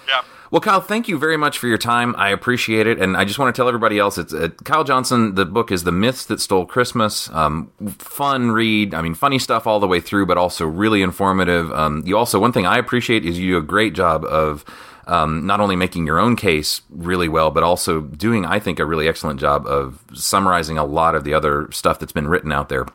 yeah. 0.09 0.23
Well, 0.51 0.61
Kyle, 0.61 0.81
thank 0.81 1.09
you 1.09 1.19
very 1.19 1.37
much 1.37 1.59
for 1.59 1.67
your 1.67 1.79
time. 1.79 2.15
I 2.17 2.29
appreciate 2.29 2.87
it, 2.87 3.01
and 3.01 3.17
I 3.17 3.25
just 3.25 3.39
want 3.39 3.55
to 3.55 3.59
tell 3.59 3.67
everybody 3.69 3.99
else: 3.99 4.19
it's 4.19 4.35
uh, 4.35 4.49
Kyle 4.65 4.85
Johnson. 4.85 5.37
The 5.37 5.45
book 5.45 5.73
is 5.73 5.85
"The 5.85 5.93
Myths 5.93 6.27
That 6.27 6.41
Stole 6.41 6.67
Christmas." 6.67 7.29
Um, 7.31 7.71
fun 7.99 8.51
read. 8.51 8.93
I 8.95 9.03
mean, 9.03 9.15
funny 9.15 9.39
stuff 9.39 9.67
all 9.67 9.81
the 9.81 9.89
way 9.89 10.01
through, 10.01 10.27
but 10.27 10.37
also 10.37 10.67
really 10.67 11.03
informative. 11.03 11.73
Um, 11.73 12.03
you 12.07 12.17
also 12.17 12.41
one 12.41 12.53
thing 12.53 12.67
I 12.67 12.79
appreciate 12.79 13.25
is 13.25 13.39
you 13.39 13.53
do 13.53 13.59
a 13.59 13.63
great 13.63 13.95
job 13.95 14.25
of 14.25 14.65
um, 15.07 15.47
not 15.47 15.61
only 15.61 15.77
making 15.77 16.07
your 16.07 16.19
own 16.19 16.37
case 16.37 16.83
really 16.91 17.29
well, 17.29 17.51
but 17.51 17.63
also 17.63 18.01
doing, 18.01 18.45
I 18.45 18.59
think, 18.59 18.79
a 18.79 18.87
really 18.87 19.09
excellent 19.09 19.41
job 19.41 19.67
of 19.67 20.03
summarizing 20.15 20.79
a 20.79 20.85
lot 20.85 21.15
of 21.15 21.25
the 21.25 21.35
other 21.35 21.71
stuff 21.73 21.99
that's 21.99 22.13
been 22.13 22.29
written 22.29 22.53
out 22.53 22.69
there 22.69 22.87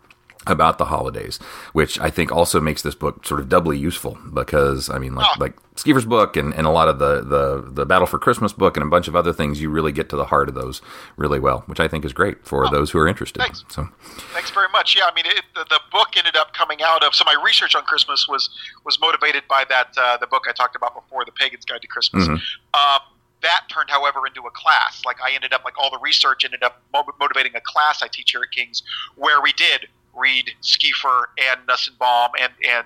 about 0.47 0.77
the 0.77 0.85
holidays, 0.85 1.37
which 1.73 1.99
I 1.99 2.09
think 2.09 2.31
also 2.31 2.59
makes 2.61 2.81
this 2.81 2.95
book 2.95 3.25
sort 3.25 3.41
of 3.41 3.49
doubly 3.49 3.77
useful 3.77 4.17
because 4.33 4.89
I 4.89 4.97
mean, 4.97 5.13
like 5.13 5.27
Oh. 5.35 5.37
like 5.39 5.53
Skeever's 5.75 6.05
book 6.05 6.35
and, 6.37 6.53
and 6.55 6.65
a 6.65 6.69
lot 6.69 6.87
of 6.87 6.97
the, 6.99 7.21
the 7.21 7.61
the 7.69 7.85
Battle 7.85 8.07
for 8.07 8.17
Christmas 8.19 8.51
book 8.53 8.75
and 8.77 8.83
a 8.85 8.89
bunch 8.89 9.07
of 9.09 9.15
other 9.15 9.33
things, 9.33 9.61
you 9.61 9.69
really 9.69 9.91
get 9.91 10.09
to 10.09 10.15
the 10.15 10.25
heart 10.25 10.47
of 10.49 10.55
those 10.55 10.81
really 11.17 11.39
well, 11.39 11.63
which 11.67 11.79
I 11.79 11.87
think 11.89 12.05
is 12.05 12.13
great 12.13 12.45
for 12.47 12.69
those 12.69 12.91
who 12.91 12.99
are 12.99 13.07
interested. 13.07 13.39
thanks. 13.41 13.63
So 13.69 13.89
Thanks 14.33 14.49
very 14.49 14.67
much. 14.71 14.95
Yeah, 14.95 15.05
I 15.11 15.13
mean, 15.13 15.25
it, 15.25 15.43
the, 15.55 15.65
the 15.69 15.79
book 15.91 16.09
ended 16.15 16.35
up 16.37 16.53
coming 16.53 16.81
out 16.83 17.03
of 17.03 17.13
so 17.13 17.25
my 17.25 17.35
research 17.45 17.75
on 17.75 17.83
Christmas 17.83 18.25
was 18.27 18.49
was 18.85 18.97
motivated 18.99 19.43
by 19.49 19.65
that 19.69 19.93
uh, 19.97 20.17
the 20.17 20.27
book 20.27 20.43
I 20.49 20.53
talked 20.53 20.75
about 20.75 20.95
before, 20.95 21.25
The 21.25 21.31
Pagan's 21.33 21.65
Guide 21.65 21.81
to 21.81 21.87
Christmas. 21.87 22.27
Um, 22.27 22.39
that 23.41 23.61
turned, 23.69 23.89
however, 23.89 24.19
into 24.27 24.41
a 24.47 24.51
class. 24.51 25.01
Like 25.05 25.17
I 25.21 25.31
ended 25.33 25.53
up 25.53 25.63
like 25.63 25.77
all 25.79 25.89
the 25.91 25.99
research 26.01 26.43
ended 26.43 26.61
up 26.63 26.81
mo- 26.93 27.03
motivating 27.19 27.55
a 27.55 27.61
class 27.61 28.01
I 28.03 28.07
teach 28.09 28.31
here 28.31 28.41
at 28.41 28.51
King's, 28.51 28.83
where 29.15 29.41
we 29.41 29.53
did 29.53 29.87
read 30.15 30.51
Skeefer 30.61 31.29
and 31.37 31.59
Nissenbaum 31.67 32.29
and 32.39 32.51
and 32.67 32.85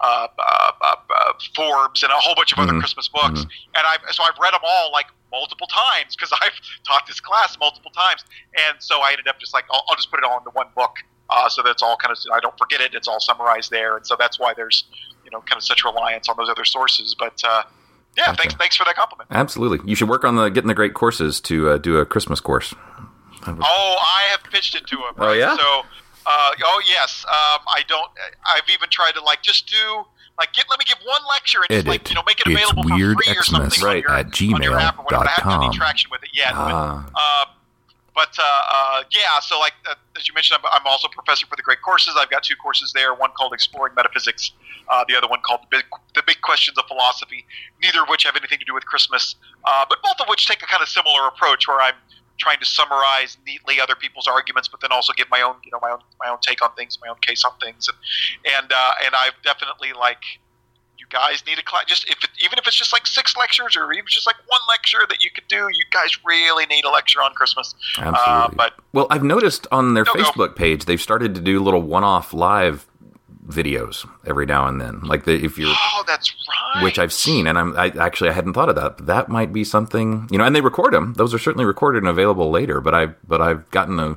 uh, 0.00 0.26
uh, 0.38 0.70
uh, 0.82 0.94
uh, 1.08 1.32
Forbes 1.54 2.02
and 2.02 2.10
a 2.10 2.16
whole 2.16 2.34
bunch 2.34 2.52
of 2.52 2.58
other 2.58 2.72
Mhm. 2.72 2.80
Christmas 2.80 3.08
books. 3.08 3.40
And 3.40 3.86
I've 3.86 4.00
so 4.14 4.24
I've 4.24 4.36
read 4.40 4.52
them 4.52 4.60
all 4.64 4.90
like 4.92 5.06
multiple 5.30 5.66
times 5.68 6.16
because 6.16 6.32
I've 6.42 6.52
taught 6.86 7.06
this 7.06 7.20
class 7.20 7.56
multiple 7.58 7.90
times. 7.92 8.24
And 8.68 8.82
so 8.82 9.00
I 9.02 9.10
ended 9.12 9.28
up 9.28 9.38
just 9.38 9.54
like 9.54 9.64
I'll, 9.70 9.84
I'll 9.88 9.96
just 9.96 10.10
put 10.10 10.18
it 10.18 10.24
all 10.24 10.38
into 10.38 10.50
one 10.50 10.66
book, 10.74 10.96
uh, 11.30 11.48
so 11.48 11.62
that's 11.62 11.82
all 11.82 11.96
kind 11.96 12.12
of 12.12 12.18
I 12.32 12.40
don't 12.40 12.58
forget 12.58 12.80
it. 12.80 12.94
It's 12.94 13.06
all 13.08 13.20
summarized 13.20 13.70
there, 13.70 13.96
and 13.96 14.06
so 14.06 14.16
that's 14.18 14.38
why 14.38 14.52
there's 14.54 14.84
you 15.24 15.30
know 15.30 15.40
kind 15.42 15.56
of 15.58 15.64
such 15.64 15.84
reliance 15.84 16.28
on 16.28 16.36
those 16.36 16.48
other 16.50 16.64
sources. 16.64 17.14
But 17.18 17.40
uh, 17.44 17.62
yeah, 18.16 18.34
thanks 18.34 18.54
thanks 18.54 18.76
for 18.76 18.84
that 18.84 18.96
compliment. 18.96 19.30
absolutely, 19.32 19.78
you 19.88 19.94
should 19.94 20.08
work 20.08 20.24
on 20.24 20.34
the 20.36 20.48
getting 20.48 20.68
the 20.68 20.74
great 20.74 20.94
courses 20.94 21.40
to 21.42 21.70
uh, 21.70 21.78
do 21.78 21.98
a 21.98 22.04
Christmas 22.04 22.40
course. 22.40 22.74
Oh, 23.46 23.96
I 24.00 24.22
have 24.30 24.42
pitched 24.50 24.74
it 24.74 24.86
to 24.86 24.96
him. 24.96 25.14
Oh, 25.18 25.32
yeah? 25.32 25.54
So, 25.56 25.82
uh, 26.26 26.50
oh 26.64 26.80
yes. 26.86 27.24
Um, 27.28 27.60
I 27.68 27.82
don't. 27.88 28.10
I've 28.46 28.68
even 28.70 28.88
tried 28.90 29.12
to 29.12 29.22
like 29.22 29.42
just 29.42 29.66
do 29.66 30.04
like 30.38 30.52
get. 30.52 30.66
Let 30.68 30.78
me 30.78 30.84
give 30.86 30.98
one 31.04 31.20
lecture 31.28 31.60
and 31.60 31.70
just 31.70 31.86
like 31.86 32.08
you 32.08 32.14
know 32.14 32.22
make 32.26 32.40
it 32.40 32.46
It's 32.46 32.56
available 32.56 32.88
for 32.88 32.96
Weird 32.96 33.16
free 33.16 33.32
or 33.32 33.42
Xmas 33.42 33.76
something 33.76 33.84
on 33.88 33.98
your, 33.98 34.10
at 34.10 34.42
on 34.42 34.62
your 34.62 34.78
app 34.78 34.98
or 34.98 35.04
whatever. 35.04 35.24
I 35.24 35.30
haven't 35.30 35.50
had 35.50 35.56
any 35.56 35.66
gmail.com. 35.66 35.72
traction 35.72 36.10
with 36.10 36.22
it 36.22 36.30
yet. 36.32 36.52
Ah. 36.54 37.04
But, 37.12 37.20
uh, 37.20 37.44
but 38.14 38.38
uh, 38.38 38.62
uh, 38.72 39.02
yeah, 39.10 39.40
so 39.40 39.58
like 39.58 39.74
uh, 39.90 39.94
as 40.16 40.28
you 40.28 40.34
mentioned, 40.34 40.60
I'm, 40.62 40.80
I'm 40.80 40.86
also 40.86 41.08
a 41.08 41.10
professor 41.10 41.46
for 41.46 41.56
the 41.56 41.62
Great 41.62 41.82
Courses. 41.82 42.14
I've 42.16 42.30
got 42.30 42.44
two 42.44 42.56
courses 42.56 42.92
there. 42.92 43.12
One 43.12 43.30
called 43.36 43.52
Exploring 43.52 43.94
Metaphysics. 43.94 44.52
Uh, 44.88 45.04
the 45.08 45.16
other 45.16 45.26
one 45.26 45.40
called 45.40 45.60
the 45.62 45.78
big, 45.78 45.84
the 46.14 46.22
big 46.26 46.40
Questions 46.42 46.78
of 46.78 46.84
Philosophy. 46.86 47.44
Neither 47.82 48.02
of 48.02 48.08
which 48.08 48.22
have 48.24 48.36
anything 48.36 48.58
to 48.58 48.64
do 48.64 48.74
with 48.74 48.86
Christmas, 48.86 49.34
uh, 49.64 49.84
but 49.88 49.98
both 50.02 50.20
of 50.20 50.28
which 50.28 50.46
take 50.46 50.62
a 50.62 50.66
kind 50.66 50.82
of 50.82 50.88
similar 50.88 51.26
approach, 51.26 51.66
where 51.66 51.80
I'm 51.80 51.94
trying 52.38 52.58
to 52.58 52.66
summarize 52.66 53.36
neatly 53.46 53.80
other 53.80 53.94
people's 53.94 54.26
arguments, 54.26 54.68
but 54.68 54.80
then 54.80 54.90
also 54.92 55.12
give 55.12 55.28
my 55.30 55.40
own, 55.40 55.56
you 55.64 55.70
know, 55.70 55.78
my 55.80 55.90
own 55.90 55.98
my 56.22 56.30
own 56.30 56.38
take 56.40 56.62
on 56.62 56.72
things, 56.74 56.98
my 57.02 57.08
own 57.08 57.16
case 57.22 57.44
on 57.44 57.52
things, 57.62 57.88
and 57.88 57.98
and 58.56 58.72
uh, 58.72 58.92
and 59.04 59.14
I've 59.14 59.40
definitely 59.42 59.92
like 59.92 60.22
you 60.98 61.06
guys 61.10 61.44
need 61.46 61.58
a 61.58 61.62
class. 61.62 61.84
Just 61.86 62.08
if 62.08 62.22
it, 62.24 62.30
even 62.42 62.58
if 62.58 62.66
it's 62.66 62.76
just 62.76 62.92
like 62.92 63.06
six 63.06 63.36
lectures 63.36 63.76
or 63.76 63.92
even 63.92 64.06
just 64.08 64.26
like 64.26 64.36
one 64.48 64.60
lecture 64.68 65.06
that 65.08 65.22
you 65.22 65.30
could 65.30 65.46
do, 65.48 65.68
you 65.72 65.84
guys 65.90 66.24
really 66.24 66.66
need 66.66 66.84
a 66.84 66.90
lecture 66.90 67.20
on 67.20 67.32
Christmas. 67.34 67.74
Uh, 67.98 68.12
Absolutely. 68.14 68.56
but 68.56 68.74
well, 68.92 69.06
I've 69.10 69.24
noticed 69.24 69.66
on 69.70 69.94
their 69.94 70.04
go. 70.04 70.14
Facebook 70.14 70.56
page 70.56 70.84
they've 70.86 71.00
started 71.00 71.34
to 71.34 71.40
do 71.40 71.60
little 71.60 71.82
one-off 71.82 72.32
live 72.32 72.86
videos 73.46 74.08
every 74.26 74.46
now 74.46 74.66
and 74.66 74.80
then. 74.80 75.00
Like 75.00 75.24
the, 75.24 75.32
if 75.44 75.58
you're 75.58 75.68
oh, 75.70 76.04
that's 76.06 76.34
right. 76.74 76.82
which 76.82 76.98
I've 76.98 77.12
seen, 77.12 77.46
and 77.46 77.58
I'm 77.58 77.76
I, 77.76 77.88
actually 77.98 78.30
I 78.30 78.32
hadn't 78.32 78.54
thought 78.54 78.68
of 78.68 78.76
that. 78.76 78.98
But 78.98 79.06
that 79.06 79.28
might 79.28 79.52
be 79.52 79.64
something 79.64 80.28
you 80.30 80.38
know. 80.38 80.44
And 80.44 80.54
they 80.54 80.60
record 80.60 80.92
them; 80.94 81.14
those 81.14 81.34
are 81.34 81.38
certainly 81.38 81.64
recorded 81.64 81.98
and 81.98 82.08
available 82.08 82.50
later. 82.50 82.80
But 82.80 82.94
I 82.94 83.06
but 83.26 83.40
I've 83.40 83.70
gotten 83.70 83.96
to 83.98 84.16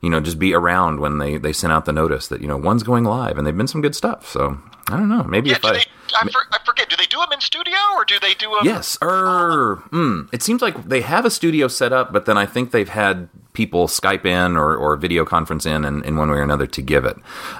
you 0.00 0.10
know 0.10 0.20
just 0.20 0.38
be 0.38 0.54
around 0.54 1.00
when 1.00 1.18
they 1.18 1.36
they 1.38 1.52
sent 1.52 1.72
out 1.72 1.84
the 1.84 1.92
notice 1.92 2.28
that 2.28 2.40
you 2.40 2.48
know 2.48 2.56
one's 2.56 2.82
going 2.82 3.04
live, 3.04 3.38
and 3.38 3.46
they've 3.46 3.56
been 3.56 3.68
some 3.68 3.82
good 3.82 3.94
stuff. 3.94 4.28
So 4.28 4.58
I 4.88 4.96
don't 4.96 5.08
know. 5.08 5.22
Maybe 5.24 5.50
Yeah, 5.50 5.56
if 5.56 5.64
I. 5.64 5.72
they, 5.72 5.84
I, 6.20 6.28
for, 6.30 6.42
I 6.52 6.58
forget. 6.64 6.88
Do 6.88 6.96
they 6.96 7.06
do 7.06 7.18
them 7.18 7.28
in 7.32 7.40
studio 7.40 7.76
or 7.94 8.04
do 8.04 8.18
they 8.18 8.34
do 8.34 8.50
them? 8.50 8.64
Yes, 8.64 8.98
er, 9.02 9.76
mm, 9.90 10.28
it 10.32 10.42
seems 10.42 10.60
like 10.62 10.88
they 10.88 11.02
have 11.02 11.24
a 11.24 11.30
studio 11.30 11.68
set 11.68 11.92
up, 11.92 12.12
but 12.12 12.26
then 12.26 12.36
I 12.36 12.46
think 12.46 12.72
they've 12.72 12.88
had 12.88 13.28
people 13.52 13.86
Skype 13.86 14.24
in 14.24 14.56
or, 14.56 14.74
or 14.74 14.96
video 14.96 15.24
conference 15.24 15.66
in, 15.66 15.84
in 15.84 16.02
in 16.04 16.16
one 16.16 16.30
way 16.30 16.38
or 16.38 16.42
another 16.42 16.66
to 16.66 16.82
give 16.82 17.04
it. 17.04 17.16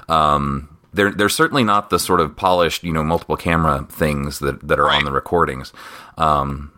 Um, 0.09 0.70
they're 0.93 1.11
they're 1.11 1.29
certainly 1.29 1.63
not 1.63 1.89
the 1.89 1.99
sort 1.99 2.19
of 2.19 2.35
polished, 2.35 2.83
you 2.83 2.93
know, 2.93 3.03
multiple 3.03 3.37
camera 3.37 3.85
things 3.89 4.39
that, 4.39 4.67
that 4.67 4.79
are 4.79 4.89
on 4.89 5.05
the 5.05 5.11
recordings. 5.11 5.71
Um, 6.17 6.71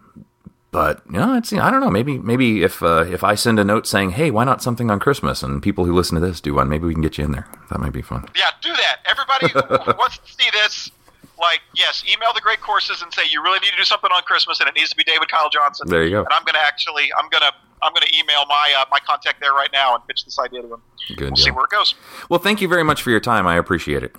but 0.72 1.02
you 1.06 1.20
know, 1.20 1.36
it's 1.36 1.54
I 1.54 1.70
don't 1.70 1.82
know. 1.82 1.92
Maybe 1.92 2.18
maybe 2.18 2.64
if 2.64 2.82
uh, 2.82 3.06
if 3.08 3.24
I 3.24 3.36
send 3.36 3.60
a 3.60 3.64
note 3.64 3.86
saying, 3.86 4.12
"Hey, 4.12 4.32
why 4.32 4.44
not 4.44 4.62
something 4.62 4.90
on 4.90 5.00
Christmas?" 5.00 5.44
and 5.44 5.62
people 5.62 5.86
who 5.86 5.94
listen 5.94 6.16
to 6.16 6.22
this 6.26 6.42
do 6.42 6.56
one, 6.56 6.68
maybe 6.68 6.86
we 6.88 6.94
can 6.94 7.02
get 7.02 7.18
you 7.18 7.26
in 7.26 7.32
there. 7.32 7.48
That 7.70 7.80
might 7.80 7.94
be 7.94 8.02
fun. 8.02 8.26
Yeah, 8.36 8.50
do 8.62 8.74
that. 8.74 8.98
Everybody 9.06 9.50
who 9.50 9.94
wants 9.98 10.18
to 10.18 10.32
see 10.32 10.50
this, 10.52 10.92
like, 11.40 11.62
yes, 11.76 12.04
email 12.12 12.34
the 12.34 12.42
great 12.42 12.62
courses 12.62 13.02
and 13.02 13.14
say 13.14 13.24
you 13.30 13.44
really 13.44 13.60
need 13.60 13.72
to 13.72 13.78
do 13.78 13.84
something 13.84 14.10
on 14.12 14.24
Christmas, 14.24 14.60
and 14.60 14.68
it 14.68 14.76
needs 14.76 14.90
to 14.90 14.96
be 14.96 15.04
David 15.04 15.30
Kyle 15.30 15.50
Johnson. 15.50 15.88
There 15.90 16.04
you 16.04 16.10
go. 16.10 16.20
And 16.20 16.32
I'm 16.32 16.44
going 16.44 16.56
to 16.56 16.62
actually, 16.66 17.12
I'm 17.18 17.30
going 17.30 17.42
to, 17.42 17.52
I'm 17.84 17.94
going 17.94 18.08
to 18.08 18.18
email 18.18 18.46
my 18.48 18.74
uh, 18.78 18.86
my 18.92 19.00
contact 19.00 19.40
there 19.42 19.54
right 19.54 19.70
now 19.74 19.96
and 19.96 20.08
pitch 20.08 20.26
this 20.26 20.40
idea 20.40 20.62
to 20.62 20.74
him. 20.74 20.82
Good 21.16 21.32
We'll 21.32 21.36
see 21.36 21.52
where 21.52 21.66
it 21.66 21.72
goes. 21.72 21.96
Well, 22.30 22.40
thank 22.40 22.62
you 22.62 22.68
very 22.68 22.84
much 22.84 23.02
for 23.02 23.12
your 23.12 23.20
time. 23.20 23.46
I 23.46 23.58
appreciate 23.58 24.04
it. 24.04 24.16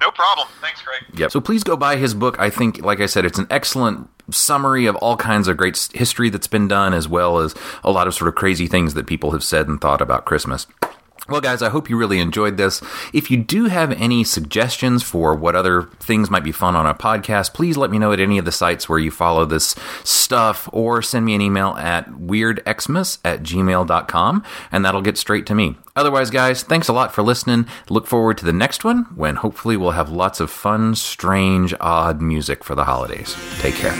No 0.00 0.10
problem. 0.12 0.46
Thanks, 0.60 0.80
Craig. 0.80 1.04
Yep. 1.18 1.32
So 1.32 1.40
please 1.40 1.64
go 1.64 1.76
buy 1.76 1.96
his 1.96 2.14
book. 2.14 2.38
I 2.38 2.50
think, 2.50 2.82
like 2.82 3.00
I 3.00 3.06
said, 3.06 3.24
it's 3.24 3.38
an 3.38 3.48
excellent 3.50 4.08
summary 4.30 4.86
of 4.86 4.94
all 4.96 5.16
kinds 5.16 5.48
of 5.48 5.56
great 5.56 5.88
history 5.92 6.28
that's 6.30 6.46
been 6.46 6.68
done, 6.68 6.94
as 6.94 7.08
well 7.08 7.38
as 7.38 7.54
a 7.82 7.90
lot 7.90 8.06
of 8.06 8.14
sort 8.14 8.28
of 8.28 8.34
crazy 8.34 8.66
things 8.66 8.94
that 8.94 9.06
people 9.06 9.32
have 9.32 9.42
said 9.42 9.66
and 9.66 9.80
thought 9.80 10.00
about 10.00 10.24
Christmas. 10.24 10.66
Well, 11.28 11.42
guys, 11.42 11.60
I 11.60 11.68
hope 11.68 11.90
you 11.90 11.98
really 11.98 12.20
enjoyed 12.20 12.56
this. 12.56 12.80
If 13.12 13.30
you 13.30 13.36
do 13.36 13.66
have 13.66 13.92
any 13.92 14.24
suggestions 14.24 15.02
for 15.02 15.34
what 15.34 15.54
other 15.54 15.82
things 16.00 16.30
might 16.30 16.42
be 16.42 16.52
fun 16.52 16.74
on 16.74 16.86
a 16.86 16.94
podcast, 16.94 17.52
please 17.52 17.76
let 17.76 17.90
me 17.90 17.98
know 17.98 18.12
at 18.12 18.20
any 18.20 18.38
of 18.38 18.46
the 18.46 18.52
sites 18.52 18.88
where 18.88 18.98
you 18.98 19.10
follow 19.10 19.44
this 19.44 19.74
stuff 20.04 20.70
or 20.72 21.02
send 21.02 21.26
me 21.26 21.34
an 21.34 21.42
email 21.42 21.74
at 21.78 22.08
weirdxmas 22.12 23.18
at 23.24 23.42
gmail.com 23.42 24.42
and 24.72 24.84
that'll 24.84 25.02
get 25.02 25.18
straight 25.18 25.44
to 25.46 25.54
me. 25.54 25.76
Otherwise, 25.94 26.30
guys, 26.30 26.62
thanks 26.62 26.88
a 26.88 26.92
lot 26.94 27.12
for 27.12 27.22
listening. 27.22 27.66
Look 27.90 28.06
forward 28.06 28.38
to 28.38 28.46
the 28.46 28.52
next 28.52 28.82
one 28.82 29.04
when 29.14 29.36
hopefully 29.36 29.76
we'll 29.76 29.90
have 29.90 30.10
lots 30.10 30.40
of 30.40 30.50
fun, 30.50 30.94
strange, 30.94 31.74
odd 31.78 32.22
music 32.22 32.64
for 32.64 32.74
the 32.74 32.84
holidays. 32.84 33.36
Take 33.58 33.74
care 33.74 33.92